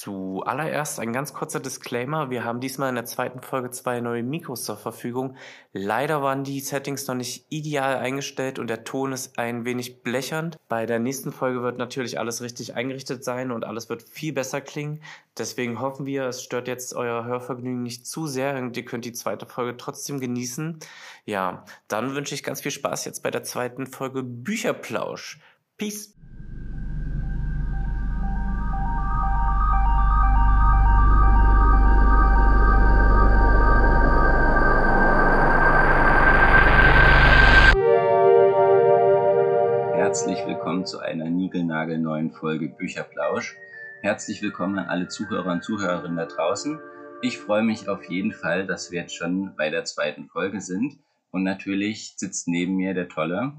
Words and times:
Zuallererst 0.00 0.98
ein 0.98 1.12
ganz 1.12 1.34
kurzer 1.34 1.60
Disclaimer. 1.60 2.30
Wir 2.30 2.42
haben 2.42 2.60
diesmal 2.60 2.88
in 2.88 2.94
der 2.94 3.04
zweiten 3.04 3.42
Folge 3.42 3.70
zwei 3.70 4.00
neue 4.00 4.22
Mikros 4.22 4.64
zur 4.64 4.78
Verfügung. 4.78 5.36
Leider 5.74 6.22
waren 6.22 6.42
die 6.42 6.60
Settings 6.60 7.06
noch 7.06 7.16
nicht 7.16 7.44
ideal 7.50 7.98
eingestellt 7.98 8.58
und 8.58 8.70
der 8.70 8.84
Ton 8.84 9.12
ist 9.12 9.38
ein 9.38 9.66
wenig 9.66 10.02
blechernd. 10.02 10.56
Bei 10.70 10.86
der 10.86 11.00
nächsten 11.00 11.32
Folge 11.32 11.62
wird 11.62 11.76
natürlich 11.76 12.18
alles 12.18 12.40
richtig 12.40 12.74
eingerichtet 12.74 13.24
sein 13.24 13.50
und 13.50 13.66
alles 13.66 13.90
wird 13.90 14.02
viel 14.02 14.32
besser 14.32 14.62
klingen. 14.62 15.02
Deswegen 15.36 15.80
hoffen 15.80 16.06
wir, 16.06 16.24
es 16.28 16.42
stört 16.42 16.66
jetzt 16.66 16.94
euer 16.94 17.26
Hörvergnügen 17.26 17.82
nicht 17.82 18.06
zu 18.06 18.26
sehr 18.26 18.56
und 18.56 18.74
ihr 18.78 18.86
könnt 18.86 19.04
die 19.04 19.12
zweite 19.12 19.44
Folge 19.44 19.76
trotzdem 19.76 20.18
genießen. 20.18 20.78
Ja, 21.26 21.66
dann 21.88 22.14
wünsche 22.14 22.34
ich 22.34 22.42
ganz 22.42 22.62
viel 22.62 22.72
Spaß 22.72 23.04
jetzt 23.04 23.22
bei 23.22 23.30
der 23.30 23.42
zweiten 23.42 23.86
Folge 23.86 24.22
Bücherplausch. 24.22 25.40
Peace! 25.76 26.14
Niegelnagelneuen 41.50 42.30
Folge 42.30 42.68
Bücherplausch. 42.68 43.56
Herzlich 44.02 44.40
willkommen 44.40 44.78
an 44.78 44.86
alle 44.86 45.08
Zuhörer 45.08 45.50
und 45.50 45.64
Zuhörerinnen 45.64 46.16
da 46.16 46.26
draußen. 46.26 46.78
Ich 47.22 47.38
freue 47.38 47.64
mich 47.64 47.88
auf 47.88 48.08
jeden 48.08 48.30
Fall, 48.30 48.68
dass 48.68 48.92
wir 48.92 49.00
jetzt 49.00 49.16
schon 49.16 49.56
bei 49.56 49.68
der 49.68 49.84
zweiten 49.84 50.28
Folge 50.28 50.60
sind. 50.60 51.00
Und 51.32 51.42
natürlich 51.42 52.14
sitzt 52.16 52.46
neben 52.46 52.76
mir 52.76 52.94
der 52.94 53.08
tolle 53.08 53.52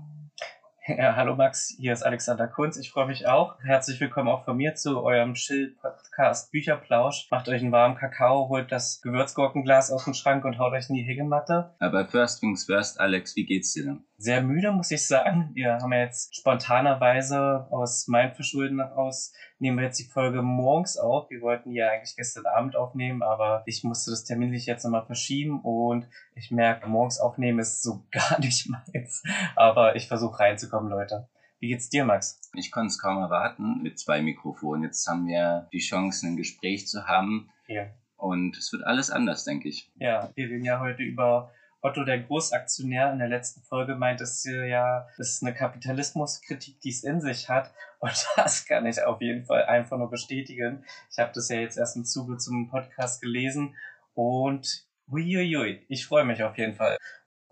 ja, 0.87 1.15
hallo 1.15 1.35
Max, 1.35 1.75
hier 1.77 1.93
ist 1.93 2.01
Alexander 2.01 2.47
Kunz. 2.47 2.75
Ich 2.75 2.91
freue 2.91 3.05
mich 3.05 3.27
auch. 3.27 3.59
Herzlich 3.61 3.99
willkommen 4.01 4.27
auch 4.27 4.45
von 4.45 4.57
mir 4.57 4.73
zu 4.73 5.03
eurem 5.03 5.35
Chill-Podcast 5.35 6.51
Bücherplausch. 6.51 7.27
Macht 7.29 7.47
euch 7.49 7.61
einen 7.61 7.71
warmen 7.71 7.95
Kakao, 7.95 8.49
holt 8.49 8.71
das 8.71 8.99
Gewürzgurkenglas 9.01 9.91
aus 9.91 10.05
dem 10.05 10.15
Schrank 10.15 10.43
und 10.43 10.57
haut 10.57 10.73
euch 10.73 10.89
in 10.89 10.95
die 10.95 11.03
Hängematte. 11.03 11.75
Aber 11.79 12.07
first 12.07 12.39
things 12.39 12.65
first, 12.65 12.99
Alex, 12.99 13.35
wie 13.35 13.45
geht's 13.45 13.73
dir 13.73 13.83
denn? 13.83 14.03
Sehr 14.21 14.43
müde, 14.43 14.71
muss 14.71 14.91
ich 14.91 15.07
sagen. 15.07 15.49
Wir 15.55 15.79
haben 15.79 15.91
ja 15.91 16.01
jetzt 16.01 16.35
spontanerweise 16.35 17.65
aus 17.71 18.07
meinem 18.07 18.35
Verschulden 18.35 18.79
aus 18.79 19.33
nehmen 19.57 19.77
wir 19.77 19.85
jetzt 19.85 19.99
die 19.99 20.09
Folge 20.11 20.43
morgens 20.43 20.97
auf. 20.97 21.29
Wir 21.31 21.41
wollten 21.41 21.71
ja 21.71 21.89
eigentlich 21.89 22.15
gestern 22.15 22.45
Abend 22.45 22.75
aufnehmen, 22.75 23.23
aber 23.23 23.63
ich 23.65 23.83
musste 23.83 24.11
das 24.11 24.23
terminlich 24.23 24.67
jetzt 24.67 24.83
nochmal 24.83 25.07
verschieben 25.07 25.61
und 25.61 26.07
ich 26.35 26.51
merke, 26.51 26.87
morgens 26.87 27.19
aufnehmen 27.19 27.57
ist 27.57 27.81
so 27.81 28.05
gar 28.11 28.39
nicht 28.39 28.69
meins. 28.69 29.23
Aber 29.55 29.95
ich 29.95 30.07
versuche 30.07 30.39
reinzukommen, 30.39 30.91
Leute. 30.91 31.27
Wie 31.59 31.69
geht's 31.69 31.89
dir, 31.89 32.05
Max? 32.05 32.39
Ich 32.55 32.71
konnte 32.71 32.87
es 32.87 32.99
kaum 32.99 33.17
erwarten 33.17 33.81
mit 33.81 33.99
zwei 33.99 34.21
Mikrofonen. 34.21 34.83
Jetzt 34.83 35.07
haben 35.07 35.25
wir 35.25 35.67
die 35.73 35.79
Chance, 35.79 36.27
ein 36.27 36.37
Gespräch 36.37 36.87
zu 36.87 37.07
haben. 37.07 37.49
Ja. 37.67 37.87
Und 38.17 38.55
es 38.55 38.71
wird 38.71 38.83
alles 38.83 39.09
anders, 39.09 39.45
denke 39.45 39.67
ich. 39.67 39.91
Ja, 39.95 40.31
wir 40.35 40.47
reden 40.47 40.63
ja 40.63 40.79
heute 40.79 41.01
über 41.01 41.51
Otto, 41.81 42.03
der 42.03 42.19
Großaktionär, 42.19 43.11
in 43.11 43.19
der 43.19 43.27
letzten 43.27 43.61
Folge 43.63 43.95
meint 43.95 44.21
es 44.21 44.43
ja, 44.43 45.07
es 45.17 45.35
ist 45.35 45.43
eine 45.43 45.53
Kapitalismuskritik, 45.53 46.79
die 46.79 46.89
es 46.89 47.03
in 47.03 47.21
sich 47.21 47.49
hat. 47.49 47.71
Und 47.99 48.25
das 48.35 48.65
kann 48.65 48.85
ich 48.85 49.01
auf 49.03 49.21
jeden 49.21 49.45
Fall 49.45 49.65
einfach 49.65 49.97
nur 49.97 50.09
bestätigen. 50.09 50.85
Ich 51.11 51.17
habe 51.17 51.31
das 51.33 51.49
ja 51.49 51.57
jetzt 51.57 51.77
erst 51.77 51.95
im 51.95 52.05
Zuge 52.05 52.37
zum 52.37 52.69
Podcast 52.69 53.21
gelesen 53.21 53.75
und 54.13 54.85
huiuiui, 55.09 55.85
ich 55.87 56.05
freue 56.05 56.23
mich 56.23 56.43
auf 56.43 56.57
jeden 56.57 56.75
Fall. 56.75 56.97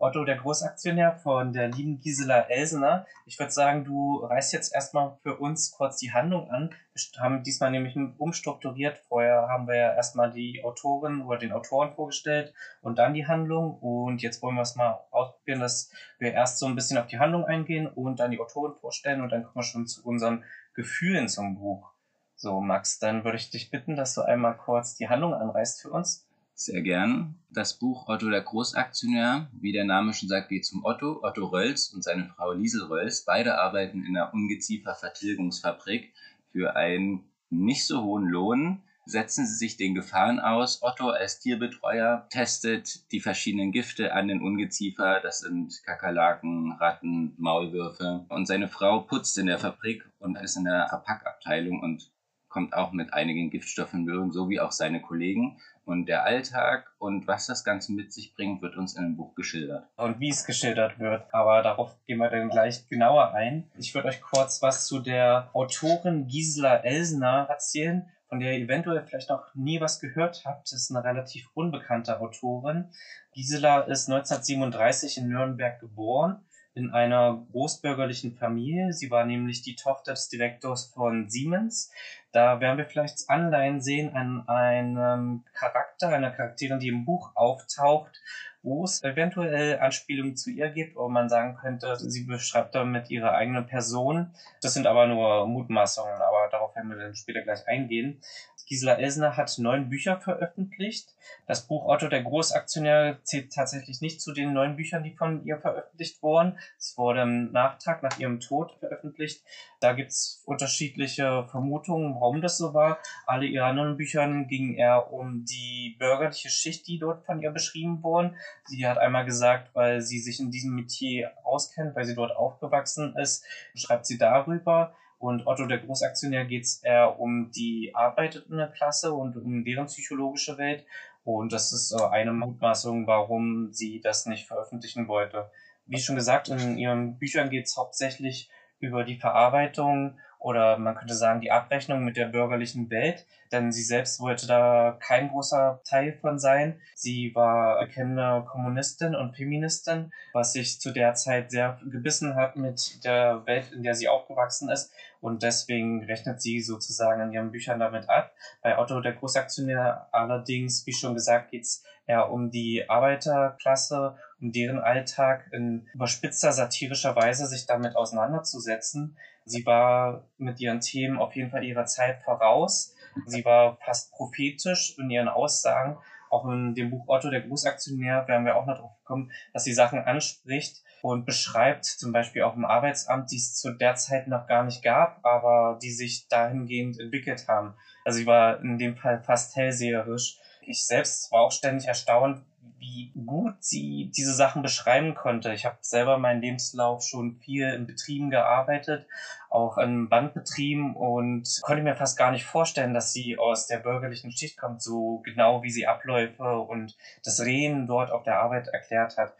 Otto, 0.01 0.23
der 0.23 0.37
Großaktionär 0.37 1.17
von 1.17 1.51
der 1.51 1.67
lieben 1.67 1.99
Gisela 1.99 2.47
Elsener. 2.47 3.05
Ich 3.25 3.37
würde 3.37 3.51
sagen, 3.51 3.83
du 3.83 4.19
reißt 4.23 4.53
jetzt 4.53 4.73
erstmal 4.73 5.17
für 5.23 5.37
uns 5.37 5.71
kurz 5.71 5.97
die 5.97 6.13
Handlung 6.13 6.49
an. 6.49 6.69
Wir 6.93 7.21
haben 7.21 7.43
diesmal 7.43 7.69
nämlich 7.69 7.97
umstrukturiert. 8.17 8.97
Vorher 9.09 9.49
haben 9.49 9.67
wir 9.67 9.75
ja 9.75 9.93
erstmal 9.93 10.31
die 10.31 10.63
Autorin 10.63 11.21
oder 11.21 11.37
den 11.37 11.51
Autoren 11.51 11.93
vorgestellt 11.95 12.53
und 12.81 12.97
dann 12.97 13.13
die 13.13 13.27
Handlung. 13.27 13.77
Und 13.79 14.21
jetzt 14.21 14.41
wollen 14.41 14.55
wir 14.55 14.61
es 14.61 14.77
mal 14.77 15.01
ausprobieren, 15.11 15.59
dass 15.59 15.91
wir 16.17 16.31
erst 16.31 16.59
so 16.59 16.65
ein 16.65 16.75
bisschen 16.75 16.97
auf 16.97 17.07
die 17.07 17.19
Handlung 17.19 17.43
eingehen 17.43 17.85
und 17.85 18.21
dann 18.21 18.31
die 18.31 18.39
Autoren 18.39 18.75
vorstellen 18.79 19.19
und 19.21 19.29
dann 19.31 19.43
kommen 19.43 19.55
wir 19.55 19.63
schon 19.63 19.85
zu 19.85 20.05
unseren 20.05 20.45
Gefühlen 20.75 21.27
zum 21.27 21.59
Buch. 21.59 21.91
So, 22.37 22.61
Max, 22.61 22.99
dann 22.99 23.25
würde 23.25 23.37
ich 23.37 23.49
dich 23.49 23.69
bitten, 23.69 23.97
dass 23.97 24.13
du 24.13 24.21
einmal 24.21 24.55
kurz 24.55 24.95
die 24.95 25.09
Handlung 25.09 25.33
anreißt 25.33 25.81
für 25.81 25.89
uns. 25.89 26.28
Sehr 26.61 26.81
gern. 26.81 27.35
Das 27.49 27.79
Buch 27.79 28.09
Otto 28.09 28.29
der 28.29 28.41
Großaktionär, 28.41 29.49
wie 29.53 29.71
der 29.71 29.85
Name 29.85 30.13
schon 30.13 30.27
sagt, 30.27 30.49
geht 30.49 30.65
zum 30.65 30.83
Otto, 30.83 31.23
Otto 31.23 31.45
Rölls 31.45 31.93
und 31.93 32.03
seine 32.03 32.25
Frau 32.35 32.51
Liesel 32.51 32.83
Rölls. 32.83 33.23
Beide 33.23 33.57
arbeiten 33.57 34.03
in 34.03 34.17
einer 34.17 34.33
Ungeziefervertilgungsfabrik 34.33 36.11
für 36.51 36.75
einen 36.75 37.23
nicht 37.49 37.87
so 37.87 38.03
hohen 38.03 38.25
Lohn. 38.25 38.81
Setzen 39.05 39.47
sie 39.47 39.55
sich 39.55 39.77
den 39.77 39.95
Gefahren 39.95 40.41
aus. 40.41 40.83
Otto 40.83 41.11
als 41.11 41.39
Tierbetreuer 41.39 42.27
testet 42.29 43.09
die 43.13 43.21
verschiedenen 43.21 43.71
Gifte 43.71 44.13
an 44.13 44.27
den 44.27 44.41
Ungeziefer. 44.41 45.21
Das 45.21 45.39
sind 45.39 45.81
Kakerlaken, 45.85 46.73
Ratten, 46.73 47.35
Maulwürfe. 47.37 48.25
Und 48.27 48.47
seine 48.47 48.67
Frau 48.67 48.99
putzt 48.99 49.37
in 49.37 49.45
der 49.45 49.59
Fabrik 49.59 50.03
und 50.19 50.35
ist 50.35 50.57
in 50.57 50.65
der 50.65 50.89
Verpackabteilung 50.89 51.79
und 51.79 52.11
kommt 52.49 52.73
auch 52.73 52.91
mit 52.91 53.13
einigen 53.13 53.49
Giftstoffen 53.49 54.01
in 54.01 54.05
Berührung, 54.05 54.31
so 54.31 54.49
wie 54.49 54.59
auch 54.59 54.71
seine 54.71 55.01
Kollegen. 55.01 55.59
Und 55.89 56.05
der 56.05 56.23
Alltag 56.23 56.85
und 56.99 57.25
was 57.25 57.47
das 57.47 57.63
Ganze 57.63 57.93
mit 57.93 58.13
sich 58.13 58.35
bringt, 58.35 58.61
wird 58.61 58.77
uns 58.77 58.95
in 58.95 59.05
dem 59.05 59.17
Buch 59.17 59.33
geschildert. 59.33 59.87
Und 59.95 60.19
wie 60.19 60.29
es 60.29 60.45
geschildert 60.45 60.99
wird, 60.99 61.23
aber 61.33 61.63
darauf 61.63 61.97
gehen 62.05 62.19
wir 62.19 62.29
dann 62.29 62.49
gleich 62.49 62.87
genauer 62.87 63.33
ein. 63.33 63.71
Ich 63.75 63.95
würde 63.95 64.09
euch 64.09 64.21
kurz 64.21 64.61
was 64.61 64.85
zu 64.85 64.99
der 64.99 65.49
Autorin 65.53 66.27
Gisela 66.27 66.75
Elsner 66.83 67.47
erzählen, 67.49 68.07
von 68.27 68.39
der 68.39 68.55
ihr 68.55 68.65
eventuell 68.65 69.01
vielleicht 69.01 69.31
noch 69.31 69.55
nie 69.55 69.81
was 69.81 69.99
gehört 69.99 70.43
habt. 70.45 70.71
Das 70.71 70.73
ist 70.73 70.91
eine 70.91 71.03
relativ 71.03 71.49
unbekannte 71.55 72.19
Autorin. 72.21 72.91
Gisela 73.33 73.79
ist 73.79 74.11
1937 74.11 75.17
in 75.17 75.29
Nürnberg 75.29 75.79
geboren 75.79 76.45
in 76.75 76.91
einer 76.91 77.45
großbürgerlichen 77.51 78.35
Familie. 78.35 78.93
Sie 78.93 79.11
war 79.11 79.25
nämlich 79.25 79.61
die 79.61 79.75
Tochter 79.75 80.13
des 80.13 80.29
Direktors 80.29 80.85
von 80.93 81.29
Siemens. 81.29 81.91
Da 82.31 82.59
werden 82.59 82.77
wir 82.77 82.85
vielleicht 82.85 83.27
Anleihen 83.27 83.81
sehen 83.81 84.13
an 84.15 84.47
einem 84.47 85.43
Charakter, 85.53 86.09
einer 86.09 86.31
Charakterin, 86.31 86.79
die 86.79 86.89
im 86.89 87.05
Buch 87.05 87.31
auftaucht, 87.35 88.21
wo 88.61 88.83
es 88.83 89.03
eventuell 89.03 89.79
Anspielungen 89.79 90.35
zu 90.35 90.49
ihr 90.49 90.69
gibt, 90.69 90.95
wo 90.95 91.07
man 91.07 91.29
sagen 91.29 91.55
könnte, 91.55 91.95
sie 91.97 92.25
beschreibt 92.25 92.75
damit 92.75 93.09
ihre 93.09 93.31
eigene 93.31 93.63
Person. 93.63 94.31
Das 94.61 94.73
sind 94.73 94.87
aber 94.87 95.07
nur 95.07 95.47
Mutmaßungen, 95.47 96.21
aber 96.21 96.49
darauf 96.51 96.75
werden 96.75 96.89
wir 96.89 96.97
dann 96.97 97.15
später 97.15 97.41
gleich 97.41 97.67
eingehen. 97.67 98.21
Gisela 98.69 98.99
Elsner 98.99 99.35
hat 99.35 99.57
neun 99.57 99.89
Bücher 99.89 100.21
veröffentlicht. 100.21 101.15
Das 101.47 101.65
Buch 101.65 101.85
Otto 101.87 102.07
der 102.07 102.21
Großaktionär 102.21 103.17
zählt 103.23 103.51
tatsächlich 103.51 103.99
nicht 103.99 104.21
zu 104.21 104.31
den 104.31 104.53
neun 104.53 104.75
Büchern, 104.75 105.01
die 105.01 105.15
von 105.15 105.43
ihr 105.43 105.57
veröffentlicht 105.57 106.21
wurden. 106.21 106.59
Es 106.77 106.95
wurde 106.95 107.23
im 107.23 107.51
Nachtrag 107.51 108.03
nach 108.03 108.19
ihrem 108.19 108.39
Tod 108.39 108.73
veröffentlicht. 108.79 109.43
Da 109.79 109.93
gibt 109.93 110.11
es 110.11 110.43
unterschiedliche 110.45 111.47
Vermutungen, 111.49 112.13
warum 112.13 112.41
das 112.41 112.59
so 112.59 112.75
war. 112.75 112.99
Alle 113.25 113.47
ihre 113.47 113.65
anderen 113.65 113.97
Büchern 113.97 114.47
gingen 114.47 114.75
eher 114.75 115.11
um 115.11 115.45
die 115.45 115.95
bürgerliche 115.97 116.49
Schicht, 116.49 116.87
die 116.87 116.99
dort 116.99 117.25
von 117.25 117.41
ihr 117.41 117.49
beschrieben 117.49 118.03
wurden. 118.03 118.35
Sie 118.65 118.87
hat 118.87 118.97
einmal 118.97 119.25
gesagt, 119.25 119.73
weil 119.73 120.01
sie 120.01 120.19
sich 120.19 120.39
in 120.39 120.51
diesem 120.51 120.75
Metier 120.75 121.31
auskennt, 121.43 121.95
weil 121.95 122.05
sie 122.05 122.15
dort 122.15 122.35
aufgewachsen 122.35 123.15
ist, 123.15 123.43
schreibt 123.75 124.05
sie 124.05 124.17
darüber. 124.17 124.93
Und 125.17 125.47
Otto 125.47 125.65
der 125.65 125.79
Großaktionär 125.79 126.45
geht 126.45 126.63
es 126.63 126.81
eher 126.83 127.19
um 127.19 127.51
die 127.51 127.91
arbeitende 127.93 128.71
Klasse 128.75 129.13
und 129.13 129.35
um 129.35 129.65
deren 129.65 129.87
psychologische 129.87 130.57
Welt. 130.57 130.85
Und 131.23 131.51
das 131.51 131.73
ist 131.73 131.93
eine 131.93 132.31
Mutmaßung, 132.31 133.05
warum 133.05 133.73
sie 133.73 133.99
das 134.01 134.25
nicht 134.25 134.47
veröffentlichen 134.47 135.07
wollte. 135.07 135.51
Wie 135.85 135.99
schon 135.99 136.15
gesagt, 136.15 136.49
in 136.49 136.77
ihren 136.77 137.17
Büchern 137.17 137.49
geht 137.49 137.65
es 137.65 137.75
hauptsächlich 137.75 138.49
über 138.79 139.03
die 139.03 139.17
Verarbeitung 139.17 140.17
oder 140.39 140.77
man 140.77 140.95
könnte 140.95 141.13
sagen 141.13 141.41
die 141.41 141.51
Abrechnung 141.51 142.03
mit 142.03 142.15
der 142.15 142.27
bürgerlichen 142.27 142.89
Welt, 142.89 143.25
denn 143.51 143.71
sie 143.71 143.83
selbst 143.83 144.21
wollte 144.21 144.47
da 144.47 144.97
kein 144.99 145.29
großer 145.29 145.81
Teil 145.83 146.13
von 146.13 146.39
sein. 146.39 146.79
Sie 146.95 147.35
war 147.35 147.77
erkennende 147.79 148.45
Kommunistin 148.49 149.15
und 149.15 149.35
Feministin, 149.35 150.11
was 150.33 150.53
sich 150.53 150.79
zu 150.79 150.91
der 150.91 151.13
Zeit 151.13 151.51
sehr 151.51 151.79
gebissen 151.91 152.35
hat 152.35 152.55
mit 152.55 153.03
der 153.03 153.45
Welt, 153.45 153.71
in 153.73 153.83
der 153.83 153.95
sie 153.95 154.07
aufgewachsen 154.07 154.69
ist 154.69 154.93
und 155.21 155.43
deswegen 155.43 156.03
rechnet 156.05 156.41
sie 156.41 156.61
sozusagen 156.61 157.21
in 157.21 157.33
ihren 157.33 157.51
Büchern 157.51 157.79
damit 157.79 158.09
ab. 158.09 158.33
Bei 158.61 158.77
Otto 158.77 159.01
der 159.01 159.13
Großaktionär 159.13 160.07
allerdings, 160.11 160.85
wie 160.87 160.93
schon 160.93 161.13
gesagt, 161.13 161.51
geht's 161.51 161.83
eher 162.09 162.31
um 162.31 162.49
die 162.49 162.89
Arbeiterklasse, 162.89 164.15
um 164.41 164.51
deren 164.51 164.79
Alltag 164.79 165.47
in 165.53 165.87
überspitzter 165.93 166.51
satirischer 166.51 167.15
Weise 167.15 167.45
sich 167.45 167.67
damit 167.67 167.95
auseinanderzusetzen. 167.95 169.15
Sie 169.45 169.65
war 169.65 170.27
mit 170.37 170.59
ihren 170.59 170.81
Themen 170.81 171.19
auf 171.19 171.35
jeden 171.35 171.51
Fall 171.51 171.63
ihrer 171.63 171.85
Zeit 171.85 172.23
voraus. 172.23 172.95
Sie 173.25 173.45
war 173.45 173.77
fast 173.85 174.11
prophetisch 174.11 174.97
in 174.97 175.09
ihren 175.09 175.27
Aussagen 175.27 175.97
Auch 176.29 176.47
in 176.47 176.75
dem 176.75 176.91
Buch 176.91 177.05
Otto, 177.07 177.29
der 177.29 177.41
Großaktionär, 177.41 178.27
werden 178.27 178.45
wir 178.45 178.55
auch 178.55 178.67
noch 178.67 178.77
drauf 178.77 179.03
kommen, 179.03 179.31
dass 179.53 179.63
sie 179.63 179.73
Sachen 179.73 179.99
anspricht 179.99 180.83
und 181.01 181.25
beschreibt, 181.25 181.85
zum 181.85 182.11
Beispiel 182.11 182.43
auch 182.43 182.55
im 182.55 182.65
Arbeitsamt, 182.65 183.31
die 183.31 183.37
es 183.37 183.55
zu 183.55 183.71
der 183.71 183.95
Zeit 183.95 184.27
noch 184.27 184.47
gar 184.47 184.63
nicht 184.63 184.83
gab, 184.83 185.25
aber 185.25 185.79
die 185.81 185.91
sich 185.91 186.27
dahingehend 186.27 186.99
entwickelt 186.99 187.47
haben. 187.47 187.73
Also 188.05 188.19
ich 188.19 188.25
war 188.27 188.61
in 188.61 188.77
dem 188.77 188.95
Fall 188.95 189.21
fast 189.23 189.55
hellseherisch. 189.55 190.39
Ich 190.69 190.85
selbst 190.85 191.31
war 191.31 191.41
auch 191.41 191.51
ständig 191.51 191.87
erstaunt, 191.87 192.43
wie 192.77 193.11
gut 193.25 193.55
sie 193.59 194.11
diese 194.15 194.35
Sachen 194.35 194.61
beschreiben 194.61 195.15
konnte. 195.15 195.51
Ich 195.51 195.65
habe 195.65 195.77
selber 195.81 196.19
meinen 196.19 196.41
Lebenslauf 196.41 197.03
schon 197.03 197.37
viel 197.39 197.67
in 197.73 197.87
Betrieben 197.87 198.29
gearbeitet, 198.29 199.07
auch 199.49 199.79
in 199.79 200.09
Bandbetrieben 200.09 200.95
und 200.95 201.59
konnte 201.63 201.81
mir 201.81 201.95
fast 201.95 202.19
gar 202.19 202.29
nicht 202.29 202.45
vorstellen, 202.45 202.93
dass 202.93 203.11
sie 203.11 203.39
aus 203.39 203.65
der 203.65 203.79
bürgerlichen 203.79 204.31
Schicht 204.31 204.59
kommt, 204.59 204.83
so 204.83 205.23
genau 205.25 205.63
wie 205.63 205.71
sie 205.71 205.87
Abläufe 205.87 206.59
und 206.59 206.95
das 207.25 207.41
Reden 207.41 207.87
dort 207.87 208.11
auf 208.11 208.21
der 208.21 208.39
Arbeit 208.39 208.67
erklärt 208.67 209.17
hat. 209.17 209.33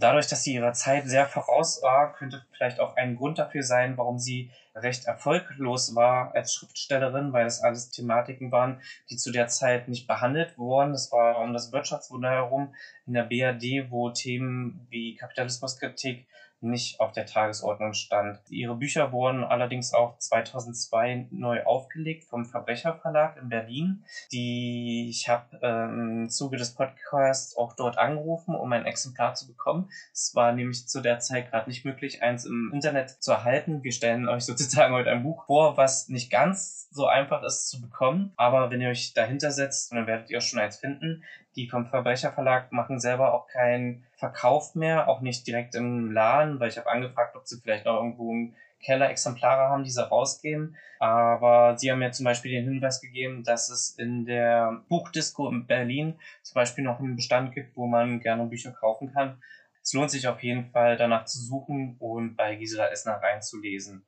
Dadurch, 0.00 0.28
dass 0.28 0.44
sie 0.44 0.54
ihrer 0.54 0.72
Zeit 0.74 1.08
sehr 1.08 1.26
voraus 1.26 1.82
war, 1.82 2.12
könnte 2.12 2.44
vielleicht 2.52 2.78
auch 2.78 2.96
ein 2.96 3.16
Grund 3.16 3.38
dafür 3.38 3.64
sein, 3.64 3.96
warum 3.96 4.18
sie 4.18 4.50
recht 4.74 5.06
erfolglos 5.06 5.94
war 5.96 6.34
als 6.34 6.54
Schriftstellerin, 6.54 7.32
weil 7.32 7.44
das 7.44 7.62
alles 7.62 7.90
Thematiken 7.90 8.52
waren, 8.52 8.80
die 9.10 9.16
zu 9.16 9.32
der 9.32 9.48
Zeit 9.48 9.88
nicht 9.88 10.06
behandelt 10.06 10.56
wurden. 10.56 10.92
Das 10.92 11.10
war 11.10 11.38
um 11.38 11.52
das 11.52 11.72
Wirtschaftswunder 11.72 12.30
herum 12.30 12.74
in 13.06 13.14
der 13.14 13.24
BRD, 13.24 13.90
wo 13.90 14.10
Themen 14.10 14.86
wie 14.88 15.16
Kapitalismuskritik 15.16 16.26
nicht 16.60 17.00
auf 17.00 17.12
der 17.12 17.26
Tagesordnung 17.26 17.92
stand. 17.92 18.40
Ihre 18.48 18.74
Bücher 18.74 19.12
wurden 19.12 19.44
allerdings 19.44 19.94
auch 19.94 20.18
2002 20.18 21.28
neu 21.30 21.64
aufgelegt 21.64 22.24
vom 22.24 22.44
Verbrecherverlag 22.44 23.36
in 23.36 23.48
Berlin. 23.48 24.04
Die 24.32 25.08
ich 25.08 25.28
habe 25.28 25.58
ähm, 25.62 26.22
im 26.22 26.28
Zuge 26.28 26.56
des 26.56 26.74
Podcasts 26.74 27.56
auch 27.56 27.74
dort 27.74 27.98
angerufen, 27.98 28.54
um 28.54 28.72
ein 28.72 28.86
Exemplar 28.86 29.34
zu 29.34 29.46
bekommen. 29.46 29.90
Es 30.12 30.34
war 30.34 30.52
nämlich 30.52 30.88
zu 30.88 31.00
der 31.00 31.20
Zeit 31.20 31.50
gerade 31.50 31.68
nicht 31.68 31.84
möglich, 31.84 32.22
eins 32.22 32.44
im 32.44 32.70
Internet 32.72 33.10
zu 33.10 33.32
erhalten. 33.32 33.82
Wir 33.82 33.92
stellen 33.92 34.28
euch 34.28 34.44
sozusagen 34.44 34.94
heute 34.94 35.10
ein 35.10 35.22
Buch 35.22 35.46
vor, 35.46 35.76
was 35.76 36.08
nicht 36.08 36.30
ganz 36.30 36.88
so 36.90 37.06
einfach 37.06 37.42
ist 37.42 37.68
zu 37.68 37.80
bekommen, 37.80 38.32
aber 38.36 38.70
wenn 38.70 38.80
ihr 38.80 38.88
euch 38.88 39.12
dahinter 39.12 39.50
setzt, 39.50 39.92
dann 39.92 40.06
werdet 40.06 40.30
ihr 40.30 40.38
auch 40.38 40.42
schon 40.42 40.58
eins 40.58 40.78
finden. 40.78 41.22
Die 41.58 41.68
vom 41.68 41.86
Verbrecherverlag 41.86 42.70
machen 42.70 43.00
selber 43.00 43.34
auch 43.34 43.48
keinen 43.48 44.06
Verkauf 44.14 44.76
mehr, 44.76 45.08
auch 45.08 45.20
nicht 45.20 45.44
direkt 45.44 45.74
im 45.74 46.12
Laden, 46.12 46.60
weil 46.60 46.68
ich 46.68 46.78
habe 46.78 46.88
angefragt, 46.88 47.34
ob 47.34 47.48
sie 47.48 47.60
vielleicht 47.60 47.84
noch 47.84 47.96
irgendwo 47.96 48.30
im 48.30 48.54
Keller 48.80 49.10
Exemplare 49.10 49.68
haben, 49.68 49.82
die 49.82 49.90
sie 49.90 50.08
rausgeben. 50.08 50.76
Aber 51.00 51.76
sie 51.76 51.90
haben 51.90 51.98
mir 51.98 52.12
zum 52.12 52.22
Beispiel 52.22 52.52
den 52.52 52.62
Hinweis 52.62 53.00
gegeben, 53.00 53.42
dass 53.42 53.70
es 53.70 53.90
in 53.98 54.24
der 54.24 54.84
Buchdisco 54.88 55.48
in 55.48 55.66
Berlin 55.66 56.20
zum 56.44 56.54
Beispiel 56.54 56.84
noch 56.84 57.00
einen 57.00 57.16
Bestand 57.16 57.52
gibt, 57.52 57.76
wo 57.76 57.88
man 57.88 58.20
gerne 58.20 58.46
Bücher 58.46 58.70
kaufen 58.70 59.12
kann. 59.12 59.42
Es 59.82 59.92
lohnt 59.94 60.12
sich 60.12 60.28
auf 60.28 60.40
jeden 60.44 60.70
Fall 60.70 60.96
danach 60.96 61.24
zu 61.24 61.40
suchen 61.40 61.96
und 61.98 62.36
bei 62.36 62.54
Gisela 62.54 62.86
Essner 62.86 63.14
reinzulesen. 63.14 64.06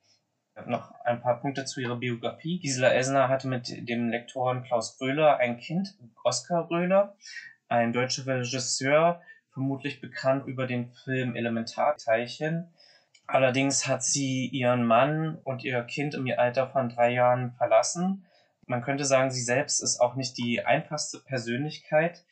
Noch 0.65 0.91
ein 1.05 1.21
paar 1.21 1.39
Punkte 1.39 1.65
zu 1.65 1.79
ihrer 1.79 1.95
Biografie. 1.95 2.59
Gisela 2.59 2.93
Essner 2.93 3.29
hatte 3.29 3.47
mit 3.47 3.69
dem 3.87 4.09
Lektoren 4.09 4.63
Klaus 4.63 4.99
Röhler 4.99 5.37
ein 5.37 5.57
Kind, 5.57 5.95
Oskar 6.23 6.69
Röhler, 6.69 7.15
ein 7.67 7.93
deutscher 7.93 8.25
Regisseur, 8.25 9.21
vermutlich 9.53 10.01
bekannt 10.01 10.45
über 10.47 10.67
den 10.67 10.91
Film 10.91 11.35
Elementarteilchen. 11.35 12.73
Allerdings 13.27 13.87
hat 13.87 14.03
sie 14.03 14.47
ihren 14.47 14.85
Mann 14.85 15.39
und 15.43 15.63
ihr 15.63 15.81
Kind 15.83 16.15
im 16.15 16.27
Alter 16.37 16.67
von 16.67 16.89
drei 16.89 17.13
Jahren 17.13 17.53
verlassen. 17.53 18.25
Man 18.65 18.81
könnte 18.81 19.05
sagen, 19.05 19.31
sie 19.31 19.41
selbst 19.41 19.81
ist 19.81 19.99
auch 19.99 20.15
nicht 20.15 20.37
die 20.37 20.65
einfachste 20.65 21.19
Persönlichkeit. 21.19 22.25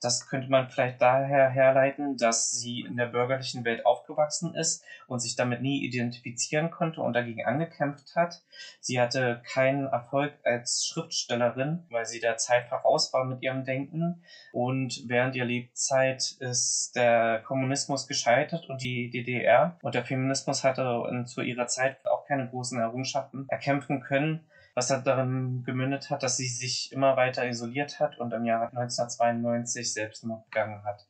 Das 0.00 0.28
könnte 0.28 0.50
man 0.50 0.68
vielleicht 0.68 1.00
daher 1.00 1.48
herleiten, 1.48 2.16
dass 2.18 2.50
sie 2.50 2.80
in 2.80 2.96
der 2.96 3.06
bürgerlichen 3.06 3.64
Welt 3.64 3.86
aufgewachsen 3.86 4.54
ist 4.54 4.84
und 5.06 5.20
sich 5.20 5.36
damit 5.36 5.62
nie 5.62 5.84
identifizieren 5.84 6.70
konnte 6.70 7.00
und 7.00 7.14
dagegen 7.14 7.44
angekämpft 7.44 8.14
hat. 8.14 8.42
Sie 8.80 9.00
hatte 9.00 9.42
keinen 9.50 9.86
Erfolg 9.86 10.34
als 10.44 10.86
Schriftstellerin, 10.86 11.86
weil 11.90 12.04
sie 12.04 12.20
der 12.20 12.36
Zeit 12.36 12.68
voraus 12.68 13.12
war 13.14 13.24
mit 13.24 13.42
ihrem 13.42 13.64
Denken. 13.64 14.22
Und 14.52 15.02
während 15.06 15.34
ihrer 15.34 15.46
Lebzeit 15.46 16.36
ist 16.40 16.92
der 16.94 17.42
Kommunismus 17.46 18.06
gescheitert 18.06 18.68
und 18.68 18.82
die 18.82 19.08
DDR. 19.08 19.78
Und 19.82 19.94
der 19.94 20.04
Feminismus 20.04 20.62
hatte 20.62 21.24
zu 21.26 21.40
ihrer 21.40 21.68
Zeit 21.68 22.06
auch 22.06 22.26
keine 22.26 22.48
großen 22.48 22.78
Errungenschaften 22.78 23.46
erkämpfen 23.48 24.02
können 24.02 24.46
was 24.76 24.88
darin 24.88 25.62
gemündet 25.64 26.10
hat, 26.10 26.22
dass 26.22 26.36
sie 26.36 26.46
sich 26.46 26.92
immer 26.92 27.16
weiter 27.16 27.48
isoliert 27.48 27.98
hat 27.98 28.18
und 28.18 28.34
im 28.34 28.44
Jahr 28.44 28.68
1992 28.68 29.90
Selbstmord 29.90 30.44
begangen 30.50 30.84
hat. 30.84 31.06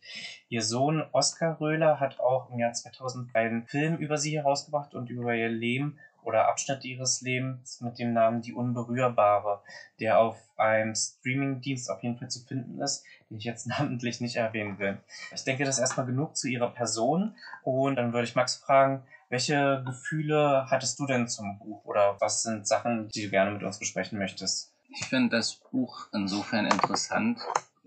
Ihr 0.48 0.62
Sohn 0.62 1.02
Oskar 1.10 1.60
Röhler 1.60 1.98
hat 1.98 2.20
auch 2.20 2.48
im 2.50 2.60
Jahr 2.60 2.72
2000 2.72 3.34
einen 3.34 3.66
Film 3.66 3.96
über 3.96 4.18
sie 4.18 4.38
herausgebracht 4.38 4.94
und 4.94 5.10
über 5.10 5.34
ihr 5.34 5.48
Leben 5.48 5.98
oder 6.22 6.46
Abschnitte 6.48 6.86
ihres 6.86 7.22
Lebens 7.22 7.80
mit 7.80 7.98
dem 7.98 8.12
Namen 8.12 8.40
Die 8.40 8.52
Unberührbare, 8.52 9.60
der 9.98 10.20
auf 10.20 10.36
einem 10.56 10.94
Streamingdienst 10.94 11.90
auf 11.90 12.04
jeden 12.04 12.18
Fall 12.18 12.28
zu 12.28 12.44
finden 12.44 12.80
ist, 12.80 13.04
den 13.28 13.38
ich 13.38 13.44
jetzt 13.44 13.66
namentlich 13.78 14.20
nicht 14.20 14.36
erwähnen 14.36 14.78
will. 14.78 14.98
Ich 15.34 15.42
denke, 15.42 15.64
das 15.64 15.76
ist 15.76 15.80
erstmal 15.80 16.06
genug 16.06 16.36
zu 16.36 16.46
ihrer 16.46 16.70
Person 16.70 17.34
und 17.64 17.96
dann 17.96 18.12
würde 18.12 18.28
ich 18.28 18.36
Max 18.36 18.54
fragen, 18.54 19.02
welche 19.28 19.82
Gefühle 19.84 20.66
hattest 20.70 20.98
du 20.98 21.06
denn 21.06 21.28
zum 21.28 21.58
Buch 21.58 21.84
oder 21.84 22.16
was 22.20 22.42
sind 22.42 22.66
Sachen, 22.66 23.08
die 23.08 23.24
du 23.24 23.30
gerne 23.30 23.50
mit 23.50 23.62
uns 23.62 23.78
besprechen 23.78 24.18
möchtest? 24.18 24.72
Ich 24.88 25.06
finde 25.06 25.36
das 25.36 25.56
Buch 25.56 26.08
insofern 26.12 26.66
interessant, 26.66 27.40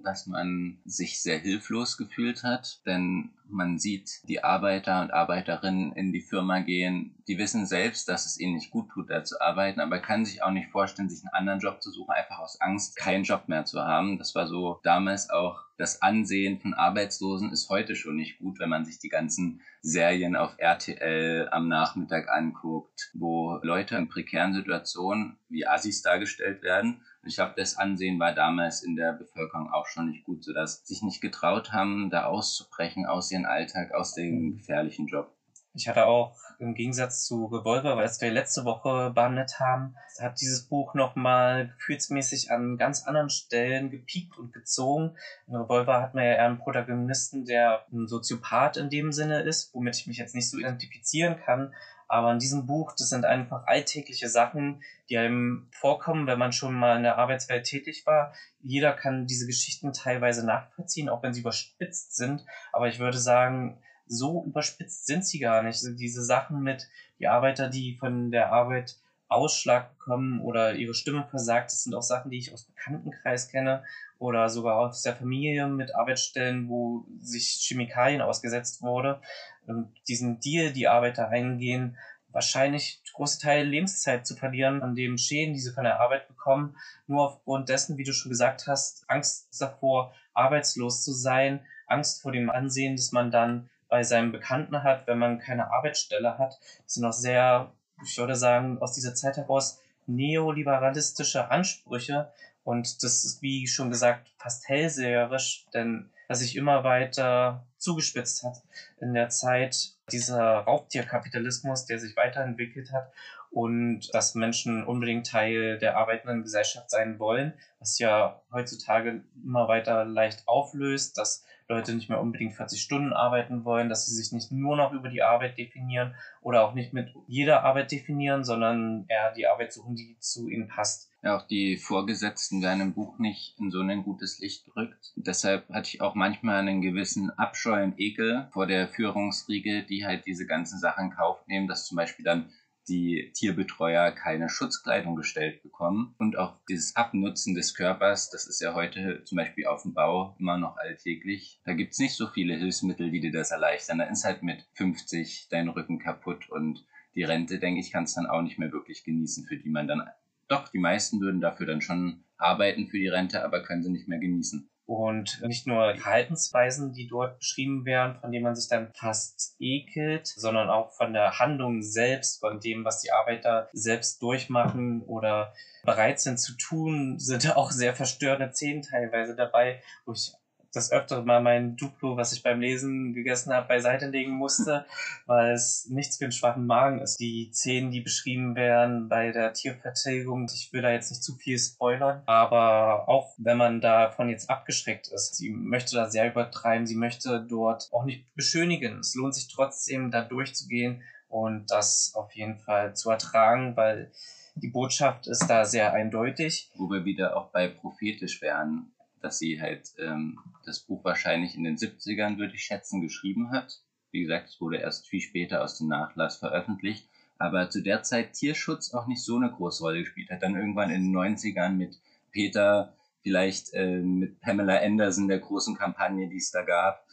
dass 0.03 0.27
man 0.27 0.79
sich 0.85 1.21
sehr 1.21 1.39
hilflos 1.39 1.97
gefühlt 1.97 2.43
hat, 2.43 2.81
denn 2.85 3.31
man 3.49 3.79
sieht 3.79 4.21
die 4.27 4.43
Arbeiter 4.43 5.01
und 5.01 5.11
Arbeiterinnen 5.11 5.91
in 5.93 6.11
die 6.11 6.21
Firma 6.21 6.59
gehen, 6.59 7.15
die 7.27 7.37
wissen 7.37 7.65
selbst, 7.65 8.07
dass 8.07 8.25
es 8.25 8.39
ihnen 8.39 8.55
nicht 8.55 8.71
gut 8.71 8.89
tut, 8.89 9.09
da 9.09 9.23
zu 9.23 9.41
arbeiten, 9.41 9.79
aber 9.79 9.99
kann 9.99 10.25
sich 10.25 10.43
auch 10.43 10.51
nicht 10.51 10.69
vorstellen, 10.69 11.09
sich 11.09 11.23
einen 11.23 11.33
anderen 11.33 11.59
Job 11.59 11.81
zu 11.81 11.91
suchen, 11.91 12.11
einfach 12.11 12.39
aus 12.39 12.61
Angst, 12.61 12.95
keinen 12.95 13.23
Job 13.23 13.47
mehr 13.47 13.65
zu 13.65 13.81
haben. 13.81 14.17
Das 14.17 14.35
war 14.35 14.47
so 14.47 14.79
damals 14.83 15.29
auch 15.29 15.63
das 15.77 16.01
Ansehen 16.01 16.59
von 16.59 16.73
Arbeitslosen 16.73 17.53
ist 17.53 17.69
heute 17.69 17.95
schon 17.95 18.17
nicht 18.17 18.39
gut, 18.39 18.59
wenn 18.59 18.67
man 18.67 18.83
sich 18.83 18.99
die 18.99 19.07
ganzen 19.07 19.61
Serien 19.81 20.35
auf 20.35 20.55
RTL 20.57 21.47
am 21.51 21.69
Nachmittag 21.69 22.27
anguckt, 22.29 23.11
wo 23.13 23.59
Leute 23.63 23.95
in 23.95 24.09
prekären 24.09 24.53
Situationen 24.53 25.37
wie 25.47 25.65
Assis 25.65 26.01
dargestellt 26.01 26.63
werden 26.63 27.01
ich 27.23 27.35
glaube, 27.35 27.53
das 27.57 27.77
Ansehen 27.77 28.19
war 28.19 28.33
damals 28.33 28.81
in 28.83 28.95
der 28.95 29.13
Bevölkerung 29.13 29.71
auch 29.71 29.87
schon 29.87 30.09
nicht 30.09 30.25
gut, 30.25 30.43
sodass 30.43 30.85
sich 30.85 31.01
nicht 31.01 31.21
getraut 31.21 31.73
haben, 31.73 32.09
da 32.09 32.25
auszubrechen 32.25 33.05
aus 33.05 33.31
ihrem 33.31 33.45
Alltag, 33.45 33.93
aus 33.93 34.13
dem 34.13 34.57
gefährlichen 34.57 35.07
Job. 35.07 35.35
Ich 35.75 35.87
hatte 35.87 36.07
auch 36.07 36.35
im 36.57 36.73
Gegensatz 36.73 37.25
zu 37.25 37.45
Revolver, 37.45 37.95
weil 37.95 38.09
wir 38.09 38.31
letzte 38.31 38.65
Woche 38.65 39.11
behandelt 39.11 39.59
haben, 39.59 39.95
hat 40.19 40.41
dieses 40.41 40.67
Buch 40.67 40.93
nochmal 40.95 41.73
gefühlsmäßig 41.77 42.51
an 42.51 42.77
ganz 42.77 43.05
anderen 43.05 43.29
Stellen 43.29 43.91
gepiekt 43.91 44.37
und 44.37 44.51
gezogen. 44.51 45.15
In 45.47 45.55
Revolver 45.55 46.01
hat 46.01 46.15
man 46.15 46.25
ja 46.25 46.31
eher 46.31 46.45
einen 46.45 46.57
Protagonisten, 46.57 47.45
der 47.45 47.85
ein 47.91 48.07
Soziopath 48.07 48.77
in 48.77 48.89
dem 48.89 49.11
Sinne 49.11 49.41
ist, 49.41 49.73
womit 49.73 49.95
ich 49.95 50.07
mich 50.07 50.17
jetzt 50.17 50.35
nicht 50.35 50.49
so 50.49 50.57
identifizieren 50.57 51.37
kann. 51.37 51.73
Aber 52.09 52.31
in 52.31 52.39
diesem 52.39 52.65
Buch, 52.65 52.93
das 52.97 53.09
sind 53.09 53.23
einfach 53.23 53.67
alltägliche 53.67 54.29
Sachen, 54.29 54.81
die 55.09 55.17
einem 55.17 55.67
vorkommen, 55.71 56.25
wenn 56.25 56.39
man 56.39 56.51
schon 56.51 56.73
mal 56.73 56.97
in 56.97 57.03
der 57.03 57.19
Arbeitswelt 57.19 57.65
tätig 57.65 58.05
war. 58.07 58.33
Jeder 58.63 58.93
kann 58.93 59.27
diese 59.27 59.45
Geschichten 59.45 59.93
teilweise 59.93 60.45
nachvollziehen, 60.45 61.07
auch 61.07 61.21
wenn 61.21 61.33
sie 61.33 61.41
überspitzt 61.41 62.15
sind. 62.15 62.43
Aber 62.73 62.87
ich 62.87 62.97
würde 62.97 63.19
sagen, 63.19 63.77
so 64.07 64.43
überspitzt 64.43 65.05
sind 65.05 65.23
sie 65.23 65.37
gar 65.37 65.61
nicht. 65.61 65.75
Also 65.75 65.91
diese 65.91 66.23
Sachen 66.23 66.63
mit 66.63 66.89
die 67.19 67.27
Arbeiter, 67.27 67.69
die 67.69 67.95
von 67.99 68.31
der 68.31 68.51
Arbeit 68.51 68.97
Ausschlag 69.27 69.91
bekommen 69.99 70.41
oder 70.41 70.73
ihre 70.73 70.95
Stimme 70.95 71.27
versagt, 71.29 71.71
das 71.71 71.83
sind 71.83 71.93
auch 71.93 72.01
Sachen, 72.01 72.31
die 72.31 72.39
ich 72.39 72.51
aus 72.51 72.63
Bekanntenkreis 72.63 73.49
kenne 73.49 73.83
oder 74.17 74.49
sogar 74.49 74.77
aus 74.77 75.03
der 75.03 75.15
Familie 75.15 75.67
mit 75.67 75.93
Arbeitsstellen, 75.93 76.67
wo 76.67 77.05
sich 77.21 77.59
Chemikalien 77.61 78.21
ausgesetzt 78.21 78.81
wurde. 78.81 79.21
Und 79.69 79.93
diesen 80.07 80.39
Deal, 80.39 80.71
die 80.71 80.87
Arbeiter 80.87 81.29
eingehen, 81.29 81.97
wahrscheinlich 82.31 83.01
große 83.13 83.39
Teile 83.39 83.63
Lebenszeit 83.63 84.25
zu 84.25 84.35
verlieren 84.35 84.81
an 84.81 84.95
dem 84.95 85.17
Schäden, 85.17 85.53
die 85.53 85.59
sie 85.59 85.71
von 85.71 85.83
der 85.83 85.99
Arbeit 85.99 86.27
bekommen, 86.27 86.75
nur 87.07 87.25
aufgrund 87.25 87.69
dessen, 87.69 87.97
wie 87.97 88.03
du 88.03 88.13
schon 88.13 88.29
gesagt 88.29 88.67
hast, 88.67 89.09
Angst 89.09 89.49
davor, 89.59 90.13
arbeitslos 90.33 91.03
zu 91.03 91.11
sein, 91.11 91.65
Angst 91.87 92.21
vor 92.21 92.31
dem 92.31 92.49
Ansehen, 92.49 92.95
das 92.95 93.11
man 93.11 93.31
dann 93.31 93.69
bei 93.87 94.03
seinem 94.03 94.31
Bekannten 94.31 94.83
hat, 94.83 95.07
wenn 95.07 95.17
man 95.17 95.39
keine 95.39 95.71
Arbeitsstelle 95.71 96.37
hat. 96.37 96.59
Das 96.83 96.93
sind 96.93 97.05
auch 97.05 97.13
sehr, 97.13 97.73
ich 98.05 98.17
würde 98.17 98.35
sagen, 98.35 98.77
aus 98.79 98.93
dieser 98.93 99.15
Zeit 99.15 99.37
heraus 99.37 99.81
neoliberalistische 100.05 101.49
Ansprüche, 101.49 102.31
und 102.63 103.03
das 103.03 103.23
ist, 103.23 103.41
wie 103.41 103.65
schon 103.67 103.89
gesagt, 103.89 104.31
fast 104.37 104.67
hellseherisch, 104.67 105.65
denn 105.73 106.11
dass 106.27 106.39
sich 106.39 106.55
immer 106.55 106.83
weiter 106.83 107.65
zugespitzt 107.79 108.43
hat 108.43 108.61
in 108.99 109.13
der 109.13 109.29
Zeit 109.29 109.93
dieser 110.11 110.59
Raubtierkapitalismus, 110.59 111.85
der 111.85 111.99
sich 111.99 112.15
weiterentwickelt 112.15 112.91
hat 112.91 113.11
und 113.51 114.13
dass 114.13 114.35
Menschen 114.35 114.83
unbedingt 114.83 115.27
Teil 115.27 115.79
der 115.79 115.97
arbeitenden 115.97 116.43
Gesellschaft 116.43 116.89
sein 116.89 117.19
wollen, 117.19 117.53
was 117.79 117.97
ja 117.97 118.41
heutzutage 118.51 119.23
immer 119.43 119.67
weiter 119.67 120.05
leicht 120.05 120.47
auflöst, 120.47 121.17
dass 121.17 121.45
Leute 121.67 121.93
nicht 121.93 122.09
mehr 122.09 122.19
unbedingt 122.19 122.53
40 122.53 122.81
Stunden 122.81 123.13
arbeiten 123.13 123.63
wollen, 123.63 123.89
dass 123.89 124.07
sie 124.07 124.15
sich 124.15 124.31
nicht 124.31 124.51
nur 124.51 124.75
noch 124.75 124.91
über 124.91 125.09
die 125.09 125.21
Arbeit 125.21 125.57
definieren 125.57 126.15
oder 126.41 126.63
auch 126.63 126.73
nicht 126.73 126.93
mit 126.93 127.13
jeder 127.27 127.63
Arbeit 127.63 127.91
definieren, 127.91 128.43
sondern 128.43 129.05
eher 129.07 129.31
die 129.33 129.47
Arbeit 129.47 129.71
suchen, 129.71 129.95
die 129.95 130.17
zu 130.19 130.49
ihnen 130.49 130.67
passt. 130.67 131.08
Ja, 131.21 131.35
auch 131.35 131.45
die 131.45 131.75
Vorgesetzten 131.75 132.61
werden 132.61 132.81
im 132.81 132.93
Buch 132.93 133.19
nicht 133.19 133.59
in 133.59 133.71
so 133.71 133.81
ein 133.81 134.03
gutes 134.03 134.39
Licht 134.39 134.65
gerückt. 134.65 135.11
Deshalb 135.17 135.67
hatte 135.69 135.89
ich 135.89 136.01
auch 136.01 136.15
manchmal 136.15 136.59
einen 136.59 136.81
gewissen 136.81 137.29
Abscheu 137.31 137.83
und 137.83 137.99
Ekel 137.99 138.47
vor 138.53 138.67
der 138.67 138.87
Führungsriege, 138.87 139.83
die 139.83 140.05
halt 140.05 140.25
diese 140.25 140.47
ganzen 140.47 140.79
Sachen 140.79 141.05
in 141.05 141.11
Kauf 141.11 141.45
nehmen, 141.47 141.67
dass 141.67 141.87
zum 141.87 141.97
Beispiel 141.97 142.23
dann 142.23 142.49
die 142.87 143.31
Tierbetreuer 143.35 144.11
keine 144.11 144.49
Schutzkleidung 144.49 145.15
gestellt 145.15 145.61
bekommen. 145.61 146.15
Und 146.17 146.37
auch 146.37 146.57
dieses 146.69 146.95
Abnutzen 146.95 147.53
des 147.53 147.75
Körpers, 147.75 148.29
das 148.29 148.47
ist 148.47 148.61
ja 148.61 148.73
heute 148.73 149.23
zum 149.25 149.37
Beispiel 149.37 149.67
auf 149.67 149.83
dem 149.83 149.93
Bau 149.93 150.35
immer 150.39 150.57
noch 150.57 150.77
alltäglich. 150.77 151.61
Da 151.65 151.73
gibt's 151.73 151.99
nicht 151.99 152.15
so 152.15 152.27
viele 152.27 152.55
Hilfsmittel, 152.55 153.11
die 153.11 153.19
dir 153.19 153.31
das 153.31 153.51
erleichtern. 153.51 153.99
Da 153.99 154.05
ist 154.05 154.23
halt 154.23 154.41
mit 154.41 154.65
50 154.73 155.47
dein 155.49 155.69
Rücken 155.69 155.99
kaputt 155.99 156.49
und 156.49 156.85
die 157.15 157.23
Rente, 157.23 157.59
denke 157.59 157.79
ich, 157.79 157.91
kannst 157.91 158.17
dann 158.17 158.27
auch 158.27 158.41
nicht 158.41 158.59
mehr 158.59 158.71
wirklich 158.71 159.03
genießen, 159.03 159.45
für 159.45 159.57
die 159.57 159.69
man 159.69 159.87
dann, 159.87 160.01
doch, 160.49 160.69
die 160.69 160.79
meisten 160.79 161.21
würden 161.21 161.41
dafür 161.41 161.67
dann 161.67 161.81
schon 161.81 162.23
arbeiten 162.37 162.87
für 162.87 162.97
die 162.97 163.07
Rente, 163.07 163.43
aber 163.43 163.63
können 163.63 163.83
sie 163.83 163.91
nicht 163.91 164.07
mehr 164.07 164.19
genießen. 164.19 164.69
Und 164.85 165.43
nicht 165.43 165.67
nur 165.67 165.93
Verhaltensweisen, 165.93 166.93
die 166.93 167.07
dort 167.07 167.37
beschrieben 167.37 167.85
werden, 167.85 168.19
von 168.19 168.31
denen 168.31 168.43
man 168.43 168.55
sich 168.55 168.67
dann 168.69 168.91
fast 168.95 169.55
ekelt, 169.59 170.25
sondern 170.25 170.67
auch 170.67 170.91
von 170.93 171.13
der 171.13 171.37
Handlung 171.37 171.83
selbst, 171.83 172.39
von 172.39 172.59
dem, 172.59 172.83
was 172.85 172.99
die 173.01 173.11
Arbeiter 173.11 173.69
selbst 173.71 174.19
durchmachen 174.23 175.03
oder 175.03 175.53
bereit 175.83 176.19
sind 176.19 176.39
zu 176.39 176.57
tun, 176.57 177.19
sind 177.19 177.51
auch 177.55 177.69
sehr 177.69 177.93
verstörende 177.93 178.51
Szenen 178.51 178.81
teilweise 178.81 179.35
dabei, 179.35 179.83
wo 180.05 180.13
ich 180.13 180.31
das 180.73 180.91
öftere 180.91 181.23
Mal 181.23 181.41
mein 181.41 181.75
Duplo, 181.75 182.15
was 182.17 182.31
ich 182.33 182.43
beim 182.43 182.59
Lesen 182.59 183.13
gegessen 183.13 183.53
habe, 183.53 183.67
beiseite 183.67 184.07
legen 184.07 184.31
musste, 184.31 184.85
weil 185.25 185.53
es 185.53 185.87
nichts 185.89 186.17
für 186.17 186.25
den 186.25 186.31
schwachen 186.31 186.67
Magen 186.67 186.99
ist. 186.99 187.19
Die 187.19 187.51
Szenen, 187.51 187.91
die 187.91 188.01
beschrieben 188.01 188.55
werden 188.55 189.09
bei 189.09 189.31
der 189.31 189.53
Tiervertilgung, 189.53 190.47
ich 190.53 190.71
will 190.71 190.81
da 190.81 190.91
jetzt 190.91 191.09
nicht 191.11 191.23
zu 191.23 191.35
viel 191.35 191.57
spoilern, 191.57 192.21
aber 192.25 193.09
auch 193.09 193.33
wenn 193.37 193.57
man 193.57 193.81
davon 193.81 194.29
jetzt 194.29 194.49
abgeschreckt 194.49 195.07
ist, 195.07 195.35
sie 195.35 195.49
möchte 195.49 195.95
da 195.95 196.09
sehr 196.09 196.29
übertreiben, 196.29 196.85
sie 196.85 196.95
möchte 196.95 197.45
dort 197.47 197.89
auch 197.91 198.05
nicht 198.05 198.33
beschönigen. 198.35 198.99
Es 198.99 199.15
lohnt 199.15 199.35
sich 199.35 199.47
trotzdem, 199.47 200.11
da 200.11 200.21
durchzugehen 200.21 201.01
und 201.27 201.71
das 201.71 202.11
auf 202.15 202.31
jeden 202.33 202.57
Fall 202.57 202.95
zu 202.95 203.09
ertragen, 203.09 203.75
weil 203.75 204.11
die 204.55 204.67
Botschaft 204.67 205.27
ist 205.27 205.47
da 205.47 205.65
sehr 205.65 205.93
eindeutig. 205.93 206.69
Wo 206.75 206.89
wir 206.89 207.05
wieder 207.05 207.37
auch 207.37 207.49
bei 207.51 207.67
prophetisch 207.67 208.41
wären 208.41 208.91
dass 209.21 209.39
sie 209.39 209.61
halt 209.61 209.93
ähm, 209.97 210.39
das 210.65 210.79
Buch 210.79 211.03
wahrscheinlich 211.03 211.55
in 211.55 211.63
den 211.63 211.77
70ern, 211.77 212.37
würde 212.37 212.55
ich 212.55 212.63
schätzen, 212.63 213.01
geschrieben 213.01 213.51
hat. 213.51 213.81
Wie 214.11 214.21
gesagt, 214.21 214.49
es 214.49 214.61
wurde 214.61 214.77
erst 214.77 215.07
viel 215.07 215.21
später 215.21 215.63
aus 215.63 215.77
dem 215.77 215.87
Nachlass 215.87 216.37
veröffentlicht, 216.37 217.07
aber 217.37 217.69
zu 217.69 217.81
der 217.81 218.03
Zeit 218.03 218.33
Tierschutz 218.33 218.93
auch 218.93 219.07
nicht 219.07 219.23
so 219.23 219.37
eine 219.37 219.51
große 219.51 219.83
Rolle 219.83 219.99
gespielt 219.99 220.29
hat. 220.29 220.43
Dann 220.43 220.55
irgendwann 220.55 220.89
in 220.89 221.03
den 221.03 221.15
90ern 221.15 221.71
mit 221.71 221.99
Peter, 222.31 222.95
vielleicht 223.21 223.73
äh, 223.73 224.01
mit 224.01 224.39
Pamela 224.41 224.79
Anderson, 224.81 225.27
der 225.27 225.39
großen 225.39 225.75
Kampagne, 225.75 226.27
die 226.27 226.37
es 226.37 226.51
da 226.51 226.63
gab. 226.63 227.05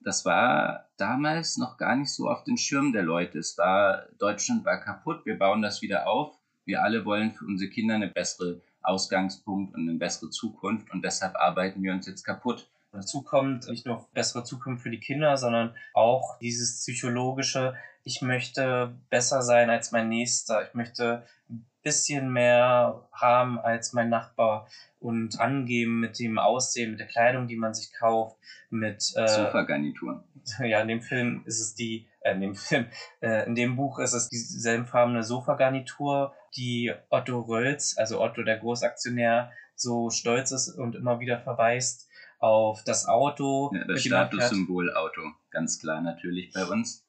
Das 0.00 0.24
war 0.24 0.88
damals 0.96 1.58
noch 1.58 1.76
gar 1.76 1.94
nicht 1.94 2.10
so 2.10 2.28
auf 2.28 2.44
den 2.44 2.56
Schirm 2.56 2.92
der 2.92 3.02
Leute. 3.02 3.38
Es 3.38 3.56
war, 3.58 4.06
Deutschland 4.18 4.64
war 4.64 4.80
kaputt, 4.80 5.26
wir 5.26 5.38
bauen 5.38 5.62
das 5.62 5.82
wieder 5.82 6.06
auf. 6.06 6.38
Wir 6.64 6.82
alle 6.82 7.04
wollen 7.04 7.32
für 7.32 7.44
unsere 7.44 7.70
Kinder 7.70 7.94
eine 7.94 8.08
bessere 8.08 8.62
Ausgangspunkt 8.82 9.74
und 9.74 9.88
eine 9.88 9.98
bessere 9.98 10.30
Zukunft 10.30 10.90
und 10.90 11.04
deshalb 11.04 11.36
arbeiten 11.36 11.82
wir 11.82 11.92
uns 11.92 12.06
jetzt 12.06 12.24
kaputt. 12.24 12.68
Dazu 12.92 13.22
kommt 13.22 13.68
nicht 13.68 13.86
nur 13.86 14.08
bessere 14.12 14.42
Zukunft 14.42 14.82
für 14.82 14.90
die 14.90 14.98
Kinder, 14.98 15.36
sondern 15.36 15.74
auch 15.94 16.38
dieses 16.38 16.80
psychologische, 16.80 17.74
ich 18.02 18.20
möchte 18.20 18.94
besser 19.10 19.42
sein 19.42 19.70
als 19.70 19.92
mein 19.92 20.08
Nächster, 20.08 20.66
ich 20.66 20.74
möchte 20.74 21.24
ein 21.48 21.64
bisschen 21.82 22.32
mehr 22.32 23.08
haben 23.12 23.58
als 23.58 23.92
mein 23.92 24.08
Nachbar 24.08 24.66
und 24.98 25.38
angeben 25.38 26.00
mit 26.00 26.18
dem 26.18 26.38
Aussehen, 26.38 26.92
mit 26.92 27.00
der 27.00 27.06
Kleidung, 27.06 27.46
die 27.46 27.56
man 27.56 27.74
sich 27.74 27.92
kauft, 27.92 28.36
mit 28.70 29.12
äh, 29.16 29.28
Sofagarnituren. 29.28 30.24
Ja, 30.58 30.80
in 30.80 30.88
dem 30.88 31.02
Film 31.02 31.42
ist 31.44 31.60
es 31.60 31.74
die, 31.74 32.08
äh, 32.20 32.32
in 32.32 32.40
dem 32.40 32.54
Film, 32.56 32.86
äh, 33.20 33.46
in 33.46 33.54
dem 33.54 33.76
Buch 33.76 33.98
ist 33.98 34.12
es 34.12 34.28
dieselben 34.28 34.86
farbene 34.86 35.22
Sofagarnitur 35.22 36.34
die 36.56 36.92
Otto 37.08 37.40
Rölz, 37.40 37.96
also 37.96 38.20
Otto 38.20 38.42
der 38.42 38.58
Großaktionär, 38.58 39.52
so 39.74 40.10
stolz 40.10 40.50
ist 40.50 40.68
und 40.70 40.96
immer 40.96 41.20
wieder 41.20 41.40
verweist 41.40 42.08
auf 42.38 42.82
das 42.84 43.06
Auto. 43.06 43.70
Ja, 43.74 43.84
das 43.84 44.02
Statussymbol 44.02 44.94
Auto, 44.94 45.22
ganz 45.50 45.78
klar 45.78 46.00
natürlich 46.00 46.52
bei 46.52 46.64
uns. 46.64 47.04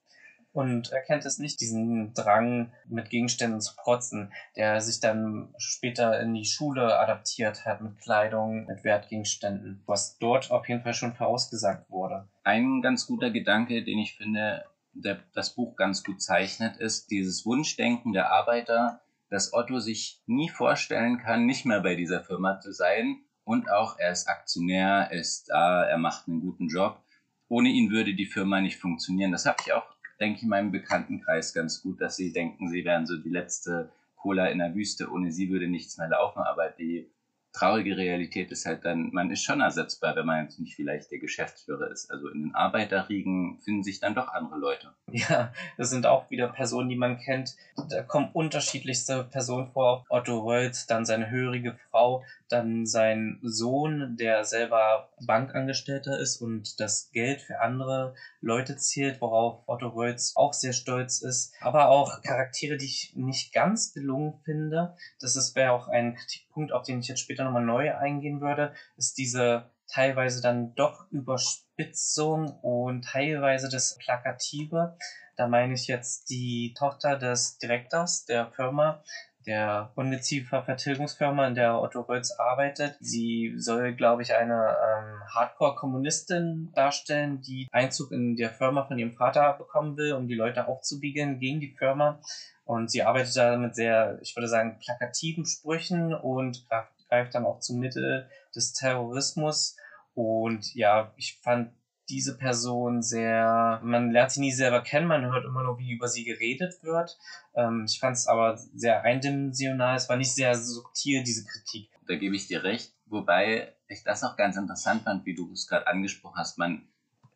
Und 0.53 0.91
er 0.91 1.01
kennt 1.01 1.25
es 1.25 1.39
nicht, 1.39 1.61
diesen 1.61 2.13
Drang, 2.13 2.73
mit 2.85 3.09
Gegenständen 3.09 3.61
zu 3.61 3.73
protzen, 3.75 4.33
der 4.57 4.81
sich 4.81 4.99
dann 4.99 5.53
später 5.57 6.19
in 6.19 6.33
die 6.33 6.43
Schule 6.43 6.99
adaptiert 6.99 7.65
hat, 7.65 7.79
mit 7.79 7.97
Kleidung, 7.99 8.65
mit 8.65 8.83
Wertgegenständen, 8.83 9.81
was 9.85 10.17
dort 10.17 10.51
auf 10.51 10.67
jeden 10.67 10.83
Fall 10.83 10.93
schon 10.93 11.13
vorausgesagt 11.13 11.89
wurde. 11.89 12.27
Ein 12.43 12.81
ganz 12.81 13.07
guter 13.07 13.31
Gedanke, 13.31 13.83
den 13.83 13.99
ich 13.99 14.17
finde, 14.17 14.65
der 14.93 15.23
das 15.33 15.55
Buch 15.55 15.75
ganz 15.75 16.03
gut 16.03 16.21
zeichnet, 16.21 16.77
ist 16.77 17.11
dieses 17.11 17.45
Wunschdenken 17.45 18.13
der 18.13 18.31
Arbeiter, 18.31 19.01
dass 19.29 19.53
Otto 19.53 19.79
sich 19.79 20.21
nie 20.25 20.49
vorstellen 20.49 21.17
kann, 21.17 21.45
nicht 21.45 21.65
mehr 21.65 21.79
bei 21.79 21.95
dieser 21.95 22.21
Firma 22.21 22.59
zu 22.59 22.71
sein. 22.71 23.21
Und 23.43 23.71
auch 23.71 23.97
er 23.97 24.11
ist 24.11 24.27
Aktionär, 24.27 25.11
ist 25.11 25.49
da, 25.49 25.83
er 25.83 25.97
macht 25.97 26.27
einen 26.27 26.41
guten 26.41 26.67
Job. 26.67 27.01
Ohne 27.47 27.69
ihn 27.69 27.91
würde 27.91 28.13
die 28.13 28.25
Firma 28.25 28.61
nicht 28.61 28.77
funktionieren. 28.77 29.31
Das 29.31 29.45
habe 29.45 29.57
ich 29.65 29.73
auch, 29.73 29.85
denke 30.19 30.37
ich, 30.37 30.43
in 30.43 30.49
meinem 30.49 30.71
Bekanntenkreis 30.71 31.53
ganz 31.53 31.81
gut, 31.81 32.01
dass 32.01 32.17
sie 32.17 32.33
denken, 32.33 32.69
sie 32.69 32.85
wären 32.85 33.05
so 33.05 33.17
die 33.17 33.29
letzte 33.29 33.91
Cola 34.15 34.47
in 34.47 34.59
der 34.59 34.75
Wüste. 34.75 35.09
Ohne 35.09 35.31
sie 35.31 35.49
würde 35.49 35.67
nichts 35.67 35.97
mehr 35.97 36.09
laufen. 36.09 36.43
Aber 36.43 36.69
die 36.69 37.09
traurige 37.53 37.97
Realität 37.97 38.51
ist 38.51 38.65
halt 38.65 38.85
dann, 38.85 39.09
man 39.11 39.29
ist 39.31 39.43
schon 39.43 39.61
ersetzbar, 39.61 40.15
wenn 40.15 40.25
man 40.25 40.45
jetzt 40.45 40.59
nicht 40.59 40.75
vielleicht 40.75 41.11
der 41.11 41.19
Geschäftsführer 41.19 41.91
ist. 41.91 42.09
Also 42.09 42.29
in 42.29 42.41
den 42.43 42.55
Arbeiterriegen 42.55 43.59
finden 43.59 43.83
sich 43.83 43.99
dann 43.99 44.15
doch 44.15 44.29
andere 44.29 44.57
Leute. 44.57 44.93
Ja, 45.11 45.51
das 45.77 45.89
sind 45.89 46.05
auch 46.05 46.29
wieder 46.29 46.47
Personen, 46.47 46.89
die 46.89 46.95
man 46.95 47.17
kennt. 47.17 47.55
Da 47.89 48.01
kommen 48.03 48.29
unterschiedlichste 48.31 49.25
Personen 49.25 49.71
vor. 49.71 50.05
Otto 50.09 50.39
Rolz, 50.39 50.87
dann 50.87 51.05
seine 51.05 51.29
hörige 51.29 51.77
Frau, 51.89 52.23
dann 52.47 52.85
sein 52.85 53.39
Sohn, 53.43 54.15
der 54.17 54.45
selber 54.45 55.09
Bankangestellter 55.25 56.17
ist 56.17 56.41
und 56.41 56.79
das 56.79 57.11
Geld 57.11 57.41
für 57.41 57.59
andere 57.59 58.15
Leute 58.39 58.77
zählt, 58.77 59.19
worauf 59.21 59.63
Otto 59.67 59.89
Rolz 59.89 60.33
auch 60.35 60.53
sehr 60.53 60.73
stolz 60.73 61.21
ist. 61.21 61.53
Aber 61.59 61.89
auch 61.89 62.21
Charaktere, 62.21 62.77
die 62.77 62.85
ich 62.85 63.13
nicht 63.15 63.53
ganz 63.53 63.93
gelungen 63.93 64.39
finde. 64.45 64.95
Das 65.19 65.55
wäre 65.55 65.71
auch 65.71 65.87
ein 65.87 66.15
Kritikpunkt, 66.15 66.71
auf 66.71 66.83
den 66.83 66.99
ich 66.99 67.07
jetzt 67.07 67.19
später 67.19 67.40
nochmal 67.43 67.63
neu 67.63 67.95
eingehen 67.95 68.41
würde, 68.41 68.73
ist 68.97 69.17
diese 69.17 69.71
teilweise 69.91 70.41
dann 70.41 70.73
doch 70.75 71.05
Überspitzung 71.11 72.59
und 72.61 73.05
teilweise 73.05 73.69
das 73.69 73.97
Plakative. 73.97 74.95
Da 75.37 75.47
meine 75.47 75.73
ich 75.73 75.87
jetzt 75.87 76.29
die 76.29 76.73
Tochter 76.77 77.17
des 77.17 77.57
Direktors 77.57 78.25
der 78.25 78.51
Firma, 78.51 79.03
der 79.45 79.91
Ungeziefer-Vertilgungsfirma, 79.95 81.47
in 81.47 81.55
der 81.55 81.81
Otto 81.81 82.01
Rölz 82.01 82.31
arbeitet. 82.31 82.95
Sie 82.99 83.53
soll, 83.57 83.93
glaube 83.95 84.21
ich, 84.21 84.35
eine 84.35 84.53
ähm, 84.53 85.21
Hardcore-Kommunistin 85.33 86.71
darstellen, 86.75 87.41
die 87.41 87.67
Einzug 87.71 88.11
in 88.11 88.35
der 88.35 88.51
Firma 88.51 88.85
von 88.85 88.99
ihrem 88.99 89.15
Vater 89.15 89.53
bekommen 89.53 89.97
will, 89.97 90.13
um 90.13 90.27
die 90.27 90.35
Leute 90.35 90.67
aufzubiegen 90.67 91.39
gegen 91.39 91.59
die 91.59 91.75
Firma. 91.75 92.21
Und 92.65 92.91
sie 92.91 93.03
arbeitet 93.03 93.35
da 93.35 93.57
mit 93.57 93.75
sehr, 93.75 94.19
ich 94.21 94.35
würde 94.35 94.47
sagen, 94.47 94.79
plakativen 94.79 95.45
Sprüchen 95.45 96.13
und 96.13 96.65
greift 97.11 97.35
dann 97.35 97.45
auch 97.45 97.59
zum 97.59 97.79
Mittel 97.79 98.29
des 98.55 98.73
Terrorismus. 98.73 99.75
Und 100.13 100.73
ja, 100.73 101.13
ich 101.17 101.39
fand 101.43 101.71
diese 102.09 102.37
Person 102.37 103.01
sehr, 103.01 103.79
man 103.83 104.11
lernt 104.11 104.31
sie 104.31 104.41
nie 104.41 104.51
selber 104.51 104.81
kennen, 104.81 105.07
man 105.07 105.31
hört 105.31 105.45
immer 105.45 105.63
nur, 105.63 105.77
wie 105.77 105.91
über 105.91 106.07
sie 106.07 106.23
geredet 106.23 106.83
wird. 106.83 107.17
Ähm, 107.53 107.85
ich 107.87 107.99
fand 107.99 108.17
es 108.17 108.27
aber 108.27 108.57
sehr 108.57 109.03
eindimensional, 109.03 109.95
es 109.95 110.09
war 110.09 110.17
nicht 110.17 110.33
sehr 110.33 110.55
subtil, 110.55 111.23
diese 111.23 111.45
Kritik. 111.45 111.89
Da 112.07 112.15
gebe 112.15 112.35
ich 112.35 112.47
dir 112.47 112.63
recht, 112.63 112.93
wobei 113.05 113.73
ich 113.87 114.03
das 114.03 114.23
auch 114.23 114.35
ganz 114.35 114.57
interessant 114.57 115.03
fand, 115.03 115.25
wie 115.25 115.35
du 115.35 115.51
es 115.53 115.67
gerade 115.67 115.87
angesprochen 115.87 116.37
hast. 116.37 116.57
Man 116.57 116.87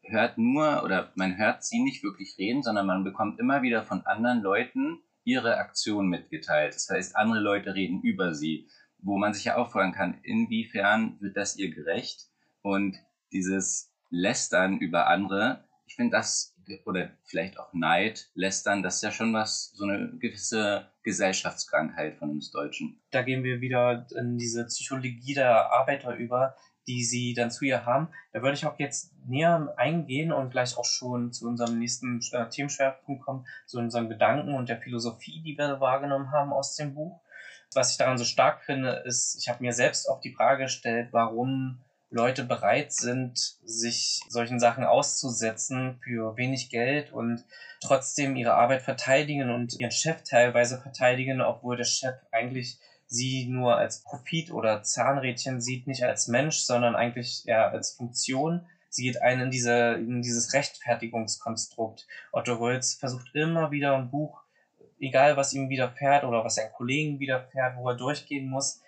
hört 0.03 0.37
nur 0.37 0.83
oder 0.83 1.11
man 1.15 1.37
hört 1.37 1.63
sie 1.63 1.81
nicht 1.81 2.03
wirklich 2.03 2.37
reden, 2.37 2.61
sondern 2.61 2.85
man 2.85 3.03
bekommt 3.03 3.39
immer 3.39 3.61
wieder 3.61 3.83
von 3.83 4.05
anderen 4.05 4.41
Leuten 4.41 4.99
ihre 5.23 5.57
Aktion 5.57 6.07
mitgeteilt. 6.07 6.75
Das 6.75 6.89
heißt, 6.89 7.15
andere 7.15 7.39
Leute 7.39 7.75
reden 7.75 8.01
über 8.01 8.33
sie, 8.33 8.67
wo 9.05 9.17
man 9.17 9.33
sich 9.33 9.45
ja 9.45 9.55
auch 9.55 9.71
fragen 9.71 9.93
kann, 9.93 10.19
inwiefern 10.23 11.17
wird 11.21 11.37
das 11.37 11.57
ihr 11.57 11.73
gerecht? 11.73 12.27
Und 12.61 12.97
dieses 13.31 13.93
Lästern 14.09 14.79
über 14.79 15.07
andere, 15.07 15.63
ich 15.85 15.95
finde, 15.95 16.17
das 16.17 16.53
oder 16.85 17.11
vielleicht 17.25 17.59
auch 17.59 17.73
Neid, 17.73 18.31
Lästern, 18.33 18.81
das 18.81 18.95
ist 18.95 19.03
ja 19.03 19.11
schon 19.11 19.33
was, 19.33 19.71
so 19.75 19.85
eine 19.85 20.17
gewisse 20.17 20.89
Gesellschaftskrankheit 21.03 22.15
von 22.15 22.31
uns 22.31 22.49
Deutschen. 22.49 22.99
Da 23.11 23.21
gehen 23.21 23.43
wir 23.43 23.61
wieder 23.61 24.07
in 24.17 24.39
diese 24.39 24.65
Psychologie 24.65 25.35
der 25.35 25.71
Arbeiter 25.71 26.15
über, 26.15 26.55
die 26.87 27.03
sie 27.03 27.35
dann 27.35 27.51
zu 27.51 27.65
ihr 27.65 27.85
haben. 27.85 28.07
Da 28.33 28.41
würde 28.41 28.55
ich 28.55 28.65
auch 28.65 28.79
jetzt 28.79 29.13
näher 29.27 29.73
eingehen 29.77 30.31
und 30.31 30.49
gleich 30.49 30.75
auch 30.75 30.85
schon 30.85 31.31
zu 31.31 31.47
unserem 31.47 31.77
nächsten 31.77 32.19
äh, 32.31 32.49
Themenschwerpunkt 32.49 33.23
kommen, 33.23 33.45
zu 33.67 33.77
unseren 33.77 34.09
Gedanken 34.09 34.55
und 34.55 34.69
der 34.69 34.81
Philosophie, 34.81 35.43
die 35.43 35.57
wir 35.57 35.79
wahrgenommen 35.79 36.31
haben 36.31 36.51
aus 36.51 36.75
dem 36.75 36.95
Buch. 36.95 37.21
Was 37.73 37.91
ich 37.91 37.97
daran 37.97 38.17
so 38.17 38.23
stark 38.23 38.63
finde, 38.63 39.03
ist, 39.05 39.37
ich 39.39 39.49
habe 39.49 39.63
mir 39.63 39.73
selbst 39.73 40.09
auch 40.09 40.21
die 40.21 40.33
Frage 40.33 40.63
gestellt, 40.63 41.09
warum 41.11 41.83
Leute 42.09 42.45
bereit 42.45 42.93
sind, 42.93 43.37
sich 43.65 44.21
solchen 44.29 44.59
Sachen 44.59 44.85
auszusetzen 44.85 45.99
für 46.01 46.37
wenig 46.37 46.69
Geld 46.69 47.11
und 47.11 47.43
trotzdem 47.81 48.35
ihre 48.35 48.53
Arbeit 48.53 48.83
verteidigen 48.83 49.49
und 49.49 49.79
ihren 49.79 49.91
Chef 49.91 50.23
teilweise 50.23 50.79
verteidigen, 50.79 51.41
obwohl 51.41 51.75
der 51.75 51.83
Chef 51.83 52.15
eigentlich 52.31 52.79
sie 53.07 53.47
nur 53.47 53.77
als 53.77 54.01
Profit 54.01 54.51
oder 54.51 54.81
Zahnrädchen 54.83 55.61
sieht, 55.61 55.87
nicht 55.87 56.03
als 56.03 56.27
Mensch, 56.27 56.59
sondern 56.59 56.95
eigentlich 56.95 57.43
eher 57.47 57.71
als 57.71 57.91
Funktion. 57.91 58.65
Sie 58.89 59.03
geht 59.03 59.21
ein 59.21 59.41
in, 59.41 59.51
diese, 59.51 59.95
in 59.95 60.21
dieses 60.21 60.53
Rechtfertigungskonstrukt. 60.53 62.07
Otto 62.31 62.53
Rölz 62.53 62.93
versucht 62.93 63.35
immer 63.35 63.71
wieder 63.71 63.95
ein 63.97 64.09
Buch, 64.09 64.44
egal 64.99 65.37
was 65.37 65.53
ihm 65.53 65.69
widerfährt 65.69 66.23
oder 66.23 66.43
was 66.43 66.55
seinen 66.55 66.71
Kollegen 66.71 67.19
widerfährt, 67.19 67.75
wo 67.77 67.89
er 67.89 67.95
durchgehen 67.95 68.47
muss, 68.47 68.81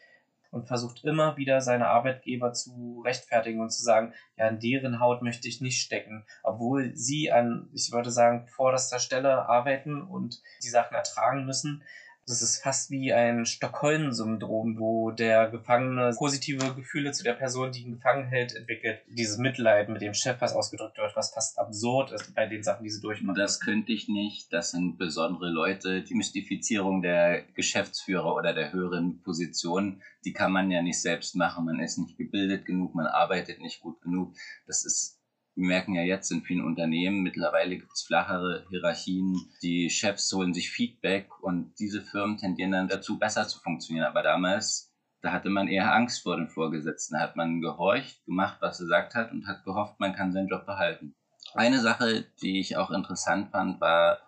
und 0.52 0.68
versucht 0.68 1.04
immer 1.04 1.38
wieder 1.38 1.62
seine 1.62 1.88
Arbeitgeber 1.88 2.54
zu 2.54 3.02
rechtfertigen 3.06 3.60
und 3.60 3.70
zu 3.70 3.84
sagen, 3.84 4.14
ja, 4.38 4.48
in 4.48 4.60
deren 4.60 5.00
Haut 5.00 5.22
möchte 5.22 5.48
ich 5.48 5.62
nicht 5.62 5.82
stecken, 5.82 6.26
obwohl 6.44 6.96
sie 6.96 7.32
an, 7.32 7.70
ich 7.74 7.92
würde 7.92 8.12
sagen, 8.12 8.48
vorderster 8.48 9.00
Stelle 9.00 9.48
arbeiten 9.48 10.02
und 10.02 10.42
die 10.64 10.70
Sachen 10.70 10.96
ertragen 10.96 11.46
müssen, 11.46 11.84
das 12.27 12.41
ist 12.41 12.62
fast 12.62 12.91
wie 12.91 13.13
ein 13.13 13.46
Stockholm-Syndrom, 13.46 14.77
wo 14.77 15.12
der 15.12 15.50
Gefangene 15.50 16.13
positive 16.17 16.75
Gefühle 16.75 17.13
zu 17.13 17.24
der 17.24 17.34
Person, 17.34 17.72
die 17.72 17.84
ihn 17.84 17.93
gefangen 17.93 18.27
hält, 18.27 18.53
entwickelt. 18.53 19.00
Dieses 19.07 19.38
Mitleid 19.38 19.88
mit 19.88 20.01
dem 20.01 20.13
Chef, 20.13 20.36
was 20.41 20.53
ausgedrückt 20.53 20.98
wird, 20.98 21.15
was 21.15 21.31
fast 21.34 21.57
absurd 21.57 22.12
ist 22.12 22.36
bei 22.36 22.46
den 22.46 22.63
Sachen, 22.63 22.84
die 22.84 22.89
sie 22.89 23.00
durchmachen. 23.00 23.39
Das 23.39 23.62
könnte 23.62 23.93
ich 23.93 24.10
nicht. 24.10 24.51
Das 24.51 24.72
sind 24.72 24.98
besondere 24.98 25.50
Leute. 25.50 26.03
Die 26.03 26.15
Mystifizierung 26.15 27.01
der 27.01 27.43
Geschäftsführer 27.53 28.36
oder 28.36 28.53
der 28.53 28.74
höheren 28.74 29.22
Position, 29.24 30.01
die 30.25 30.34
kann 30.34 30.51
man 30.51 30.69
ja 30.69 30.81
nicht 30.81 31.01
selbst 31.01 31.34
machen. 31.38 31.63
Man 31.63 31.79
ist 31.79 31.98
nicht 31.98 32.17
gebildet 32.17 32.65
genug, 32.65 32.93
man 32.93 33.07
arbeitet 33.07 33.62
nicht 33.62 33.79
gut 33.79 34.01
genug. 34.01 34.36
Das 34.65 34.86
ist 34.86 35.16
wir 35.58 35.66
merken 35.66 35.96
ja 35.96 36.04
jetzt 36.04 36.32
in 36.32 36.44
vielen 36.44 36.64
Unternehmen, 36.64 37.24
mittlerweile 37.24 37.78
gibt 37.78 37.92
es 37.92 38.04
flachere 38.04 38.64
Hierarchien, 38.70 39.36
die 39.64 39.90
Chefs 39.90 40.32
holen 40.32 40.54
sich 40.54 40.70
Feedback 40.70 41.30
und 41.42 41.74
diese 41.80 42.04
Firmen 42.04 42.38
tendieren 42.38 42.74
dann 42.74 42.88
dazu, 42.88 43.18
besser 43.18 43.48
zu 43.48 43.60
funktionieren. 43.60 44.06
Aber 44.06 44.22
damals, 44.22 44.94
da 45.22 45.32
hatte 45.32 45.50
man 45.50 45.68
eher 45.68 45.92
Angst 45.96 46.22
vor 46.22 46.38
den 46.38 46.48
Vorgesetzten. 46.48 47.16
Da 47.16 47.22
hat 47.22 47.36
man 47.36 47.60
gehorcht, 47.60 48.24
gemacht, 48.26 48.58
was 48.60 48.80
er 48.80 48.84
gesagt 48.84 49.16
hat 49.16 49.32
und 49.32 49.48
hat 49.48 49.64
gehofft, 49.64 50.00
man 50.00 50.14
kann 50.14 50.32
seinen 50.32 50.48
Job 50.48 50.68
behalten. 50.68 51.16
Eine 51.56 51.80
Sache, 51.80 52.26
die 52.40 52.60
ich 52.60 52.78
auch 52.78 52.92
interessant 52.92 53.50
fand, 53.50 53.82
war, 53.82 54.20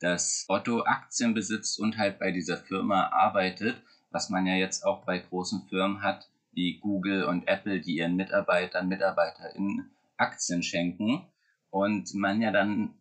dass 0.00 0.46
Otto 0.48 0.84
Aktien 0.84 1.34
besitzt 1.34 1.78
und 1.78 1.98
halt 1.98 2.18
bei 2.18 2.30
dieser 2.32 2.56
Firma 2.56 3.08
arbeitet, 3.08 3.82
was 4.10 4.30
man 4.30 4.46
ja 4.46 4.54
jetzt 4.54 4.86
auch 4.86 5.04
bei 5.04 5.18
großen 5.18 5.68
Firmen 5.68 6.00
hat, 6.02 6.30
wie 6.52 6.78
Google 6.78 7.24
und 7.24 7.46
Apple, 7.48 7.82
die 7.82 7.96
ihren 7.96 8.16
Mitarbeitern, 8.16 8.88
MitarbeiterInnen 8.88 9.90
Aktien 10.20 10.62
schenken 10.62 11.26
und 11.70 12.14
man 12.14 12.40
ja 12.40 12.50
dann 12.50 12.94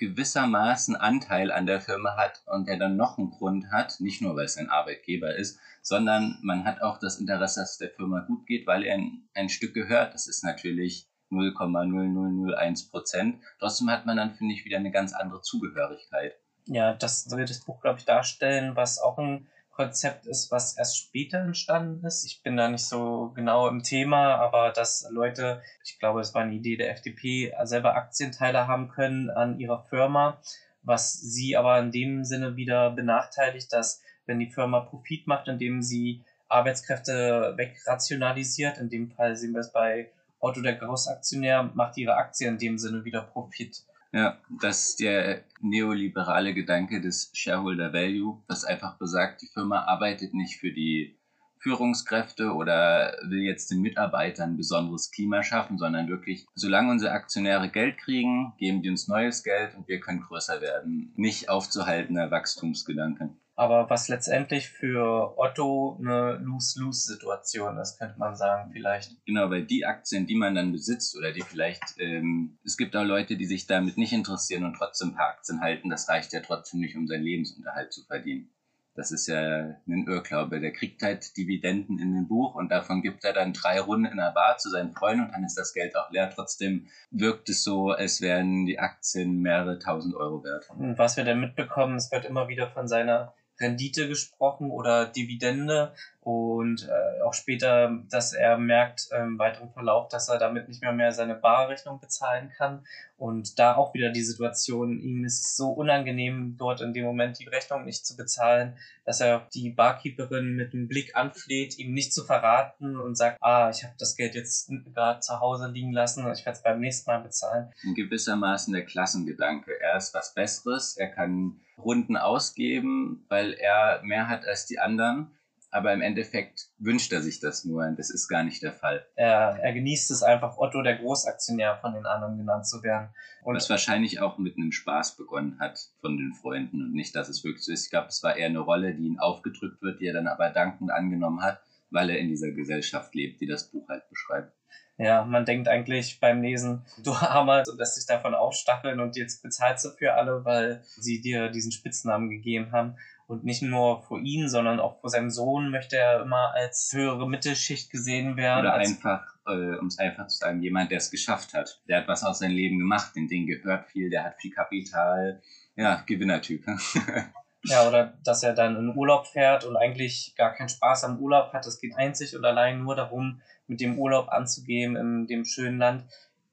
gewissermaßen 0.00 0.96
Anteil 0.96 1.52
an 1.52 1.66
der 1.66 1.80
Firma 1.80 2.16
hat 2.16 2.42
und 2.46 2.66
der 2.66 2.78
dann 2.78 2.96
noch 2.96 3.18
einen 3.18 3.30
Grund 3.30 3.70
hat, 3.70 4.00
nicht 4.00 4.22
nur 4.22 4.34
weil 4.34 4.46
es 4.46 4.56
ein 4.56 4.70
Arbeitgeber 4.70 5.36
ist, 5.36 5.60
sondern 5.82 6.38
man 6.42 6.64
hat 6.64 6.80
auch 6.80 6.98
das 6.98 7.18
Interesse, 7.20 7.60
dass 7.60 7.72
es 7.72 7.78
der 7.78 7.90
Firma 7.90 8.20
gut 8.20 8.46
geht, 8.46 8.66
weil 8.66 8.84
er 8.84 8.94
ein, 8.94 9.28
ein 9.34 9.50
Stück 9.50 9.74
gehört. 9.74 10.14
Das 10.14 10.26
ist 10.26 10.42
natürlich 10.42 11.06
0,0001 11.30 12.90
Prozent. 12.90 13.42
Trotzdem 13.58 13.90
hat 13.90 14.06
man 14.06 14.16
dann, 14.16 14.34
finde 14.34 14.54
ich, 14.54 14.64
wieder 14.64 14.78
eine 14.78 14.90
ganz 14.90 15.12
andere 15.12 15.42
Zugehörigkeit. 15.42 16.34
Ja, 16.66 16.94
das 16.94 17.30
wird 17.30 17.50
das 17.50 17.60
Buch, 17.60 17.80
glaube 17.80 17.98
ich, 17.98 18.04
darstellen, 18.04 18.76
was 18.76 18.98
auch 18.98 19.18
ein 19.18 19.48
Konzept 19.80 20.26
ist, 20.26 20.50
was 20.50 20.76
erst 20.76 20.98
später 20.98 21.38
entstanden 21.38 22.04
ist. 22.04 22.26
Ich 22.26 22.42
bin 22.42 22.54
da 22.58 22.68
nicht 22.68 22.84
so 22.84 23.32
genau 23.34 23.66
im 23.66 23.82
Thema, 23.82 24.34
aber 24.34 24.72
dass 24.72 25.08
Leute, 25.10 25.62
ich 25.82 25.98
glaube, 25.98 26.20
es 26.20 26.34
war 26.34 26.42
eine 26.42 26.52
Idee 26.52 26.76
der 26.76 26.90
FDP, 26.90 27.54
selber 27.62 27.94
Aktienteile 27.94 28.66
haben 28.66 28.90
können 28.90 29.30
an 29.30 29.58
ihrer 29.58 29.86
Firma, 29.88 30.38
was 30.82 31.14
sie 31.14 31.56
aber 31.56 31.78
in 31.78 31.92
dem 31.92 32.24
Sinne 32.24 32.56
wieder 32.56 32.90
benachteiligt, 32.90 33.72
dass 33.72 34.02
wenn 34.26 34.38
die 34.38 34.50
Firma 34.50 34.80
Profit 34.80 35.26
macht, 35.26 35.48
indem 35.48 35.80
sie 35.80 36.24
Arbeitskräfte 36.48 37.54
wegrationalisiert, 37.56 38.76
in 38.76 38.90
dem 38.90 39.10
Fall 39.10 39.34
sehen 39.34 39.54
wir 39.54 39.60
es 39.60 39.72
bei 39.72 40.10
Otto 40.40 40.60
der 40.60 40.74
Großaktionär, 40.74 41.70
macht 41.72 41.96
ihre 41.96 42.16
Aktie 42.16 42.48
in 42.48 42.58
dem 42.58 42.76
Sinne 42.76 43.06
wieder 43.06 43.22
Profit. 43.22 43.82
Ja, 44.12 44.40
das 44.60 44.88
ist 44.88 45.00
der 45.00 45.44
neoliberale 45.60 46.52
Gedanke 46.52 47.00
des 47.00 47.30
Shareholder 47.32 47.92
Value, 47.92 48.42
was 48.48 48.64
einfach 48.64 48.98
besagt, 48.98 49.42
die 49.42 49.46
Firma 49.46 49.84
arbeitet 49.84 50.34
nicht 50.34 50.58
für 50.58 50.72
die 50.72 51.16
Führungskräfte 51.60 52.54
oder 52.54 53.16
will 53.22 53.42
jetzt 53.42 53.70
den 53.70 53.82
Mitarbeitern 53.82 54.52
ein 54.52 54.56
besonderes 54.56 55.10
Klima 55.10 55.42
schaffen, 55.42 55.78
sondern 55.78 56.08
wirklich, 56.08 56.46
solange 56.54 56.90
unsere 56.90 57.12
Aktionäre 57.12 57.68
Geld 57.68 57.98
kriegen, 57.98 58.54
geben 58.58 58.82
die 58.82 58.88
uns 58.88 59.08
neues 59.08 59.44
Geld 59.44 59.74
und 59.76 59.86
wir 59.86 60.00
können 60.00 60.22
größer 60.22 60.60
werden. 60.60 61.12
Nicht 61.16 61.50
aufzuhaltener 61.50 62.30
Wachstumsgedanke 62.30 63.36
aber 63.60 63.90
was 63.90 64.08
letztendlich 64.08 64.70
für 64.70 65.38
Otto 65.38 65.98
eine 66.00 66.38
Lose-Lose-Situation 66.38 67.76
ist, 67.76 67.98
könnte 67.98 68.18
man 68.18 68.34
sagen, 68.34 68.70
vielleicht. 68.72 69.22
Genau, 69.26 69.50
weil 69.50 69.66
die 69.66 69.84
Aktien, 69.84 70.26
die 70.26 70.34
man 70.34 70.54
dann 70.54 70.72
besitzt 70.72 71.14
oder 71.14 71.30
die 71.30 71.42
vielleicht, 71.42 71.82
ähm, 71.98 72.56
es 72.64 72.78
gibt 72.78 72.96
auch 72.96 73.04
Leute, 73.04 73.36
die 73.36 73.44
sich 73.44 73.66
damit 73.66 73.98
nicht 73.98 74.14
interessieren 74.14 74.64
und 74.64 74.76
trotzdem 74.78 75.10
ein 75.10 75.14
paar 75.14 75.28
Aktien 75.28 75.60
halten, 75.60 75.90
das 75.90 76.08
reicht 76.08 76.32
ja 76.32 76.40
trotzdem 76.40 76.80
nicht, 76.80 76.96
um 76.96 77.06
seinen 77.06 77.22
Lebensunterhalt 77.22 77.92
zu 77.92 78.02
verdienen. 78.06 78.48
Das 78.94 79.12
ist 79.12 79.26
ja 79.28 79.76
ein 79.86 80.06
Irrglaube. 80.08 80.58
Der 80.60 80.72
kriegt 80.72 81.02
halt 81.02 81.36
Dividenden 81.36 81.98
in 81.98 82.14
dem 82.14 82.28
Buch 82.28 82.54
und 82.54 82.70
davon 82.70 83.02
gibt 83.02 83.24
er 83.24 83.34
dann 83.34 83.52
drei 83.52 83.78
Runden 83.78 84.06
in 84.06 84.16
der 84.16 84.32
Bar 84.32 84.56
zu 84.56 84.70
seinen 84.70 84.92
Freunden 84.92 85.26
und 85.26 85.32
dann 85.32 85.44
ist 85.44 85.56
das 85.56 85.74
Geld 85.74 85.96
auch 85.96 86.10
leer. 86.10 86.30
Trotzdem 86.34 86.86
wirkt 87.10 87.50
es 87.50 87.62
so, 87.62 87.90
als 87.90 88.22
wären 88.22 88.64
die 88.64 88.78
Aktien 88.78 89.42
mehrere 89.42 89.78
tausend 89.78 90.14
Euro 90.16 90.42
wert. 90.44 90.68
Und 90.70 90.96
was 90.96 91.18
wir 91.18 91.24
dann 91.24 91.40
mitbekommen, 91.40 91.96
es 91.96 92.10
wird 92.10 92.24
immer 92.24 92.48
wieder 92.48 92.68
von 92.70 92.88
seiner 92.88 93.34
Rendite 93.60 94.08
gesprochen 94.08 94.70
oder 94.70 95.06
Dividende 95.06 95.94
und 96.30 96.88
äh, 96.88 97.22
auch 97.22 97.34
später, 97.34 97.98
dass 98.10 98.32
er 98.32 98.58
merkt 98.58 99.08
im 99.16 99.38
weiteren 99.38 99.70
Verlauf, 99.70 100.08
dass 100.08 100.28
er 100.28 100.38
damit 100.38 100.68
nicht 100.68 100.82
mehr 100.82 100.92
mehr 100.92 101.12
seine 101.12 101.34
Barrechnung 101.34 102.00
bezahlen 102.00 102.50
kann 102.56 102.84
und 103.20 103.58
da 103.58 103.76
auch 103.76 103.92
wieder 103.92 104.10
die 104.10 104.22
Situation, 104.22 104.98
ihm 104.98 105.24
ist 105.24 105.44
es 105.44 105.56
so 105.56 105.68
unangenehm, 105.70 106.56
dort 106.58 106.80
in 106.80 106.94
dem 106.94 107.04
Moment 107.04 107.38
die 107.38 107.48
Rechnung 107.48 107.84
nicht 107.84 108.06
zu 108.06 108.16
bezahlen, 108.16 108.78
dass 109.04 109.20
er 109.20 109.46
die 109.52 109.68
Barkeeperin 109.70 110.56
mit 110.56 110.72
einem 110.72 110.88
Blick 110.88 111.14
anfleht, 111.14 111.78
ihm 111.78 111.92
nicht 111.92 112.14
zu 112.14 112.24
verraten 112.24 112.98
und 112.98 113.16
sagt, 113.16 113.36
ah, 113.42 113.68
ich 113.68 113.84
habe 113.84 113.94
das 113.98 114.16
Geld 114.16 114.34
jetzt 114.34 114.72
gerade 114.94 115.20
zu 115.20 115.38
Hause 115.38 115.68
liegen 115.68 115.92
lassen 115.92 116.24
und 116.24 116.32
ich 116.32 116.46
werde 116.46 116.56
es 116.56 116.62
beim 116.62 116.80
nächsten 116.80 117.10
Mal 117.10 117.20
bezahlen. 117.20 117.70
In 117.82 117.94
gewissermaßen 117.94 118.72
der 118.72 118.86
Klassengedanke. 118.86 119.72
Er 119.80 119.98
ist 119.98 120.14
was 120.14 120.32
Besseres, 120.32 120.96
er 120.96 121.08
kann 121.08 121.60
Runden 121.76 122.16
ausgeben, 122.16 123.26
weil 123.28 123.52
er 123.52 124.00
mehr 124.02 124.28
hat 124.28 124.46
als 124.46 124.66
die 124.66 124.78
anderen 124.78 125.30
aber 125.70 125.92
im 125.92 126.02
Endeffekt 126.02 126.70
wünscht 126.78 127.12
er 127.12 127.22
sich 127.22 127.40
das 127.40 127.64
nur 127.64 127.86
und 127.86 127.98
das 127.98 128.10
ist 128.10 128.28
gar 128.28 128.42
nicht 128.42 128.62
der 128.62 128.72
Fall. 128.72 129.06
Er, 129.14 129.58
er 129.62 129.72
genießt 129.72 130.10
es 130.10 130.22
einfach, 130.22 130.58
Otto 130.58 130.82
der 130.82 130.96
Großaktionär 130.96 131.78
von 131.80 131.94
den 131.94 132.06
anderen 132.06 132.36
genannt 132.38 132.66
zu 132.66 132.82
werden. 132.82 133.10
Und 133.42 133.54
Was 133.54 133.70
wahrscheinlich 133.70 134.20
auch 134.20 134.38
mit 134.38 134.56
einem 134.56 134.72
Spaß 134.72 135.16
begonnen 135.16 135.58
hat 135.60 135.78
von 136.00 136.16
den 136.16 136.34
Freunden 136.34 136.82
und 136.82 136.92
nicht, 136.92 137.14
dass 137.14 137.28
es 137.28 137.44
wirklich 137.44 137.64
so 137.64 137.72
ist. 137.72 137.84
Ich 137.84 137.90
glaube, 137.90 138.08
es 138.08 138.22
war 138.22 138.36
eher 138.36 138.46
eine 138.46 138.58
Rolle, 138.58 138.94
die 138.94 139.06
ihn 139.06 139.18
aufgedrückt 139.18 139.80
wird, 139.80 140.00
die 140.00 140.06
er 140.06 140.14
dann 140.14 140.26
aber 140.26 140.50
dankend 140.50 140.90
angenommen 140.90 141.42
hat, 141.42 141.60
weil 141.90 142.10
er 142.10 142.18
in 142.18 142.28
dieser 142.28 142.50
Gesellschaft 142.50 143.14
lebt, 143.14 143.40
die 143.40 143.46
das 143.46 143.70
Buch 143.70 143.88
halt 143.88 144.08
beschreibt. 144.08 144.52
Ja, 145.00 145.24
man 145.24 145.46
denkt 145.46 145.66
eigentlich 145.66 146.20
beim 146.20 146.42
Lesen, 146.42 146.84
du 147.02 147.12
Armer, 147.12 147.64
so 147.64 147.74
lässt 147.74 147.94
sich 147.94 148.04
davon 148.06 148.34
aufstacheln 148.34 149.00
und 149.00 149.16
jetzt 149.16 149.42
bezahlst 149.42 149.84
du 149.86 149.90
für 149.90 150.12
alle, 150.12 150.44
weil 150.44 150.82
sie 150.84 151.22
dir 151.22 151.48
diesen 151.48 151.72
Spitznamen 151.72 152.28
gegeben 152.28 152.72
haben. 152.72 152.96
Und 153.30 153.44
nicht 153.44 153.62
nur 153.62 154.02
vor 154.02 154.18
ihn, 154.18 154.48
sondern 154.48 154.80
auch 154.80 155.00
vor 155.00 155.08
seinem 155.08 155.30
Sohn 155.30 155.70
möchte 155.70 155.96
er 155.96 156.20
immer 156.20 156.52
als 156.52 156.90
höhere 156.92 157.28
Mittelschicht 157.28 157.88
gesehen 157.88 158.36
werden. 158.36 158.66
Oder 158.66 158.74
einfach, 158.74 159.22
äh, 159.46 159.76
um 159.76 159.86
es 159.86 160.00
einfach 160.00 160.26
zu 160.26 160.38
sagen, 160.38 160.60
jemand, 160.60 160.90
der 160.90 160.98
es 160.98 161.12
geschafft 161.12 161.54
hat. 161.54 161.80
Der 161.86 161.98
hat 161.98 162.08
was 162.08 162.24
aus 162.24 162.40
seinem 162.40 162.56
Leben 162.56 162.80
gemacht, 162.80 163.14
den 163.14 163.28
Ding 163.28 163.46
gehört 163.46 163.86
viel, 163.86 164.10
der 164.10 164.24
hat 164.24 164.40
viel 164.40 164.50
Kapital. 164.50 165.40
Ja, 165.76 166.02
Gewinnertyp. 166.08 166.66
ja, 167.62 167.86
oder 167.86 168.18
dass 168.24 168.42
er 168.42 168.52
dann 168.52 168.74
in 168.74 168.96
Urlaub 168.96 169.28
fährt 169.28 169.64
und 169.64 169.76
eigentlich 169.76 170.34
gar 170.36 170.52
keinen 170.52 170.68
Spaß 170.68 171.04
am 171.04 171.20
Urlaub 171.20 171.52
hat. 171.52 171.64
Es 171.68 171.80
geht 171.80 171.96
einzig 171.96 172.34
und 172.34 172.44
allein 172.44 172.82
nur 172.82 172.96
darum, 172.96 173.42
mit 173.68 173.80
dem 173.80 173.96
Urlaub 173.96 174.28
anzugehen 174.30 174.96
in 174.96 175.28
dem 175.28 175.44
schönen 175.44 175.78
Land 175.78 176.04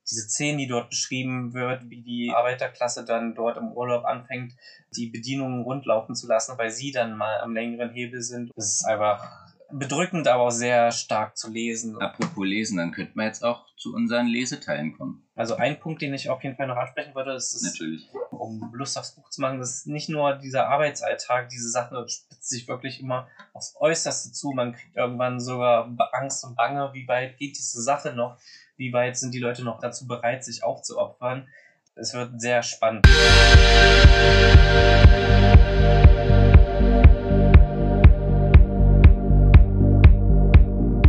diese 0.10 0.30
Szene, 0.30 0.58
die 0.58 0.68
dort 0.68 0.90
beschrieben 0.90 1.54
wird, 1.54 1.90
wie 1.90 2.02
die 2.02 2.32
Arbeiterklasse 2.36 3.06
dann 3.06 3.36
dort 3.36 3.58
im 3.58 3.72
Urlaub 3.72 4.06
anfängt, 4.06 4.54
die 4.96 5.08
Bedienungen 5.08 5.64
rundlaufen 5.64 6.16
zu 6.16 6.28
lassen, 6.28 6.58
weil 6.58 6.72
sie 6.72 6.92
dann 6.92 7.18
mal 7.18 7.40
am 7.42 7.54
längeren 7.54 7.92
Hebel 7.92 8.22
sind. 8.22 8.52
Das 8.56 8.76
ist 8.76 8.86
einfach 8.86 9.48
bedrückend, 9.72 10.28
aber 10.28 10.44
auch 10.44 10.52
sehr 10.52 10.92
stark 10.92 11.38
zu 11.38 11.52
lesen. 11.52 12.02
Apropos 12.02 12.46
Lesen, 12.46 12.78
dann 12.78 12.92
könnten 12.92 13.20
wir 13.20 13.26
jetzt 13.26 13.44
auch 13.44 13.66
zu 13.76 13.94
unseren 13.94 14.28
Leseteilen 14.28 14.98
kommen. 14.98 15.28
Also 15.36 15.56
ein 15.56 15.80
Punkt, 15.80 16.02
den 16.02 16.14
ich 16.14 16.30
auf 16.30 16.44
jeden 16.44 16.56
Fall 16.56 16.68
noch 16.68 16.78
ansprechen 16.78 17.14
würde, 17.14 17.34
ist, 17.34 17.54
ist 17.54 17.64
Natürlich. 17.64 18.10
um 18.32 18.72
Lust 18.74 18.98
aufs 18.98 19.14
Buch 19.14 19.30
zu 19.30 19.42
machen, 19.42 19.60
das 19.60 19.76
ist 19.76 19.88
nicht 19.88 20.10
nur 20.10 20.36
dieser 20.36 20.68
Arbeitsalltag, 20.68 21.50
diese 21.50 21.70
Sache 21.70 22.08
spitzt 22.08 22.50
sich 22.50 22.68
wirklich 22.68 23.02
immer 23.02 23.28
aufs 23.54 23.76
Äußerste 23.78 24.32
zu. 24.32 24.52
Man 24.52 24.74
kriegt 24.74 24.96
irgendwann 24.96 25.40
sogar 25.40 25.94
Angst 26.14 26.44
und 26.44 26.56
Bange, 26.56 26.92
wie 26.94 27.08
weit 27.08 27.38
geht 27.38 27.58
diese 27.58 27.82
Sache 27.82 28.14
noch, 28.14 28.40
wie 28.78 28.94
weit 28.94 29.18
sind 29.18 29.34
die 29.34 29.40
Leute 29.40 29.64
noch 29.64 29.80
dazu 29.80 30.08
bereit, 30.08 30.44
sich 30.44 30.64
aufzuopfern. 30.64 31.48
Es 31.96 32.14
wird 32.14 32.40
sehr 32.40 32.62
spannend. 32.62 33.06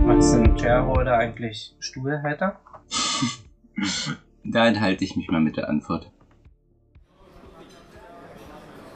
Was 0.06 0.30
sind 0.30 0.58
Shareholder 0.58 1.18
eigentlich 1.18 1.76
Stuhlhalter? 1.78 2.58
Da 4.50 4.66
enthalte 4.66 5.04
ich 5.04 5.14
mich 5.14 5.28
mal 5.28 5.42
mit 5.42 5.58
der 5.58 5.68
Antwort. 5.68 6.10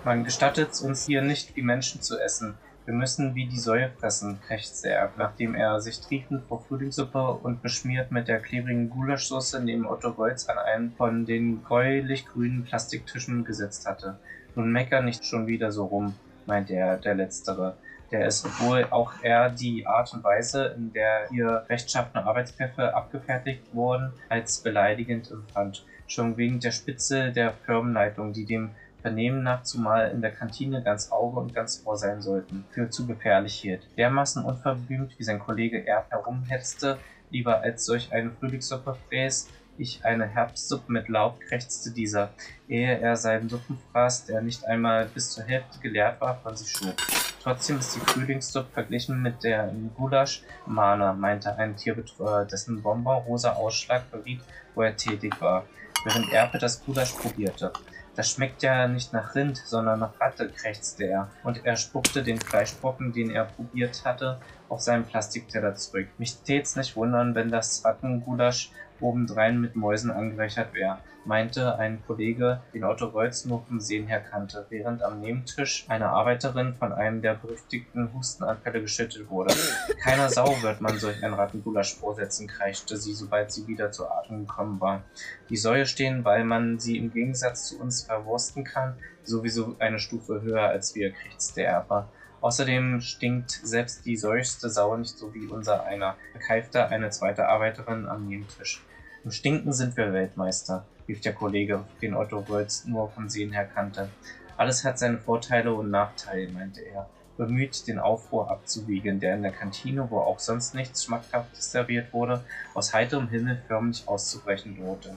Man 0.03 0.25
gestattet 0.25 0.81
uns 0.81 1.05
hier 1.05 1.21
nicht 1.21 1.55
wie 1.57 1.63
Menschen 1.63 2.01
zu 2.01 2.19
essen. 2.19 2.57
Wir 2.85 2.95
müssen 2.95 3.37
wie 3.37 3.47
die 3.47 3.61
Säue 3.61 3.91
fressen, 3.91 4.41
krächzte 4.41 4.91
er, 4.91 5.13
nachdem 5.17 5.55
er 5.55 5.81
sich 5.81 6.01
triefend 6.01 6.43
vor 6.49 6.65
Frühlingssuppe 6.65 7.35
und 7.35 7.63
beschmiert 7.63 8.11
mit 8.11 8.27
der 8.27 8.41
klebrigen 8.41 8.91
Gulaschsoße 8.91 9.63
neben 9.63 9.87
Otto 9.87 10.13
Goltz 10.13 10.49
an 10.49 10.59
einen 10.59 10.91
von 10.91 11.25
den 11.25 11.63
gräulich-grünen 11.63 12.65
Plastiktischen 12.65 13.45
gesetzt 13.45 13.87
hatte. 13.87 14.19
Nun 14.57 14.73
mecker 14.73 15.01
nicht 15.01 15.25
schon 15.25 15.47
wieder 15.47 15.71
so 15.71 15.85
rum, 15.85 16.15
meinte 16.47 16.75
er, 16.75 16.97
der 16.97 17.15
Letztere, 17.15 17.77
der 18.11 18.27
es, 18.27 18.45
obwohl 18.45 18.85
auch 18.91 19.13
er 19.23 19.49
die 19.49 19.87
Art 19.87 20.13
und 20.13 20.25
Weise, 20.25 20.75
in 20.77 20.93
der 20.93 21.29
hier 21.31 21.65
rechtschaffene 21.69 22.27
Arbeitskräfte 22.27 22.97
abgefertigt 22.97 23.63
wurden, 23.73 24.13
als 24.29 24.59
beleidigend 24.61 25.31
empfand. 25.31 25.87
Schon 26.09 26.37
wegen 26.37 26.59
der 26.59 26.73
Spitze 26.73 27.31
der 27.31 27.53
Firmenleitung, 27.53 28.33
die 28.33 28.45
dem 28.45 28.73
Vernehmen 29.03 29.43
nach 29.43 29.65
zumal 29.65 30.11
in 30.11 30.23
der 30.23 30.31
Kantine 30.31 30.83
ganz 30.83 31.13
Auge 31.13 31.41
und 31.41 31.55
ganz 31.55 31.83
Ohr 31.85 31.97
sein 31.97 32.23
sollten, 32.23 32.65
für 32.71 32.89
zu 32.89 33.07
gefährlich 33.07 33.55
hielt. 33.55 33.87
Dermaßen 33.99 34.45
unverblümt, 34.45 35.19
wie 35.19 35.25
sein 35.25 35.41
Kollege 35.41 35.87
Erb 35.87 36.11
herumhetzte, 36.11 36.99
lieber 37.31 37.61
als 37.61 37.85
solch 37.85 38.13
eine 38.13 38.31
Frühlingssuppe 38.31 38.97
fräß, 39.09 39.49
ich 39.79 40.05
eine 40.05 40.27
Herbstsuppe 40.27 40.93
mit 40.93 41.09
Laub, 41.09 41.41
krächzte 41.41 41.91
dieser, 41.91 42.31
ehe 42.69 42.99
er 42.99 43.17
seinen 43.17 43.49
Suppenfraß, 43.49 44.27
der 44.27 44.43
nicht 44.43 44.65
einmal 44.65 45.07
bis 45.07 45.31
zur 45.31 45.45
Hälfte 45.45 45.79
geleert 45.81 46.21
war, 46.21 46.37
von 46.37 46.57
sich 46.57 46.71
schob. 46.71 46.97
Trotzdem 47.43 47.79
ist 47.79 47.97
die 47.97 48.01
Frühlingssuppe 48.01 48.71
verglichen 48.73 49.21
mit 49.21 49.43
der 49.43 49.73
Gulasch 49.97 50.43
Mana, 50.67 51.13
meinte 51.13 51.57
ein 51.57 51.75
Tierbetreuer, 51.75 52.45
dessen 52.45 52.83
Bonbon 52.83 53.23
rosa 53.25 53.55
Ausschlag 53.55 54.05
verriet, 54.11 54.41
wo 54.75 54.83
er 54.83 54.97
tätig 54.97 55.41
war, 55.41 55.65
während 56.05 56.33
Erpe 56.33 56.59
das 56.59 56.85
Gulasch 56.85 57.13
probierte. 57.13 57.73
Das 58.15 58.31
schmeckt 58.31 58.63
ja 58.63 58.89
nicht 58.89 59.13
nach 59.15 59.35
Rind, 59.35 59.57
sondern 59.57 60.01
nach 60.01 60.21
Ratte, 60.21 60.51
krächzte 60.51 61.05
er, 61.05 61.31
und 61.45 61.65
er 61.65 61.77
spuckte 61.77 62.23
den 62.23 62.39
Fleischbrocken, 62.39 63.13
den 63.13 63.31
er 63.31 63.47
probiert 63.47 64.05
hatte, 64.05 64.39
auf 64.69 64.81
seinen 64.81 65.05
Plastikteller 65.05 65.75
zurück. 65.75 66.09
Mich 66.19 66.37
tät's 66.43 66.77
nicht 66.77 66.95
wundern, 66.95 67.35
wenn 67.35 67.51
das 67.51 67.85
Rattengulasch 67.85 68.71
obendrein 69.01 69.61
mit 69.61 69.77
Mäusen 69.77 70.11
angereichert 70.11 70.75
wäre, 70.75 70.99
meinte 71.25 71.79
ein 71.79 72.03
Kollege, 72.07 72.61
den 72.75 72.85
Otto 72.85 73.07
Reutz 73.07 73.45
nur 73.45 73.63
vom 73.63 73.81
Sehen 73.81 74.07
her 74.07 74.21
kannte, 74.21 74.67
während 74.69 75.03
am 75.03 75.21
Nebentisch 75.21 75.85
eine 75.89 76.09
Arbeiterin 76.09 76.75
von 76.75 76.93
einem 76.93 77.23
der 77.23 77.35
berüchtigten 77.35 78.13
Hustenanfälle 78.13 78.81
geschüttelt 78.81 79.31
wurde. 79.31 79.55
Keiner 80.03 80.29
Sau 80.31 80.61
wird 80.63 80.81
man 80.81 80.99
solch 80.99 81.23
ein 81.25 81.35
Rattengulasch 81.35 81.95
vorsetzen, 81.95 82.47
kreischte 82.47 82.97
sie, 82.97 83.15
sobald 83.15 83.53
sie 83.53 83.67
wieder 83.67 83.93
zur 83.93 84.17
Atmung 84.17 84.47
gekommen 84.47 84.81
war. 84.81 85.03
Die 85.49 85.57
Säue 85.57 85.87
stehen, 85.87 86.25
weil 86.25 86.45
man 86.45 86.79
sie 86.79 86.99
im 86.99 87.13
Gegensatz 87.13 87.69
zu 87.69 87.81
uns 87.81 88.03
verwursten 88.03 88.65
kann, 88.65 88.97
sowieso 89.23 89.77
eine 89.79 89.99
Stufe 89.99 90.43
höher 90.43 90.69
als 90.69 90.95
wir, 90.95 91.13
krächzte 91.13 91.63
Erper. 91.63 92.09
Außerdem 92.41 93.01
stinkt 93.01 93.53
selbst 93.53 94.05
die 94.05 94.17
seuchste 94.17 94.69
Sau 94.69 94.97
nicht 94.97 95.17
so 95.17 95.33
wie 95.33 95.47
unser 95.47 95.85
einer, 95.85 96.17
keifte 96.45 96.89
eine 96.89 97.11
zweite 97.11 97.47
Arbeiterin 97.47 98.09
am 98.09 98.27
Nebentisch. 98.27 98.83
Im 99.25 99.31
Stinken 99.31 99.73
sind 99.73 99.97
wir 99.97 100.13
Weltmeister, 100.13 100.85
rief 101.09 101.21
der 101.21 101.33
Kollege, 101.33 101.85
den 102.01 102.15
Otto 102.15 102.39
Rötz 102.41 102.85
nur 102.85 103.11
vom 103.11 103.29
Sehen 103.29 103.53
her 103.53 103.67
kannte. 103.67 104.09
Alles 104.57 104.85
hat 104.85 104.99
seine 104.99 105.19
Vorteile 105.19 105.73
und 105.73 105.91
Nachteile, 105.91 106.51
meinte 106.51 106.81
er, 106.81 107.09
bemüht, 107.37 107.87
den 107.89 107.99
Aufruhr 107.99 108.51
abzuwiegeln, 108.51 109.21
der 109.21 109.35
in 109.35 109.43
der 109.43 109.53
Kantine, 109.53 110.11
wo 110.11 110.19
auch 110.19 110.39
sonst 110.39 110.75
nichts 110.75 111.05
Schmackhaftes 111.05 111.73
serviert 111.73 112.13
wurde, 112.13 112.45
aus 112.75 112.93
heiterem 112.93 113.29
Himmel 113.29 113.63
förmlich 113.67 114.07
auszubrechen 114.07 114.77
drohte. 114.77 115.17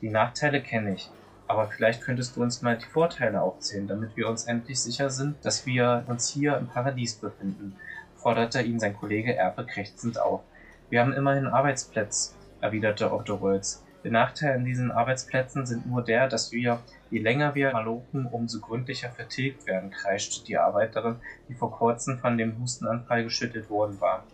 Die 0.00 0.10
Nachteile 0.10 0.62
kenne 0.62 0.94
ich, 0.94 1.10
aber 1.46 1.68
vielleicht 1.68 2.02
könntest 2.02 2.36
du 2.36 2.42
uns 2.42 2.62
mal 2.62 2.76
die 2.76 2.84
Vorteile 2.84 3.40
aufzählen, 3.42 3.88
damit 3.88 4.16
wir 4.16 4.28
uns 4.28 4.44
endlich 4.44 4.80
sicher 4.80 5.10
sind, 5.10 5.44
dass 5.44 5.66
wir 5.66 6.04
uns 6.06 6.28
hier 6.28 6.56
im 6.56 6.68
Paradies 6.68 7.14
befinden, 7.14 7.76
forderte 8.16 8.62
ihn 8.62 8.80
sein 8.80 8.96
Kollege 8.96 9.34
Erpe 9.34 9.66
krächzend 9.66 10.20
auf. 10.20 10.40
Wir 10.90 11.00
haben 11.00 11.12
immerhin 11.12 11.46
Arbeitsplätze, 11.46 12.34
erwiderte 12.60 13.12
Otto 13.12 13.36
Rölz. 13.36 13.82
Der 14.04 14.12
Nachteil 14.12 14.56
an 14.56 14.66
diesen 14.66 14.92
Arbeitsplätzen 14.92 15.64
sind 15.64 15.86
nur 15.86 16.02
der, 16.02 16.28
dass 16.28 16.52
wir, 16.52 16.78
je 17.10 17.20
länger 17.20 17.54
wir 17.54 17.72
malochen, 17.72 18.26
umso 18.26 18.60
gründlicher 18.60 19.08
vertilgt 19.08 19.66
werden, 19.66 19.90
kreischte 19.90 20.44
die 20.44 20.58
Arbeiterin, 20.58 21.16
die 21.48 21.54
vor 21.54 21.72
kurzem 21.72 22.18
von 22.18 22.36
dem 22.36 22.60
Hustenanfall 22.60 23.24
geschüttelt 23.24 23.70
worden 23.70 23.98
war. 24.02 24.24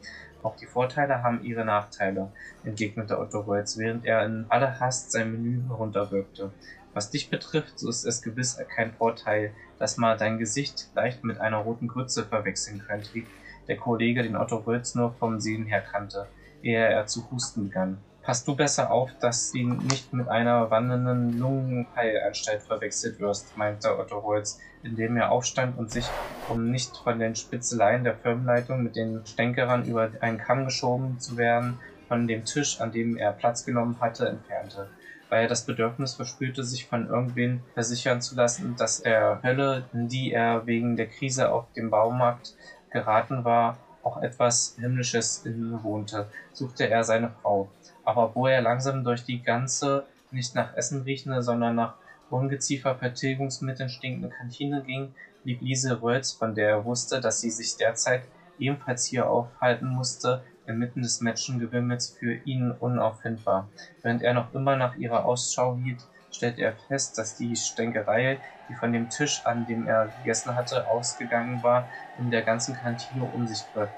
Auch 0.42 0.56
die 0.56 0.66
Vorteile 0.66 1.22
haben 1.22 1.44
ihre 1.44 1.64
Nachteile, 1.64 2.32
entgegnete 2.64 3.20
Otto 3.20 3.42
Rölz, 3.42 3.78
während 3.78 4.04
er 4.04 4.24
in 4.24 4.46
aller 4.48 4.80
Hast 4.80 5.12
sein 5.12 5.30
Menü 5.30 5.62
herunterwirkte. 5.68 6.50
Was 6.92 7.10
dich 7.10 7.30
betrifft, 7.30 7.78
so 7.78 7.88
ist 7.88 8.04
es 8.04 8.22
gewiss 8.22 8.58
kein 8.74 8.92
Vorteil, 8.92 9.52
dass 9.78 9.96
man 9.98 10.18
dein 10.18 10.38
Gesicht 10.38 10.88
leicht 10.96 11.22
mit 11.22 11.40
einer 11.40 11.58
roten 11.58 11.86
Grütze 11.86 12.24
verwechseln 12.24 12.82
könnte, 12.84 13.14
wie 13.14 13.26
der 13.68 13.76
Kollege 13.76 14.24
den 14.24 14.34
Otto 14.34 14.56
Rölz 14.56 14.96
nur 14.96 15.12
vom 15.12 15.38
Sehen 15.38 15.66
her 15.66 15.80
kannte, 15.80 16.26
ehe 16.60 16.84
er 16.84 17.06
zu 17.06 17.30
husten 17.30 17.68
begann. 17.68 17.98
Pass 18.30 18.44
du 18.44 18.54
besser 18.54 18.92
auf, 18.92 19.10
dass 19.20 19.50
du 19.50 19.58
nicht 19.58 20.12
mit 20.12 20.28
einer 20.28 20.70
wandernden 20.70 21.36
Lungenheilanstalt 21.36 22.62
verwechselt 22.62 23.18
wirst, 23.18 23.56
meinte 23.56 23.98
Otto 23.98 24.22
Holz, 24.22 24.56
indem 24.84 25.16
er 25.16 25.32
aufstand 25.32 25.76
und 25.76 25.90
sich, 25.90 26.04
um 26.48 26.70
nicht 26.70 26.96
von 26.98 27.18
den 27.18 27.34
Spitzeleien 27.34 28.04
der 28.04 28.14
Firmenleitung 28.14 28.84
mit 28.84 28.94
den 28.94 29.26
Stänkerern 29.26 29.84
über 29.84 30.12
einen 30.20 30.38
Kamm 30.38 30.64
geschoben 30.64 31.18
zu 31.18 31.36
werden, 31.38 31.80
von 32.06 32.28
dem 32.28 32.44
Tisch, 32.44 32.80
an 32.80 32.92
dem 32.92 33.16
er 33.16 33.32
Platz 33.32 33.66
genommen 33.66 33.98
hatte, 34.00 34.28
entfernte 34.28 34.88
weil 35.28 35.42
er 35.42 35.48
das 35.48 35.66
Bedürfnis 35.66 36.14
verspürte, 36.14 36.62
sich 36.62 36.86
von 36.86 37.08
irgendwen 37.08 37.64
versichern 37.74 38.20
zu 38.20 38.36
lassen, 38.36 38.76
dass 38.76 39.02
der 39.02 39.40
Hölle, 39.42 39.88
in 39.92 40.06
die 40.06 40.32
er 40.32 40.66
wegen 40.66 40.96
der 40.96 41.08
Krise 41.08 41.50
auf 41.50 41.72
dem 41.72 41.90
Baumarkt 41.90 42.54
geraten 42.92 43.44
war, 43.44 43.78
auch 44.02 44.22
etwas 44.22 44.76
Himmlisches 44.78 45.44
innewohnte, 45.44 46.30
suchte 46.52 46.88
er 46.88 47.04
seine 47.04 47.30
Frau. 47.42 47.68
Aber 48.10 48.34
wo 48.34 48.48
er 48.48 48.60
langsam 48.60 49.04
durch 49.04 49.22
die 49.22 49.40
ganze, 49.40 50.04
nicht 50.32 50.56
nach 50.56 50.74
Essen 50.74 51.02
riechende, 51.02 51.44
sondern 51.44 51.76
nach 51.76 51.94
Ungeziefer 52.28 52.96
Vertilgungsmitteln 52.96 53.88
stinkende 53.88 54.30
Kantine 54.30 54.82
ging, 54.82 55.14
blieb 55.44 55.60
Lise 55.60 56.02
Rölz, 56.02 56.32
von 56.32 56.56
der 56.56 56.70
er 56.70 56.84
wusste, 56.84 57.20
dass 57.20 57.40
sie 57.40 57.50
sich 57.50 57.76
derzeit 57.76 58.22
ebenfalls 58.58 59.04
hier 59.04 59.30
aufhalten 59.30 59.86
musste, 59.86 60.42
inmitten 60.66 61.02
des 61.02 61.20
Menschengewimmels 61.20 62.08
für 62.18 62.34
ihn 62.34 62.72
unauffindbar. 62.72 63.68
Während 64.02 64.22
er 64.22 64.34
noch 64.34 64.52
immer 64.54 64.74
nach 64.74 64.96
ihrer 64.96 65.24
Ausschau 65.24 65.76
hielt, 65.76 66.00
stellte 66.32 66.62
er 66.62 66.74
fest, 66.88 67.16
dass 67.16 67.36
die 67.36 67.54
Stänkerei, 67.54 68.40
die 68.68 68.74
von 68.74 68.92
dem 68.92 69.08
Tisch, 69.08 69.46
an 69.46 69.66
dem 69.66 69.86
er 69.86 70.08
gegessen 70.08 70.56
hatte, 70.56 70.88
ausgegangen 70.88 71.62
war, 71.62 71.88
in 72.18 72.32
der 72.32 72.42
ganzen 72.42 72.74
Kantine 72.74 73.22
um 73.22 73.46
sich 73.46 73.72
griff. 73.72 73.90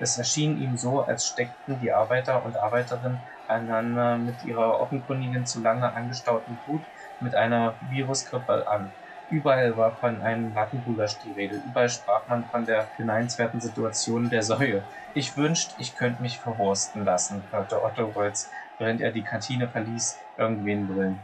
Es 0.00 0.16
erschien 0.16 0.56
ihm 0.56 0.78
so, 0.78 1.02
als 1.02 1.26
steckten 1.26 1.78
die 1.78 1.92
Arbeiter 1.92 2.42
und 2.44 2.56
Arbeiterinnen 2.56 3.20
einander 3.50 4.16
mit 4.16 4.44
ihrer 4.44 4.80
offenkundigen 4.80 5.44
zu 5.44 5.60
lange 5.60 5.92
angestauten 5.92 6.58
Wut 6.66 6.86
mit 7.20 7.34
einer 7.34 7.76
Virusgrippe 7.82 8.66
an. 8.68 8.92
Überall 9.28 9.76
war 9.76 9.96
von 9.96 10.22
einem 10.22 10.56
Rattengulasch 10.56 11.18
die 11.20 11.32
Rede, 11.32 11.56
überall 11.56 11.88
sprach 11.88 12.26
man 12.26 12.44
von 12.46 12.66
der 12.66 12.88
beneinswerten 12.96 13.60
Situation 13.60 14.28
der 14.28 14.42
Säue. 14.42 14.82
Ich 15.14 15.36
wünscht, 15.36 15.74
ich 15.78 15.94
könnte 15.94 16.20
mich 16.22 16.40
verwursten 16.40 17.04
lassen, 17.04 17.44
hörte 17.50 17.82
Otto 17.82 18.06
Rolz, 18.06 18.50
während 18.78 19.00
er 19.00 19.12
die 19.12 19.22
Kantine 19.22 19.68
verließ, 19.68 20.18
irgendwen 20.36 20.88
brüllen. 20.88 21.20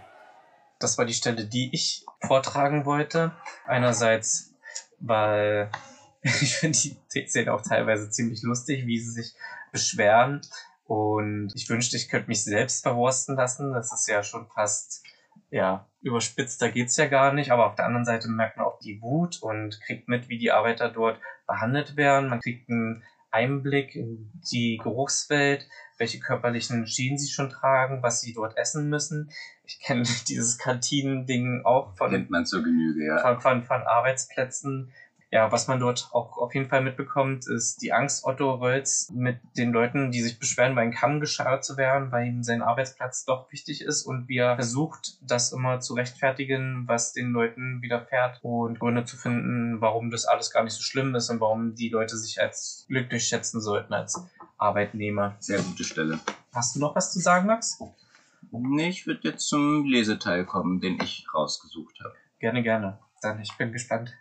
Das 0.78 0.98
war 0.98 1.04
die 1.04 1.14
Stelle, 1.14 1.46
die 1.46 1.74
ich 1.74 2.04
vortragen 2.20 2.84
wollte. 2.84 3.32
Einerseits, 3.66 4.54
weil 5.00 5.70
ich 6.22 6.56
finde 6.56 6.78
die 6.78 7.26
Szene 7.26 7.52
auch 7.52 7.62
teilweise 7.62 8.10
ziemlich 8.10 8.42
lustig, 8.42 8.86
wie 8.86 8.98
sie 8.98 9.10
sich 9.10 9.34
beschweren, 9.72 10.42
Und 10.86 11.52
ich 11.54 11.68
wünschte, 11.68 11.96
ich 11.96 12.08
könnte 12.08 12.28
mich 12.28 12.44
selbst 12.44 12.82
verwursten 12.82 13.36
lassen. 13.36 13.72
Das 13.72 13.92
ist 13.92 14.08
ja 14.08 14.22
schon 14.22 14.46
fast, 14.54 15.04
ja, 15.50 15.86
überspitzt, 16.00 16.62
da 16.62 16.68
geht's 16.68 16.96
ja 16.96 17.06
gar 17.06 17.32
nicht. 17.32 17.50
Aber 17.50 17.66
auf 17.66 17.74
der 17.74 17.86
anderen 17.86 18.04
Seite 18.04 18.28
merkt 18.28 18.56
man 18.56 18.66
auch 18.66 18.78
die 18.78 19.00
Wut 19.02 19.42
und 19.42 19.80
kriegt 19.80 20.08
mit, 20.08 20.28
wie 20.28 20.38
die 20.38 20.52
Arbeiter 20.52 20.88
dort 20.88 21.20
behandelt 21.46 21.96
werden. 21.96 22.28
Man 22.28 22.40
kriegt 22.40 22.68
einen 22.70 23.02
Einblick 23.30 23.94
in 23.96 24.30
die 24.50 24.78
Geruchswelt, 24.82 25.68
welche 25.98 26.20
körperlichen 26.20 26.86
Schienen 26.86 27.18
sie 27.18 27.28
schon 27.28 27.50
tragen, 27.50 28.02
was 28.02 28.20
sie 28.20 28.32
dort 28.32 28.56
essen 28.56 28.88
müssen. 28.88 29.30
Ich 29.64 29.80
kenne 29.80 30.04
dieses 30.28 30.58
Kantinen-Ding 30.58 31.62
auch 31.64 31.96
von, 31.96 32.10
Kennt 32.10 32.30
man 32.30 32.46
zur 32.46 32.62
Genüge, 32.62 33.06
ja. 33.06 33.18
von, 33.18 33.40
von, 33.40 33.64
von 33.64 33.82
Arbeitsplätzen. 33.82 34.92
Ja, 35.32 35.50
was 35.50 35.66
man 35.66 35.80
dort 35.80 36.08
auch 36.12 36.38
auf 36.38 36.54
jeden 36.54 36.68
Fall 36.68 36.82
mitbekommt, 36.82 37.48
ist 37.48 37.82
die 37.82 37.92
Angst 37.92 38.24
Otto 38.24 38.54
Rölz 38.54 39.10
mit 39.12 39.38
den 39.56 39.72
Leuten, 39.72 40.12
die 40.12 40.22
sich 40.22 40.38
beschweren, 40.38 40.76
bei 40.76 40.82
einem 40.82 40.92
Kamm 40.92 41.20
geschart 41.20 41.64
zu 41.64 41.76
werden, 41.76 42.12
weil 42.12 42.28
ihm 42.28 42.44
sein 42.44 42.62
Arbeitsplatz 42.62 43.24
doch 43.24 43.50
wichtig 43.50 43.82
ist 43.82 44.04
und 44.04 44.28
wie 44.28 44.38
er 44.38 44.54
versucht, 44.54 45.18
das 45.22 45.52
immer 45.52 45.80
zu 45.80 45.94
rechtfertigen, 45.94 46.84
was 46.86 47.12
den 47.12 47.32
Leuten 47.32 47.82
widerfährt 47.82 48.38
und 48.42 48.78
Gründe 48.78 49.04
zu 49.04 49.16
finden, 49.16 49.80
warum 49.80 50.10
das 50.10 50.26
alles 50.26 50.52
gar 50.52 50.62
nicht 50.62 50.74
so 50.74 50.82
schlimm 50.82 51.12
ist 51.16 51.28
und 51.28 51.40
warum 51.40 51.74
die 51.74 51.88
Leute 51.88 52.16
sich 52.16 52.40
als 52.40 52.84
glücklich 52.86 53.24
schätzen 53.24 53.60
sollten 53.60 53.94
als 53.94 54.24
Arbeitnehmer. 54.58 55.36
Sehr 55.40 55.60
gute 55.60 55.82
Stelle. 55.82 56.20
Hast 56.54 56.76
du 56.76 56.80
noch 56.80 56.94
was 56.94 57.12
zu 57.12 57.18
sagen, 57.18 57.46
Max? 57.48 57.80
Nee, 58.52 58.90
ich 58.90 59.06
würde 59.08 59.30
jetzt 59.30 59.48
zum 59.48 59.84
Leseteil 59.84 60.44
kommen, 60.44 60.80
den 60.80 60.98
ich 61.02 61.26
rausgesucht 61.34 61.98
habe. 62.02 62.14
Gerne, 62.38 62.62
gerne. 62.62 62.98
Dann, 63.22 63.40
ich 63.40 63.52
bin 63.58 63.72
gespannt. 63.72 64.16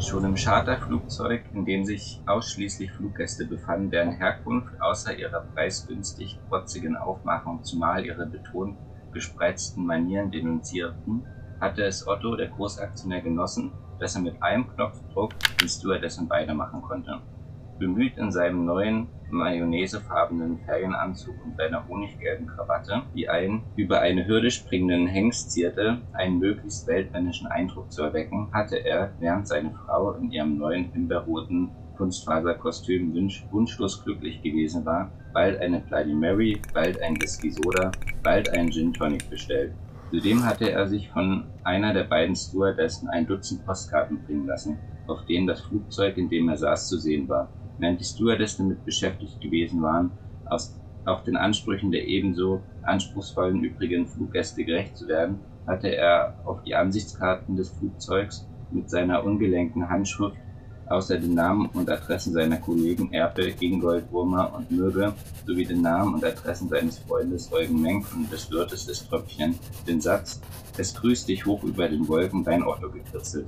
Schon 0.00 0.24
im 0.24 0.34
Charterflugzeug, 0.34 1.44
in 1.52 1.64
dem 1.64 1.84
sich 1.84 2.20
ausschließlich 2.26 2.90
Fluggäste 2.92 3.46
befanden, 3.46 3.90
deren 3.90 4.10
Herkunft 4.10 4.74
außer 4.80 5.16
ihrer 5.16 5.40
preisgünstig 5.54 6.38
protzigen 6.48 6.96
Aufmachung 6.96 7.62
zumal 7.62 8.04
ihre 8.04 8.26
betont 8.26 8.76
gespreizten 9.12 9.86
Manieren 9.86 10.32
denunzierten, 10.32 11.24
hatte 11.60 11.84
es 11.84 12.06
Otto, 12.06 12.34
der 12.36 12.48
Großaktionär, 12.48 13.22
genossen, 13.22 13.72
dass 14.00 14.16
er 14.16 14.22
mit 14.22 14.42
einem 14.42 14.68
Knopfdruck 14.74 15.32
den 15.60 15.68
Stewardessen 15.68 16.28
weitermachen 16.28 16.82
konnte. 16.82 17.22
Bemüht 17.78 18.16
in 18.16 18.30
seinem 18.30 18.64
neuen 18.64 19.08
mayonnaisefarbenen 19.30 20.58
Ferienanzug 20.64 21.34
und 21.44 21.56
seiner 21.56 21.86
honiggelben 21.88 22.46
Krawatte, 22.46 23.02
die 23.14 23.28
einen 23.28 23.62
über 23.76 24.00
eine 24.00 24.26
Hürde 24.26 24.50
springenden 24.50 25.06
Hengst 25.06 25.50
zierte, 25.50 25.98
einen 26.12 26.38
möglichst 26.38 26.86
weltmännischen 26.86 27.48
Eindruck 27.48 27.90
zu 27.90 28.02
erwecken, 28.02 28.48
hatte 28.52 28.76
er, 28.76 29.12
während 29.18 29.48
seine 29.48 29.72
Frau 29.72 30.12
in 30.12 30.30
ihrem 30.30 30.56
neuen 30.56 30.92
himbeerroten 30.92 31.70
Kunstfaserkostüm 31.96 33.14
wunsch 33.14 33.44
wunschlos 33.50 34.02
glücklich 34.04 34.42
gewesen 34.42 34.84
war, 34.84 35.12
bald 35.32 35.60
eine 35.60 35.80
Bloody 35.80 36.14
Mary, 36.14 36.60
bald 36.72 37.00
ein 37.02 37.20
Whisky 37.20 37.50
Soda, 37.50 37.90
bald 38.22 38.48
einen 38.50 38.70
Gin 38.70 38.92
Tonic 38.92 39.28
bestellt. 39.30 39.72
Zudem 40.10 40.44
hatte 40.44 40.70
er 40.70 40.86
sich 40.86 41.08
von 41.10 41.44
einer 41.64 41.92
der 41.92 42.04
beiden 42.04 42.36
Stewardessen 42.36 43.08
ein 43.08 43.26
Dutzend 43.26 43.64
Postkarten 43.64 44.24
bringen 44.24 44.46
lassen, 44.46 44.78
auf 45.06 45.24
denen 45.26 45.46
das 45.46 45.62
Flugzeug, 45.62 46.16
in 46.16 46.28
dem 46.28 46.48
er 46.48 46.56
saß, 46.56 46.88
zu 46.88 46.98
sehen 46.98 47.28
war. 47.28 47.48
Während 47.78 48.00
die 48.00 48.04
Stewardessen 48.04 48.68
damit 48.68 48.84
beschäftigt 48.84 49.40
gewesen 49.40 49.82
waren, 49.82 50.12
auch 51.06 51.24
den 51.24 51.36
Ansprüchen 51.36 51.90
der 51.90 52.06
ebenso 52.06 52.62
anspruchsvollen 52.82 53.62
übrigen 53.62 54.06
Fluggäste 54.06 54.64
gerecht 54.64 54.96
zu 54.96 55.08
werden, 55.08 55.40
hatte 55.66 55.88
er 55.88 56.34
auf 56.44 56.62
die 56.62 56.74
Ansichtskarten 56.74 57.56
des 57.56 57.70
Flugzeugs 57.70 58.46
mit 58.70 58.88
seiner 58.90 59.24
ungelenken 59.24 59.88
Handschrift 59.88 60.36
außer 60.86 61.18
den 61.18 61.34
Namen 61.34 61.66
und 61.70 61.90
Adressen 61.90 62.32
seiner 62.32 62.58
Kollegen 62.58 63.12
Erpe, 63.12 63.54
Ingold, 63.60 64.10
Wurmer 64.10 64.52
und 64.54 64.70
Mürbe 64.70 65.14
sowie 65.46 65.64
den 65.64 65.82
Namen 65.82 66.14
und 66.14 66.24
Adressen 66.24 66.68
seines 66.68 66.98
Freundes 66.98 67.52
Eugen 67.52 67.80
Menk 67.80 68.06
und 68.14 68.30
des 68.30 68.50
Wirtes 68.50 68.86
des 68.86 69.08
Tröpfchen 69.08 69.58
den 69.86 70.00
Satz 70.00 70.40
Es 70.76 70.94
grüßt 70.94 71.28
dich 71.28 71.46
hoch 71.46 71.62
über 71.62 71.88
den 71.88 72.06
Wolken, 72.08 72.44
dein 72.44 72.62
Otto 72.62 72.90
gekritzelt. 72.90 73.46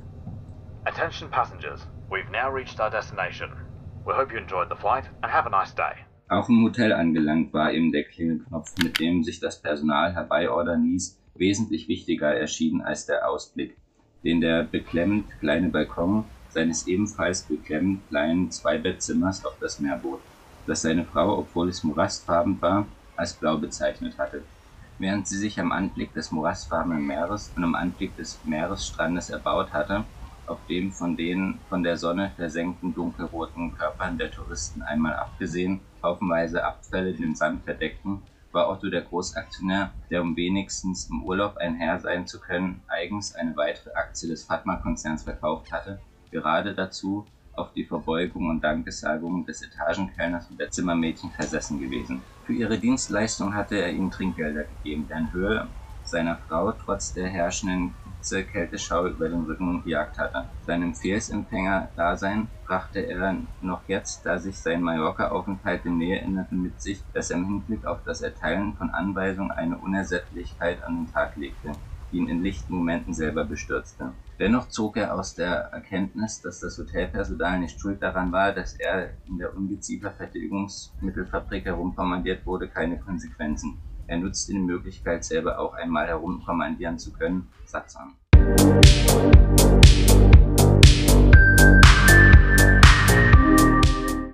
Attention 0.84 1.28
passengers, 1.30 1.86
we've 2.08 2.30
now 2.30 2.48
reached 2.48 2.80
our 2.80 2.90
destination. 2.90 3.65
Nice. 4.06 5.96
Auch 6.28 6.48
im 6.48 6.62
Hotel 6.62 6.92
angelangt 6.92 7.52
war 7.52 7.72
ihm 7.72 7.90
der 7.90 8.04
Klingelknopf, 8.04 8.72
mit 8.82 9.00
dem 9.00 9.24
sich 9.24 9.40
das 9.40 9.60
Personal 9.60 10.14
herbeiordern 10.14 10.84
ließ, 10.84 11.20
wesentlich 11.34 11.88
wichtiger 11.88 12.32
erschienen 12.32 12.82
als 12.82 13.06
der 13.06 13.28
Ausblick, 13.28 13.76
den 14.22 14.40
der 14.40 14.62
beklemmend 14.62 15.26
kleine 15.40 15.70
Balkon 15.70 16.24
seines 16.50 16.86
ebenfalls 16.86 17.48
beklemmend 17.48 18.06
kleinen 18.08 18.52
Zweibettzimmers 18.52 19.44
auf 19.44 19.58
das 19.60 19.80
Meer 19.80 19.98
bot, 19.98 20.20
das 20.68 20.82
seine 20.82 21.04
Frau, 21.04 21.38
obwohl 21.38 21.68
es 21.68 21.82
morastfarben 21.82 22.62
war, 22.62 22.86
als 23.16 23.34
blau 23.34 23.58
bezeichnet 23.58 24.18
hatte. 24.18 24.44
Während 24.98 25.26
sie 25.26 25.36
sich 25.36 25.58
am 25.58 25.72
Anblick 25.72 26.14
des 26.14 26.30
morastfarbenen 26.30 27.04
Meeres 27.04 27.52
und 27.56 27.64
am 27.64 27.74
Anblick 27.74 28.16
des 28.16 28.40
Meeresstrandes 28.44 29.30
erbaut 29.30 29.72
hatte, 29.72 30.04
auf 30.46 30.64
dem 30.66 30.92
von 30.92 31.16
den 31.16 31.60
von 31.68 31.82
der 31.82 31.96
Sonne 31.96 32.32
versenkten 32.36 32.94
dunkelroten 32.94 33.74
Körpern 33.74 34.18
der 34.18 34.30
Touristen 34.30 34.82
einmal 34.82 35.14
abgesehen 35.14 35.80
haufenweise 36.02 36.64
Abfälle 36.64 37.14
den 37.14 37.34
Sand 37.34 37.64
verdeckten, 37.64 38.22
war 38.52 38.70
Otto 38.70 38.88
der 38.88 39.02
Großaktionär, 39.02 39.92
der 40.10 40.22
um 40.22 40.36
wenigstens 40.36 41.10
im 41.10 41.24
Urlaub 41.24 41.56
ein 41.58 41.74
Herr 41.74 42.00
sein 42.00 42.26
zu 42.26 42.40
können, 42.40 42.82
eigens 42.88 43.34
eine 43.34 43.56
weitere 43.56 43.90
Aktie 43.94 44.28
des 44.28 44.44
Fatma-Konzerns 44.44 45.24
verkauft 45.24 45.72
hatte, 45.72 46.00
gerade 46.30 46.74
dazu 46.74 47.26
auf 47.52 47.72
die 47.72 47.84
Verbeugung 47.84 48.48
und 48.48 48.62
Dankessagung 48.62 49.46
des 49.46 49.62
Etagenkellners 49.62 50.50
und 50.50 50.60
der 50.60 50.70
Zimmermädchen 50.70 51.32
versessen 51.32 51.78
gewesen. 51.78 52.22
Für 52.44 52.52
ihre 52.52 52.78
Dienstleistung 52.78 53.54
hatte 53.54 53.76
er 53.76 53.92
ihnen 53.92 54.10
Trinkgelder 54.10 54.64
gegeben, 54.64 55.08
deren 55.08 55.32
Höhe 55.32 55.68
seiner 56.02 56.38
Frau 56.38 56.72
trotz 56.72 57.12
der 57.12 57.28
herrschenden 57.28 57.94
Hitze 58.26 58.44
Kälteschau 58.44 59.06
über 59.06 59.28
den 59.28 59.44
Rücken 59.44 59.84
gejagt 59.84 60.18
hatte. 60.18 60.50
Seinem 60.62 60.90
Befehlsempfänger-Dasein 60.90 62.48
brachte 62.66 62.98
er 62.98 63.46
noch 63.60 63.86
jetzt, 63.86 64.26
da 64.26 64.40
sich 64.40 64.60
sein 64.60 64.82
Mallorca-Aufenthalt 64.82 65.84
dem 65.84 65.98
Näherinneren 65.98 66.60
mit 66.60 66.80
sich, 66.80 67.04
dass 67.12 67.30
er 67.30 67.36
im 67.36 67.44
Hinblick 67.44 67.86
auf 67.86 68.02
das 68.02 68.22
Erteilen 68.22 68.74
von 68.74 68.90
Anweisungen 68.90 69.52
eine 69.52 69.78
Unersättlichkeit 69.78 70.82
an 70.82 70.96
den 70.96 71.06
Tag 71.12 71.36
legte, 71.36 71.70
die 72.10 72.16
ihn 72.16 72.26
in 72.26 72.42
lichten 72.42 72.74
Momenten 72.74 73.14
selber 73.14 73.44
bestürzte. 73.44 74.14
Dennoch 74.40 74.70
zog 74.70 74.96
er 74.96 75.14
aus 75.14 75.36
der 75.36 75.70
Erkenntnis, 75.72 76.40
dass 76.40 76.58
das 76.58 76.76
Hotelpersonal 76.78 77.60
nicht 77.60 77.80
schuld 77.80 78.02
daran 78.02 78.32
war, 78.32 78.52
dass 78.52 78.74
er 78.74 79.10
in 79.28 79.38
der 79.38 79.56
Ungeziefervertilgungsmittelfabrik 79.56 81.64
herumkommandiert 81.64 82.44
wurde, 82.44 82.68
keine 82.68 82.98
Konsequenzen. 82.98 83.85
Er 84.08 84.18
nutzte 84.18 84.52
die 84.52 84.60
Möglichkeit, 84.60 85.24
selber 85.24 85.58
auch 85.58 85.74
einmal 85.74 86.06
herumkommandieren 86.06 86.96
zu 86.96 87.12
können. 87.12 87.48
Satz 87.64 87.96
an. 87.96 88.14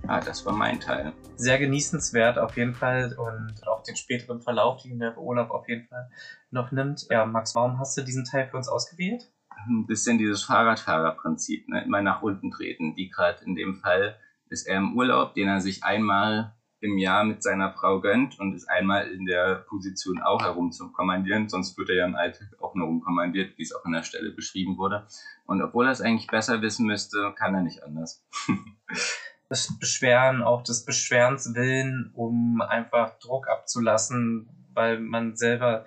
Ah, 0.07 0.21
das 0.21 0.45
war 0.45 0.53
mein 0.53 0.79
Teil. 0.79 1.15
Sehr 1.37 1.59
genießenswert 1.59 2.39
auf 2.39 2.55
jeden 2.59 2.75
Fall 2.75 3.17
und 3.17 3.67
auch 3.67 3.83
den 3.83 3.97
späteren 3.97 4.43
Verlauf, 4.43 4.83
den 4.83 4.99
der 4.99 5.17
Olaf 5.17 5.51
auf 5.51 5.67
jeden 5.67 5.87
Fall 5.87 6.11
noch 6.51 6.71
nimmt. 6.71 7.07
Ja, 7.09 7.25
Max, 7.25 7.55
warum 7.55 7.79
hast 7.79 7.97
du 7.97 8.03
diesen 8.03 8.27
Teil 8.27 8.49
für 8.49 8.59
uns 8.59 8.69
ausgewählt? 8.69 9.33
Ein 9.67 9.87
bisschen 9.87 10.19
dieses 10.19 10.43
Fahrradfahrerprinzip, 10.43 11.67
ne? 11.71 11.83
immer 11.85 12.03
nach 12.03 12.21
unten 12.21 12.51
treten. 12.51 12.95
Wie 12.97 13.09
gerade 13.09 13.43
in 13.47 13.55
dem 13.55 13.77
Fall 13.77 14.17
ist 14.51 14.67
er 14.67 14.77
im 14.77 14.95
Urlaub, 14.99 15.33
den 15.33 15.49
er 15.49 15.63
sich 15.63 15.83
einmal 15.83 16.53
im 16.83 16.99
Jahr 16.99 17.25
mit 17.25 17.43
seiner 17.43 17.73
Frau 17.73 18.01
gönnt 18.01 18.39
und 18.41 18.55
ist 18.55 18.69
einmal 18.69 19.09
in 19.11 19.25
der 19.25 19.65
Position 19.69 20.21
auch 20.21 20.43
herum 20.43 20.73
zu 20.73 20.91
kommandieren, 20.91 21.49
sonst 21.49 21.79
wird 21.79 21.91
er 21.91 21.97
ja 21.97 22.07
im 22.07 22.17
Alltag 22.17 22.49
auch 22.61 22.75
nur 22.75 22.89
rumkommandiert, 22.89 23.57
wie 23.57 23.63
es 23.63 23.75
auch 23.75 23.85
an 23.85 23.93
der 23.93 24.03
Stelle 24.03 24.31
beschrieben 24.31 24.77
wurde. 24.79 25.07
Und 25.47 25.63
obwohl 25.63 25.87
er 25.87 25.93
es 25.93 26.01
eigentlich 26.01 26.27
besser 26.27 26.61
wissen 26.61 26.87
müsste, 26.87 27.33
kann 27.39 27.55
er 27.55 27.63
nicht 27.63 27.85
anders. 27.85 28.25
das 29.49 29.79
Beschweren, 29.79 30.43
auch 30.43 30.63
des 30.63 30.85
Beschwerens 30.85 31.55
willen, 31.55 32.11
um 32.15 32.61
einfach 32.61 33.19
Druck 33.21 33.49
abzulassen, 33.49 34.49
weil 34.75 34.99
man 34.99 35.37
selber 35.37 35.85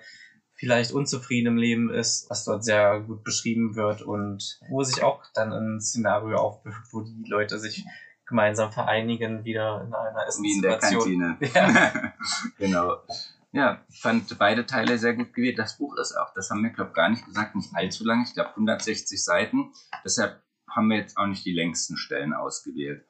vielleicht 0.54 0.92
unzufrieden 0.92 1.48
im 1.48 1.56
Leben 1.58 1.90
ist, 1.92 2.30
was 2.30 2.44
dort 2.44 2.64
sehr 2.64 3.00
gut 3.00 3.22
beschrieben 3.22 3.76
wird 3.76 4.02
und 4.02 4.58
wo 4.70 4.82
sich 4.82 5.02
auch 5.02 5.24
dann 5.34 5.52
ein 5.52 5.80
Szenario 5.80 6.38
aufbücht, 6.38 6.80
wo 6.92 7.02
die 7.02 7.28
Leute 7.28 7.58
sich 7.58 7.84
gemeinsam 8.26 8.72
vereinigen, 8.72 9.44
wieder 9.44 9.82
in 9.82 9.94
einer 9.94 10.26
Wie 10.40 10.52
in 10.52 10.62
der 10.62 10.76
Essenssituation. 10.78 11.38
Kantine. 11.38 11.38
Ja. 11.54 12.12
genau. 12.58 12.96
Ja, 13.52 13.80
fand 13.90 14.36
beide 14.38 14.66
Teile 14.66 14.98
sehr 14.98 15.14
gut 15.14 15.32
gewählt. 15.32 15.58
Das 15.58 15.78
Buch 15.78 15.96
ist 15.96 16.14
auch, 16.14 16.34
das 16.34 16.50
haben 16.50 16.62
wir, 16.62 16.70
glaube 16.70 16.92
gar 16.92 17.08
nicht 17.08 17.24
gesagt, 17.24 17.54
nicht 17.54 17.74
allzu 17.74 18.04
lang. 18.04 18.24
Ich 18.26 18.34
glaube 18.34 18.50
160 18.50 19.22
Seiten. 19.22 19.72
Deshalb 20.04 20.42
haben 20.68 20.88
wir 20.88 20.98
jetzt 20.98 21.16
auch 21.16 21.26
nicht 21.26 21.44
die 21.46 21.54
längsten 21.54 21.96
Stellen 21.96 22.34
ausgewählt. 22.34 23.06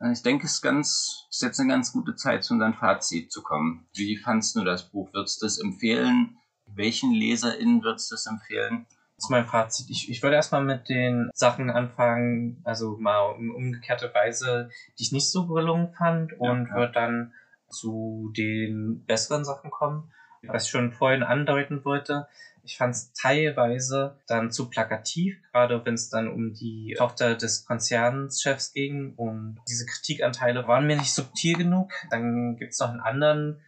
Äh, 0.00 0.12
Ich 0.12 0.22
denke, 0.22 0.46
es 0.46 0.54
ist, 0.54 0.62
ganz, 0.62 1.26
ist 1.30 1.42
jetzt 1.42 1.60
eine 1.60 1.68
ganz 1.68 1.92
gute 1.92 2.16
Zeit, 2.16 2.42
zu 2.42 2.54
unserem 2.54 2.74
Fazit 2.74 3.30
zu 3.30 3.42
kommen. 3.42 3.86
Wie 3.94 4.16
fandst 4.16 4.56
du 4.56 4.64
das 4.64 4.90
Buch? 4.90 5.12
Würdest 5.12 5.42
du 5.42 5.46
es 5.46 5.58
empfehlen? 5.58 6.38
Welchen 6.74 7.12
LeserInnen 7.12 7.82
würdest 7.82 8.10
du 8.10 8.16
es 8.16 8.26
empfehlen? 8.26 8.86
Zu 9.18 9.32
meinem 9.32 9.46
Fazit. 9.46 9.88
Ich, 9.90 10.10
ich 10.10 10.22
würde 10.22 10.36
erstmal 10.36 10.62
mit 10.62 10.88
den 10.88 11.30
Sachen 11.34 11.70
anfangen, 11.70 12.60
also 12.64 12.96
mal 12.98 13.34
in 13.38 13.50
umgekehrte 13.50 14.12
Weise, 14.14 14.70
die 14.98 15.04
ich 15.04 15.12
nicht 15.12 15.30
so 15.30 15.46
gelungen 15.46 15.92
fand 15.94 16.32
und 16.34 16.68
ja. 16.68 16.74
würde 16.74 16.92
dann 16.92 17.32
zu 17.68 18.32
den 18.36 19.04
besseren 19.06 19.44
Sachen 19.44 19.70
kommen. 19.70 20.12
Was 20.42 20.66
ich 20.66 20.70
schon 20.70 20.92
vorhin 20.92 21.24
andeuten 21.24 21.84
wollte, 21.84 22.28
ich 22.66 22.76
fand 22.76 22.94
es 22.94 23.12
teilweise 23.12 24.18
dann 24.26 24.50
zu 24.50 24.68
plakativ, 24.68 25.40
gerade 25.52 25.84
wenn 25.84 25.94
es 25.94 26.10
dann 26.10 26.28
um 26.28 26.52
die 26.52 26.94
Tochter 26.98 27.36
des 27.36 27.64
Konzernschefs 27.64 28.72
ging 28.72 29.14
und 29.14 29.60
diese 29.68 29.86
Kritikanteile 29.86 30.66
waren 30.66 30.86
mir 30.86 30.96
nicht 30.96 31.14
subtil 31.14 31.56
genug. 31.56 31.92
Dann 32.10 32.56
gibt's 32.56 32.80
noch 32.80 32.90
einen 32.90 33.00
anderen 33.00 33.60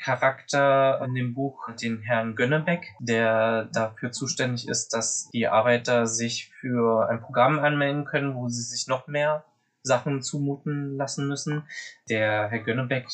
Charakter 0.00 1.02
in 1.04 1.14
dem 1.14 1.34
Buch, 1.34 1.68
den 1.80 2.00
Herrn 2.00 2.34
Gönnebeck, 2.34 2.86
der 3.00 3.66
dafür 3.72 4.12
zuständig 4.12 4.68
ist, 4.68 4.88
dass 4.92 5.28
die 5.32 5.46
Arbeiter 5.46 6.06
sich 6.06 6.50
für 6.60 7.08
ein 7.08 7.20
Programm 7.20 7.58
anmelden 7.58 8.04
können, 8.04 8.34
wo 8.34 8.48
sie 8.48 8.62
sich 8.62 8.86
noch 8.88 9.06
mehr 9.06 9.44
Sachen 9.82 10.22
zumuten 10.22 10.96
lassen 10.96 11.28
müssen. 11.28 11.68
Der 12.08 12.48
Herr 12.48 12.60
Gönnebeck 12.60 13.06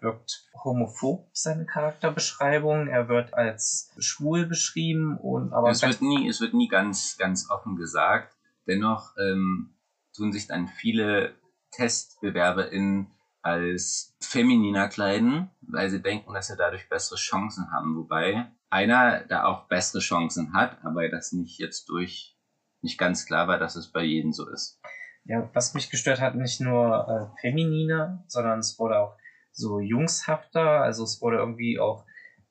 wirkt 0.00 0.44
homophob, 0.64 1.30
seine 1.32 1.66
Charakterbeschreibung. 1.66 2.88
Er 2.88 3.08
wird 3.08 3.32
als 3.32 3.92
schwul 3.98 4.46
beschrieben 4.46 5.16
und 5.16 5.52
aber 5.52 5.70
es 5.70 5.82
wird 5.82 6.02
nie, 6.02 6.28
es 6.28 6.40
wird 6.40 6.52
nie 6.52 6.68
ganz, 6.68 7.16
ganz 7.16 7.48
offen 7.48 7.76
gesagt. 7.76 8.36
Dennoch 8.66 9.16
ähm, 9.18 9.76
tun 10.14 10.32
sich 10.32 10.48
dann 10.48 10.66
viele 10.66 11.34
TestbewerberInnen 11.72 13.12
als 13.42 14.16
femininer 14.20 14.88
kleiden, 14.88 15.50
weil 15.62 15.88
sie 15.90 16.02
denken, 16.02 16.34
dass 16.34 16.48
sie 16.48 16.56
dadurch 16.56 16.88
bessere 16.88 17.16
Chancen 17.16 17.70
haben. 17.70 17.96
Wobei 17.96 18.50
einer 18.68 19.24
da 19.24 19.44
auch 19.44 19.66
bessere 19.68 20.00
Chancen 20.00 20.52
hat, 20.52 20.84
aber 20.84 21.08
das 21.08 21.32
nicht 21.32 21.58
jetzt 21.58 21.88
durch 21.88 22.36
nicht 22.82 22.98
ganz 22.98 23.26
klar 23.26 23.48
war, 23.48 23.58
dass 23.58 23.76
es 23.76 23.92
bei 23.92 24.02
jedem 24.02 24.32
so 24.32 24.48
ist. 24.48 24.80
Ja, 25.24 25.50
was 25.52 25.74
mich 25.74 25.90
gestört 25.90 26.20
hat, 26.20 26.34
nicht 26.34 26.60
nur 26.60 27.34
äh, 27.36 27.40
femininer, 27.40 28.24
sondern 28.26 28.60
es 28.60 28.78
wurde 28.78 28.98
auch 28.98 29.16
so 29.52 29.80
jungshafter. 29.80 30.80
Also 30.80 31.04
es 31.04 31.20
wurde 31.20 31.36
irgendwie 31.36 31.78
auch 31.78 32.06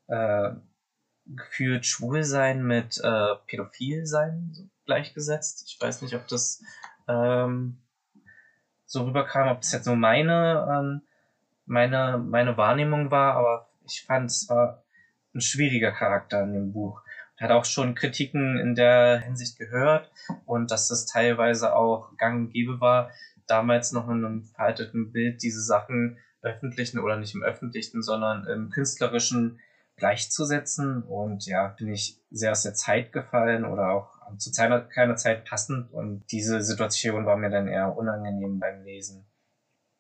äh, 0.08 0.52
gefühlt 1.26 1.86
schwul 1.86 2.24
sein 2.24 2.64
mit 2.64 3.00
äh, 3.04 3.36
pädophil 3.48 4.06
sein 4.06 4.50
so 4.54 4.64
gleichgesetzt. 4.86 5.66
Ich 5.68 5.82
weiß 5.82 6.02
nicht, 6.02 6.16
ob 6.16 6.28
das 6.28 6.62
ähm, 7.08 7.82
so 8.90 9.04
rüberkam, 9.04 9.48
ob 9.50 9.62
das 9.62 9.72
jetzt 9.72 9.86
nur 9.86 9.96
meine, 9.96 10.68
ähm, 10.70 11.02
meine, 11.68 12.18
meine 12.18 12.58
Wahrnehmung 12.58 13.12
war, 13.12 13.36
aber 13.36 13.70
ich 13.86 14.04
fand, 14.04 14.32
es 14.32 14.50
war 14.50 14.84
ein 15.36 15.42
schwieriger 15.42 15.92
Charakter 15.92 16.42
in 16.42 16.54
dem 16.54 16.74
Buch. 16.74 17.02
Und 17.36 17.42
hat 17.42 17.52
auch 17.52 17.66
schon 17.66 17.94
Kritiken 17.94 18.58
in 18.58 18.74
der 18.74 19.20
Hinsicht 19.20 19.60
gehört 19.60 20.12
und 20.46 20.72
dass 20.72 20.90
es 20.90 21.06
teilweise 21.06 21.76
auch 21.76 22.18
gang 22.18 22.48
und 22.48 22.50
gäbe 22.52 22.82
war, 22.82 23.12
damals 23.46 23.92
noch 23.92 24.10
in 24.10 24.26
einem 24.26 24.44
veralteten 24.44 25.12
Bild 25.12 25.44
diese 25.44 25.62
Sachen 25.62 26.18
öffentlichen 26.42 26.98
oder 26.98 27.16
nicht 27.16 27.36
im 27.36 27.44
öffentlichen, 27.44 28.02
sondern 28.02 28.48
im 28.48 28.72
künstlerischen 28.72 29.60
gleichzusetzen 30.00 31.04
und 31.04 31.46
ja, 31.46 31.68
bin 31.78 31.90
ich 31.90 32.20
sehr 32.32 32.52
aus 32.52 32.64
der 32.64 32.74
Zeit 32.74 33.12
gefallen 33.12 33.66
oder 33.66 33.92
auch 33.92 34.20
zu 34.38 34.52
keiner 34.52 35.16
Zeit 35.16 35.46
passend 35.46 35.92
und 35.92 36.24
diese 36.32 36.62
Situation 36.62 37.26
war 37.26 37.36
mir 37.36 37.50
dann 37.50 37.68
eher 37.68 37.96
unangenehm 37.98 38.60
beim 38.60 38.84
Lesen. 38.84 39.26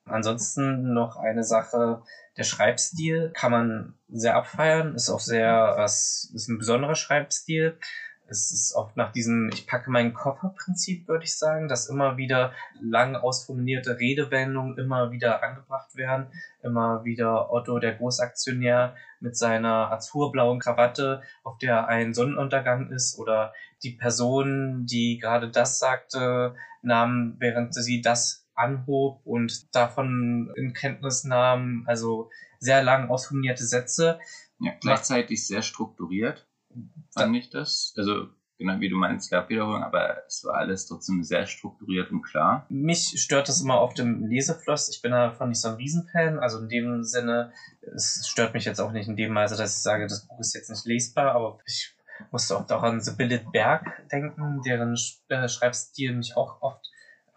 Ansonsten 0.05 0.93
noch 0.93 1.17
eine 1.17 1.43
Sache, 1.43 2.01
der 2.37 2.43
Schreibstil 2.43 3.31
kann 3.33 3.51
man 3.51 3.99
sehr 4.07 4.35
abfeiern, 4.35 4.95
ist 4.95 5.09
auch 5.09 5.19
sehr, 5.19 5.73
was 5.77 6.31
ist 6.33 6.47
ein 6.47 6.57
besonderer 6.57 6.95
Schreibstil. 6.95 7.77
Es 8.29 8.51
ist 8.51 8.75
oft 8.75 8.95
nach 8.95 9.11
diesem 9.11 9.49
Ich 9.51 9.65
packe 9.65 9.89
meinen 9.89 10.13
Koffer-Prinzip, 10.13 11.07
würde 11.07 11.23
ich 11.23 11.35
sagen, 11.35 11.67
dass 11.67 11.89
immer 11.89 12.17
wieder 12.17 12.53
lang 12.79 13.15
ausformulierte 13.15 13.97
Redewendungen 13.97 14.77
immer 14.77 15.11
wieder 15.11 15.41
angebracht 15.41 15.95
werden. 15.95 16.27
Immer 16.61 17.03
wieder 17.03 17.51
Otto, 17.51 17.79
der 17.79 17.95
Großaktionär, 17.95 18.95
mit 19.19 19.35
seiner 19.35 19.91
azurblauen 19.91 20.59
Krawatte, 20.59 21.23
auf 21.43 21.57
der 21.57 21.87
ein 21.87 22.13
Sonnenuntergang 22.13 22.91
ist, 22.91 23.17
oder 23.17 23.53
die 23.83 23.91
Person, 23.91 24.85
die 24.85 25.17
gerade 25.17 25.49
das 25.49 25.79
sagte, 25.79 26.55
nahm, 26.81 27.35
während 27.39 27.73
sie 27.73 28.01
das 28.01 28.47
anhob 28.53 29.21
und 29.25 29.73
davon 29.73 30.53
in 30.55 30.73
Kenntnis 30.73 31.23
nahm, 31.23 31.83
also 31.87 32.29
sehr 32.59 32.83
lang 32.83 33.09
ausformulierte 33.09 33.65
Sätze. 33.65 34.19
Ja, 34.59 34.73
gleichzeitig 34.81 35.47
sehr 35.47 35.61
strukturiert 35.61 36.48
fand 37.13 37.35
ich 37.35 37.49
das. 37.49 37.93
Also 37.97 38.27
genau 38.57 38.79
wie 38.79 38.89
du 38.89 38.95
meinst, 38.95 39.25
es 39.25 39.29
gab 39.31 39.49
Wiederholungen, 39.49 39.83
aber 39.83 40.17
es 40.27 40.43
war 40.43 40.55
alles 40.55 40.85
trotzdem 40.85 41.23
sehr 41.23 41.45
strukturiert 41.45 42.11
und 42.11 42.21
klar. 42.21 42.65
Mich 42.69 43.21
stört 43.21 43.47
das 43.47 43.61
immer 43.61 43.79
auf 43.79 43.93
dem 43.93 44.27
Lesefluss. 44.27 44.89
Ich 44.89 45.01
bin 45.01 45.11
davon 45.11 45.49
nicht 45.49 45.61
so 45.61 45.69
ein 45.69 45.75
Riesenfan. 45.75 46.39
Also 46.39 46.59
in 46.59 46.69
dem 46.69 47.03
Sinne, 47.03 47.51
es 47.81 48.27
stört 48.27 48.53
mich 48.53 48.65
jetzt 48.65 48.79
auch 48.79 48.91
nicht 48.91 49.07
in 49.07 49.15
dem 49.15 49.33
Maße, 49.33 49.55
dass 49.55 49.77
ich 49.77 49.81
sage, 49.81 50.07
das 50.07 50.27
Buch 50.27 50.39
ist 50.39 50.53
jetzt 50.53 50.69
nicht 50.69 50.85
lesbar, 50.85 51.33
aber 51.33 51.59
ich 51.65 51.95
musste 52.31 52.57
auch 52.57 52.83
an 52.83 53.01
Sibylle 53.01 53.43
Berg 53.51 54.07
denken, 54.11 54.61
deren 54.65 54.95
äh, 55.29 55.47
Schreibstil 55.47 56.13
mich 56.13 56.35
auch 56.35 56.61
oft 56.61 56.85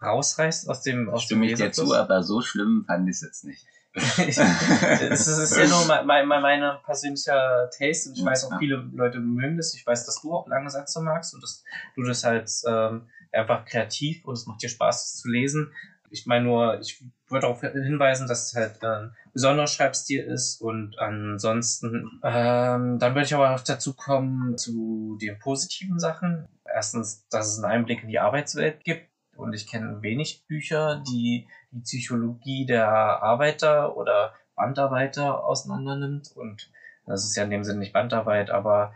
rausreißt 0.01 0.69
aus 0.69 0.81
dem 0.81 1.09
aus 1.09 1.23
Stimme 1.23 1.47
dem 1.47 1.53
ich 1.53 1.59
dir 1.59 1.71
zu, 1.71 1.93
aber 1.95 2.23
so 2.23 2.41
schlimm 2.41 2.83
fand 2.85 3.07
ich 3.07 3.15
es 3.15 3.21
jetzt 3.21 3.45
nicht. 3.45 3.65
Ich, 3.93 4.37
es 4.37 5.27
ist 5.27 5.55
ja 5.55 5.67
nur 5.67 5.85
mein, 5.85 6.27
mein, 6.27 6.41
mein 6.41 6.77
persönlicher 6.83 7.69
Taste 7.69 8.09
und 8.09 8.17
ich 8.17 8.25
weiß 8.25 8.45
auch 8.45 8.57
viele 8.57 8.77
Leute 8.93 9.19
mögen 9.19 9.57
das. 9.57 9.75
Ich 9.75 9.85
weiß, 9.85 10.05
dass 10.05 10.21
du 10.21 10.33
auch 10.33 10.47
lange 10.47 10.69
Sätze 10.69 10.99
magst 11.01 11.33
und 11.35 11.43
dass 11.43 11.63
du 11.95 12.03
das 12.03 12.23
halt 12.23 12.49
ähm, 12.67 13.07
einfach 13.31 13.65
kreativ 13.65 14.25
und 14.25 14.33
es 14.33 14.47
macht 14.47 14.63
dir 14.63 14.69
Spaß, 14.69 15.03
das 15.03 15.21
zu 15.21 15.29
lesen. 15.29 15.71
Ich 16.09 16.25
meine 16.25 16.45
nur, 16.45 16.79
ich 16.79 17.03
würde 17.27 17.41
darauf 17.41 17.61
hinweisen, 17.61 18.27
dass 18.27 18.47
es 18.47 18.55
halt 18.55 18.83
ein 18.83 19.15
besonderer 19.33 19.67
Schreibstil 19.67 20.23
ist 20.23 20.61
und 20.61 20.97
ansonsten, 20.99 22.19
ähm, 22.23 22.99
dann 22.99 23.15
würde 23.15 23.25
ich 23.25 23.33
aber 23.33 23.53
auch 23.53 23.59
dazu 23.59 23.93
kommen 23.93 24.57
zu 24.57 25.17
den 25.21 25.39
positiven 25.39 25.99
Sachen. 25.99 26.47
Erstens, 26.65 27.27
dass 27.29 27.47
es 27.47 27.63
einen 27.63 27.71
Einblick 27.71 28.03
in 28.03 28.09
die 28.09 28.19
Arbeitswelt 28.19 28.83
gibt 28.83 29.12
und 29.35 29.53
ich 29.53 29.67
kenne 29.67 30.01
wenig 30.01 30.45
Bücher, 30.47 31.03
die 31.07 31.47
die 31.71 31.81
Psychologie 31.81 32.65
der 32.65 32.87
Arbeiter 32.87 33.97
oder 33.97 34.33
Bandarbeiter 34.55 35.43
auseinandernimmt. 35.43 36.31
Und 36.35 36.69
das 37.05 37.25
ist 37.25 37.35
ja 37.35 37.43
in 37.43 37.49
dem 37.49 37.63
Sinne 37.63 37.79
nicht 37.79 37.93
Bandarbeit, 37.93 38.49
aber 38.49 38.93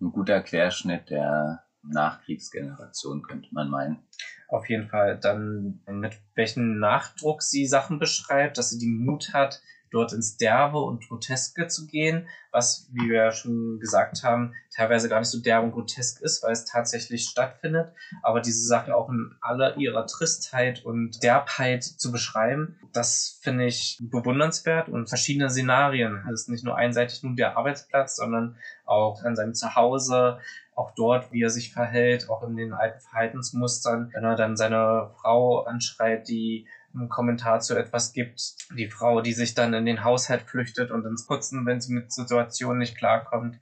ein 0.00 0.12
guter 0.12 0.40
Querschnitt 0.40 1.10
der 1.10 1.62
Nachkriegsgeneration, 1.82 3.22
könnte 3.22 3.48
man 3.52 3.70
meinen. 3.70 3.98
Auf 4.48 4.68
jeden 4.68 4.88
Fall. 4.88 5.18
Dann 5.18 5.80
mit 5.86 6.18
welchem 6.34 6.78
Nachdruck 6.78 7.42
sie 7.42 7.66
Sachen 7.66 7.98
beschreibt, 7.98 8.58
dass 8.58 8.70
sie 8.70 8.78
die 8.78 8.90
Mut 8.90 9.32
hat, 9.32 9.62
dort 9.90 10.12
ins 10.12 10.36
Derbe 10.36 10.78
und 10.78 11.06
Groteske 11.08 11.68
zu 11.68 11.86
gehen, 11.86 12.28
was, 12.50 12.88
wie 12.92 13.10
wir 13.10 13.24
ja 13.24 13.32
schon 13.32 13.78
gesagt 13.80 14.22
haben, 14.22 14.54
teilweise 14.74 15.08
gar 15.08 15.20
nicht 15.20 15.28
so 15.28 15.40
derbe 15.40 15.66
und 15.66 15.72
grotesk 15.72 16.20
ist, 16.22 16.42
weil 16.42 16.52
es 16.52 16.64
tatsächlich 16.64 17.28
stattfindet, 17.28 17.92
aber 18.22 18.40
diese 18.40 18.66
Sachen 18.66 18.92
auch 18.92 19.08
in 19.08 19.34
aller 19.40 19.76
ihrer 19.76 20.06
Tristheit 20.06 20.84
und 20.84 21.22
Derbheit 21.22 21.84
zu 21.84 22.10
beschreiben, 22.10 22.78
das 22.92 23.38
finde 23.42 23.66
ich 23.66 23.98
bewundernswert. 24.00 24.88
Und 24.88 25.08
verschiedene 25.08 25.50
Szenarien. 25.50 26.24
Es 26.32 26.42
ist 26.42 26.48
nicht 26.48 26.64
nur 26.64 26.76
einseitig 26.76 27.22
nur 27.22 27.36
der 27.36 27.56
Arbeitsplatz, 27.56 28.16
sondern 28.16 28.56
auch 28.84 29.22
an 29.22 29.36
seinem 29.36 29.54
Zuhause, 29.54 30.38
auch 30.74 30.92
dort, 30.94 31.32
wie 31.32 31.42
er 31.42 31.50
sich 31.50 31.72
verhält, 31.72 32.28
auch 32.28 32.42
in 32.42 32.56
den 32.56 32.72
alten 32.72 33.00
Verhaltensmustern, 33.00 34.10
wenn 34.14 34.24
er 34.24 34.36
dann 34.36 34.56
seine 34.56 35.10
Frau 35.20 35.64
anschreit, 35.64 36.28
die 36.28 36.66
einen 36.96 37.08
Kommentar 37.08 37.60
zu 37.60 37.76
etwas 37.76 38.12
gibt. 38.12 38.56
Die 38.76 38.88
Frau, 38.88 39.20
die 39.20 39.32
sich 39.32 39.54
dann 39.54 39.74
in 39.74 39.86
den 39.86 40.04
Haushalt 40.04 40.42
flüchtet 40.42 40.90
und 40.90 41.04
ins 41.04 41.26
Putzen, 41.26 41.66
wenn 41.66 41.80
sie 41.80 41.92
mit 41.92 42.12
Situationen 42.12 42.78
nicht 42.78 42.96
klarkommt. 42.96 43.58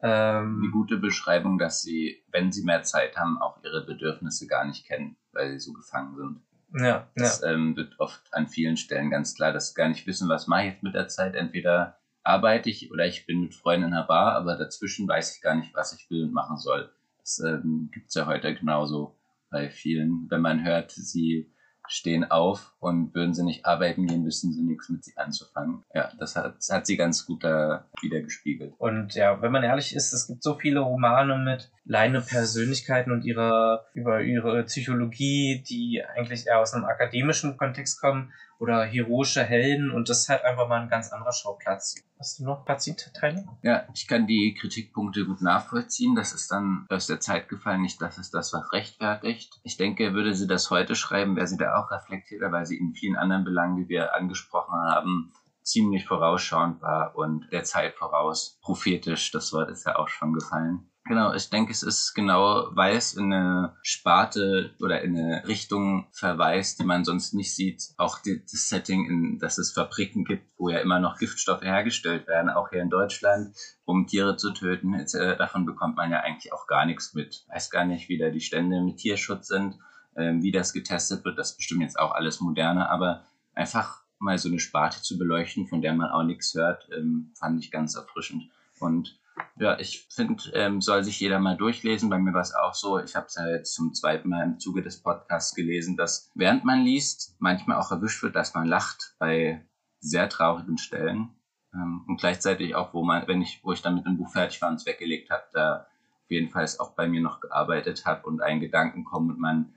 Ähm, 0.00 0.60
Die 0.64 0.70
gute 0.70 0.96
Beschreibung, 0.98 1.58
dass 1.58 1.82
sie, 1.82 2.22
wenn 2.30 2.52
sie 2.52 2.64
mehr 2.64 2.82
Zeit 2.82 3.16
haben, 3.16 3.40
auch 3.40 3.62
ihre 3.64 3.84
Bedürfnisse 3.84 4.46
gar 4.46 4.64
nicht 4.64 4.86
kennen, 4.86 5.16
weil 5.32 5.52
sie 5.52 5.58
so 5.58 5.72
gefangen 5.72 6.16
sind. 6.16 6.40
ja, 6.80 6.86
ja. 6.86 7.08
Das 7.14 7.42
ähm, 7.42 7.76
wird 7.76 7.98
oft 7.98 8.22
an 8.32 8.46
vielen 8.48 8.76
Stellen 8.76 9.10
ganz 9.10 9.34
klar, 9.34 9.52
dass 9.52 9.68
sie 9.68 9.74
gar 9.74 9.88
nicht 9.88 10.06
wissen, 10.06 10.28
was 10.28 10.46
mache 10.46 10.62
ich 10.64 10.72
jetzt 10.72 10.82
mit 10.82 10.94
der 10.94 11.08
Zeit. 11.08 11.34
Entweder 11.34 11.98
arbeite 12.22 12.68
ich 12.70 12.90
oder 12.92 13.06
ich 13.06 13.26
bin 13.26 13.40
mit 13.40 13.54
Freunden 13.54 13.88
in 13.88 13.94
einer 13.94 14.04
Bar, 14.06 14.34
aber 14.34 14.56
dazwischen 14.56 15.08
weiß 15.08 15.36
ich 15.36 15.42
gar 15.42 15.54
nicht, 15.54 15.74
was 15.74 15.92
ich 15.94 16.08
will 16.10 16.24
und 16.24 16.32
machen 16.32 16.58
soll. 16.58 16.90
Das 17.20 17.40
ähm, 17.40 17.90
gibt's 17.92 18.14
ja 18.14 18.26
heute 18.26 18.54
genauso 18.54 19.18
bei 19.50 19.70
vielen. 19.70 20.26
Wenn 20.28 20.42
man 20.42 20.64
hört, 20.64 20.90
sie 20.92 21.50
stehen 21.88 22.30
auf 22.30 22.72
und 22.80 23.14
würden 23.14 23.34
sie 23.34 23.44
nicht 23.44 23.66
arbeiten 23.66 24.06
gehen, 24.06 24.24
wissen 24.24 24.52
sie 24.52 24.62
nichts 24.62 24.88
mit 24.88 25.04
sie 25.04 25.16
anzufangen. 25.16 25.82
Ja, 25.94 26.10
das 26.18 26.36
hat, 26.36 26.56
das 26.56 26.70
hat 26.70 26.86
sie 26.86 26.96
ganz 26.96 27.26
gut 27.26 27.44
da 27.44 27.86
wieder 28.00 28.20
gespiegelt. 28.20 28.74
Und 28.78 29.14
ja, 29.14 29.40
wenn 29.42 29.52
man 29.52 29.64
ehrlich 29.64 29.94
ist, 29.94 30.12
es 30.12 30.26
gibt 30.26 30.42
so 30.42 30.54
viele 30.54 30.80
Romane 30.80 31.38
mit 31.38 31.70
leine 31.84 32.20
Persönlichkeiten 32.20 33.12
und 33.12 33.24
ihrer, 33.24 33.86
über 33.94 34.20
ihre 34.20 34.62
Psychologie, 34.64 35.64
die 35.68 36.04
eigentlich 36.04 36.46
eher 36.46 36.60
aus 36.60 36.74
einem 36.74 36.84
akademischen 36.84 37.56
Kontext 37.56 38.00
kommen 38.00 38.32
oder 38.58 38.84
heroische 38.84 39.44
Helden 39.44 39.90
und 39.90 40.08
das 40.08 40.20
ist 40.20 40.28
halt 40.28 40.44
einfach 40.44 40.68
mal 40.68 40.80
ein 40.80 40.88
ganz 40.88 41.12
anderer 41.12 41.32
Schauplatz. 41.32 41.94
Hast 42.18 42.40
du 42.40 42.44
noch 42.44 42.66
Fazitteile? 42.66 43.46
Ja, 43.62 43.86
ich 43.94 44.08
kann 44.08 44.26
die 44.26 44.54
Kritikpunkte 44.58 45.24
gut 45.24 45.40
nachvollziehen. 45.40 46.16
Das 46.16 46.32
ist 46.32 46.50
dann 46.50 46.86
aus 46.88 47.06
der 47.06 47.20
Zeit 47.20 47.48
gefallen, 47.48 47.82
nicht 47.82 48.02
das 48.02 48.18
ist 48.18 48.34
das, 48.34 48.52
was 48.52 48.72
rechtfertigt. 48.72 49.60
Ich 49.62 49.76
denke, 49.76 50.12
würde 50.14 50.34
sie 50.34 50.48
das 50.48 50.70
heute 50.70 50.96
schreiben, 50.96 51.36
wäre 51.36 51.46
sie 51.46 51.56
da 51.56 51.78
auch 51.80 51.90
reflektierter, 51.90 52.50
weil 52.50 52.66
sie 52.66 52.76
in 52.76 52.94
vielen 52.94 53.16
anderen 53.16 53.44
Belangen, 53.44 53.76
die 53.76 53.88
wir 53.88 54.14
angesprochen 54.14 54.74
haben, 54.74 55.32
ziemlich 55.62 56.06
vorausschauend 56.06 56.82
war 56.82 57.14
und 57.14 57.52
der 57.52 57.62
Zeit 57.62 57.94
voraus. 57.94 58.58
Prophetisch, 58.62 59.30
das 59.30 59.52
Wort 59.52 59.70
ist 59.70 59.86
ja 59.86 59.96
auch 59.96 60.08
schon 60.08 60.32
gefallen. 60.32 60.90
Genau, 61.08 61.32
ich 61.32 61.48
denke, 61.48 61.72
es 61.72 61.82
ist 61.82 62.12
genau, 62.12 62.68
weil 62.72 62.94
es 62.94 63.14
in 63.14 63.32
eine 63.32 63.74
Sparte 63.80 64.74
oder 64.78 65.00
in 65.00 65.16
eine 65.16 65.48
Richtung 65.48 66.06
verweist, 66.12 66.78
die 66.78 66.84
man 66.84 67.02
sonst 67.02 67.32
nicht 67.32 67.54
sieht. 67.54 67.82
Auch 67.96 68.18
die, 68.18 68.42
das 68.42 68.68
Setting, 68.68 69.06
in, 69.06 69.38
dass 69.38 69.56
es 69.56 69.72
Fabriken 69.72 70.26
gibt, 70.26 70.44
wo 70.58 70.68
ja 70.68 70.80
immer 70.80 71.00
noch 71.00 71.16
Giftstoffe 71.18 71.62
hergestellt 71.62 72.26
werden, 72.26 72.50
auch 72.50 72.68
hier 72.68 72.82
in 72.82 72.90
Deutschland, 72.90 73.56
um 73.86 74.06
Tiere 74.06 74.36
zu 74.36 74.52
töten. 74.52 74.92
Jetzt, 74.92 75.14
äh, 75.14 75.34
davon 75.34 75.64
bekommt 75.64 75.96
man 75.96 76.10
ja 76.10 76.20
eigentlich 76.20 76.52
auch 76.52 76.66
gar 76.66 76.84
nichts 76.84 77.14
mit. 77.14 77.46
Weiß 77.48 77.70
gar 77.70 77.86
nicht, 77.86 78.10
wie 78.10 78.18
da 78.18 78.28
die 78.28 78.42
Stände 78.42 78.82
mit 78.82 78.98
Tierschutz 78.98 79.48
sind, 79.48 79.78
äh, 80.14 80.34
wie 80.34 80.52
das 80.52 80.74
getestet 80.74 81.24
wird. 81.24 81.38
Das 81.38 81.52
ist 81.52 81.56
bestimmt 81.56 81.80
jetzt 81.80 81.98
auch 81.98 82.12
alles 82.12 82.40
moderner, 82.40 82.90
aber 82.90 83.24
einfach 83.54 84.02
mal 84.18 84.36
so 84.36 84.50
eine 84.50 84.60
Sparte 84.60 85.00
zu 85.00 85.16
beleuchten, 85.16 85.68
von 85.68 85.80
der 85.80 85.94
man 85.94 86.10
auch 86.10 86.22
nichts 86.24 86.52
hört, 86.52 86.86
ähm, 86.94 87.32
fand 87.38 87.64
ich 87.64 87.70
ganz 87.70 87.94
erfrischend. 87.94 88.50
Und 88.78 89.18
ja, 89.58 89.78
ich 89.78 90.06
finde, 90.10 90.42
ähm, 90.54 90.80
soll 90.80 91.04
sich 91.04 91.20
jeder 91.20 91.38
mal 91.38 91.56
durchlesen. 91.56 92.10
Bei 92.10 92.18
mir 92.18 92.32
war 92.32 92.40
es 92.40 92.54
auch 92.54 92.74
so, 92.74 92.98
ich 92.98 93.16
habe 93.16 93.26
es 93.26 93.34
ja 93.34 93.48
jetzt 93.48 93.74
zum 93.74 93.94
zweiten 93.94 94.28
Mal 94.28 94.44
im 94.44 94.58
Zuge 94.58 94.82
des 94.82 95.02
Podcasts 95.02 95.54
gelesen, 95.54 95.96
dass 95.96 96.30
während 96.34 96.64
man 96.64 96.82
liest, 96.82 97.34
manchmal 97.38 97.78
auch 97.78 97.90
erwischt 97.90 98.22
wird, 98.22 98.36
dass 98.36 98.54
man 98.54 98.66
lacht 98.66 99.14
bei 99.18 99.64
sehr 100.00 100.28
traurigen 100.28 100.78
Stellen. 100.78 101.30
Ähm, 101.74 102.04
und 102.06 102.20
gleichzeitig 102.20 102.74
auch, 102.74 102.94
wo 102.94 103.04
man, 103.04 103.26
wenn 103.26 103.42
ich, 103.42 103.60
wo 103.62 103.72
ich 103.72 103.82
dann 103.82 103.94
mit 103.94 104.06
dem 104.06 104.16
Buch 104.16 104.30
fertig 104.32 104.60
war 104.62 104.70
und 104.70 104.76
es 104.76 104.86
weggelegt 104.86 105.30
habe, 105.30 105.44
da 105.52 105.86
auf 106.24 106.30
jeden 106.30 106.50
Fall 106.50 106.66
auch 106.78 106.92
bei 106.92 107.08
mir 107.08 107.20
noch 107.20 107.40
gearbeitet 107.40 108.06
habe 108.06 108.26
und 108.26 108.40
ein 108.40 108.60
Gedanken 108.60 109.04
kommt 109.04 109.30
und 109.30 109.40
man 109.40 109.74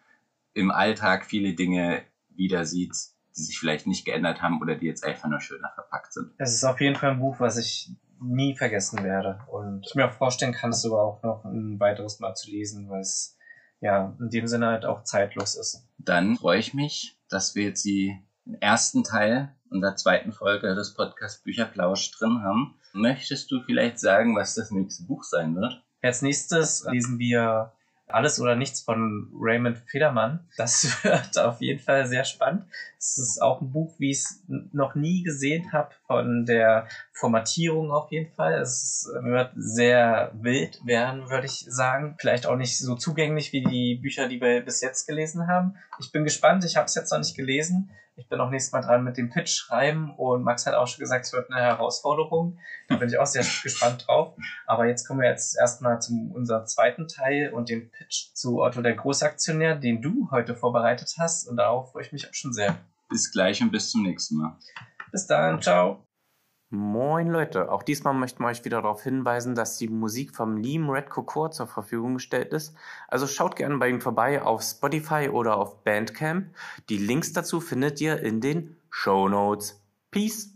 im 0.54 0.70
Alltag 0.70 1.26
viele 1.26 1.54
Dinge 1.54 2.04
wieder 2.30 2.66
sieht, 2.66 2.96
die 3.36 3.42
sich 3.42 3.58
vielleicht 3.58 3.88
nicht 3.88 4.06
geändert 4.06 4.42
haben 4.42 4.62
oder 4.62 4.76
die 4.76 4.86
jetzt 4.86 5.06
einfach 5.06 5.30
nur 5.30 5.40
schöner 5.40 5.72
verpackt 5.74 6.14
sind. 6.14 6.32
Es 6.38 6.54
ist 6.54 6.64
auf 6.64 6.82
jeden 6.82 6.96
Fall 6.96 7.12
ein 7.12 7.20
Buch, 7.20 7.40
was 7.40 7.58
ich 7.58 7.90
nie 8.22 8.56
vergessen 8.56 9.04
werde. 9.04 9.40
Und 9.48 9.86
ich 9.88 9.96
mir 9.96 10.08
auch 10.08 10.14
vorstellen 10.14 10.54
kann, 10.54 10.72
es 10.72 10.82
sogar 10.82 11.02
auch 11.04 11.24
noch 11.24 11.46
ein 11.46 11.80
weiteres 11.80 12.20
Mal 12.20 12.36
zu 12.36 12.50
lesen, 12.50 12.90
weil 12.90 13.02
es 13.02 13.38
ja 13.80 14.16
in 14.20 14.30
dem 14.30 14.48
Sinne 14.48 14.68
halt 14.68 14.86
auch 14.86 15.04
zeitlos 15.04 15.56
ist. 15.56 15.88
Dann 15.98 16.36
freue 16.36 16.60
ich 16.60 16.74
mich, 16.74 17.18
dass 17.30 17.56
wir 17.56 17.66
jetzt 17.66 17.84
die, 17.84 18.18
den 18.46 18.62
ersten 18.62 19.04
Teil 19.04 19.54
unserer 19.70 19.96
zweiten 19.96 20.32
Folge 20.32 20.76
des 20.76 20.94
Podcasts 20.94 21.42
Bücherplausch 21.44 22.12
drin 22.12 22.42
haben. 22.44 22.76
Möchtest 22.94 23.50
du 23.52 23.62
vielleicht 23.62 24.00
sagen, 24.00 24.36
was 24.36 24.56
das 24.56 24.72
nächste 24.72 25.04
Buch 25.04 25.24
sein 25.24 25.56
wird? 25.56 25.82
Als 26.02 26.22
nächstes 26.22 26.86
lesen 26.90 27.20
wir 27.20 27.72
alles 28.14 28.40
oder 28.40 28.56
nichts 28.56 28.82
von 28.82 29.32
Raymond 29.34 29.78
Federmann. 29.78 30.48
Das 30.58 30.98
wird 31.04 31.38
auf 31.38 31.62
jeden 31.62 31.80
Fall 31.80 32.08
sehr 32.08 32.24
spannend. 32.24 32.66
Es 32.98 33.18
ist 33.18 33.42
auch 33.42 33.62
ein 33.62 33.72
Buch, 33.72 33.96
wie 33.98 34.12
ich 34.12 34.20
es 34.20 34.44
noch 34.48 34.96
nie 34.96 35.24
gesehen 35.24 35.74
habe, 35.74 35.90
von 36.06 36.46
der 36.46 36.88
Formatierung 37.14 37.92
auf 37.92 38.12
jeden 38.12 38.32
Fall. 38.34 38.54
Es 38.62 39.10
wird 39.22 39.52
sehr 39.56 40.32
wild 40.34 40.86
werden, 40.86 41.30
würde 41.30 41.48
ich 41.48 41.66
sagen. 41.68 42.16
Vielleicht 42.20 42.46
auch 42.46 42.56
nicht 42.56 42.78
so 42.78 42.96
zugänglich 42.96 43.54
wie 43.54 43.64
die 43.64 43.96
Bücher, 43.96 44.28
die 44.28 44.42
wir 44.42 44.62
bis 44.62 44.82
jetzt 44.82 45.08
gelesen 45.08 45.48
haben. 45.48 45.76
Ich 46.00 46.12
bin 46.12 46.24
gespannt. 46.24 46.64
Ich 46.66 46.76
habe 46.78 46.86
es 46.86 46.96
jetzt 46.96 47.12
noch 47.12 47.20
nicht 47.20 47.36
gelesen. 47.36 47.92
Ich 48.22 48.30
bin 48.30 48.40
auch 48.40 48.52
nächstes 48.52 48.72
Mal 48.72 48.82
dran 48.82 49.04
mit 49.04 49.18
dem 49.18 49.32
Pitch 49.32 49.50
schreiben 49.50 50.14
und 50.16 50.44
Max 50.44 50.68
hat 50.68 50.76
auch 50.76 50.88
schon 50.88 51.00
gesagt, 51.00 51.26
es 51.26 51.34
wird 51.34 51.52
eine 51.52 51.60
Herausforderung. 51.60 52.60
Da 52.88 52.96
bin 52.96 53.10
ich 53.10 53.18
auch 53.18 53.26
sehr 53.26 53.44
gespannt 53.64 54.06
drauf. 54.08 54.36
Aber 54.68 54.86
jetzt 54.86 55.08
kommen 55.08 55.22
wir 55.22 55.30
jetzt 55.30 55.58
erstmal 55.58 56.00
zu 56.00 56.32
unserem 56.34 56.68
zweiten 56.68 57.08
Teil 57.08 57.52
und 57.52 57.70
dem 57.70 57.90
Pitch 57.90 58.34
zu 58.34 58.62
Otto 58.62 58.82
der 58.84 58.94
Großaktionär, 58.94 59.76
den 59.76 60.02
du 60.04 60.30
heute 60.30 60.56
vorbereitet 60.56 61.16
hast. 61.18 61.48
Und 61.48 61.58
darauf 61.58 61.92
freue 61.92 62.04
ich 62.04 62.12
mich 62.12 62.30
auch 62.30 62.34
schon 62.34 62.54
sehr. 62.54 62.78
Bis 63.10 63.32
gleich 63.32 63.62
und 63.62 63.72
bis 63.72 63.90
zum 63.90 64.04
nächsten 64.04 64.38
Mal. 64.38 64.56
Bis 65.12 65.26
dann, 65.26 65.62
ciao. 65.62 66.06
Moin 66.74 67.28
Leute, 67.28 67.70
auch 67.70 67.84
diesmal 67.84 68.14
möchten 68.14 68.42
wir 68.42 68.48
euch 68.48 68.64
wieder 68.64 68.82
darauf 68.82 69.04
hinweisen, 69.04 69.56
dass 69.56 69.78
die 69.78 69.90
Musik 69.90 70.34
vom 70.34 70.56
Liam 70.56 70.90
Red 70.90 71.10
Core 71.10 71.50
zur 71.50 71.68
Verfügung 71.68 72.14
gestellt 72.14 72.54
ist. 72.54 72.74
Also 73.10 73.28
schaut 73.28 73.58
gerne 73.58 73.78
bei 73.78 73.90
ihm 73.90 74.00
vorbei 74.00 74.42
auf 74.42 74.62
Spotify 74.62 75.28
oder 75.28 75.58
auf 75.58 75.84
Bandcamp. 75.84 76.48
Die 76.88 76.98
Links 76.98 77.34
dazu 77.34 77.60
findet 77.60 78.00
ihr 78.00 78.22
in 78.22 78.40
den 78.40 78.78
Show 78.90 79.28
Notes. 79.28 79.84
Peace! 80.12 80.54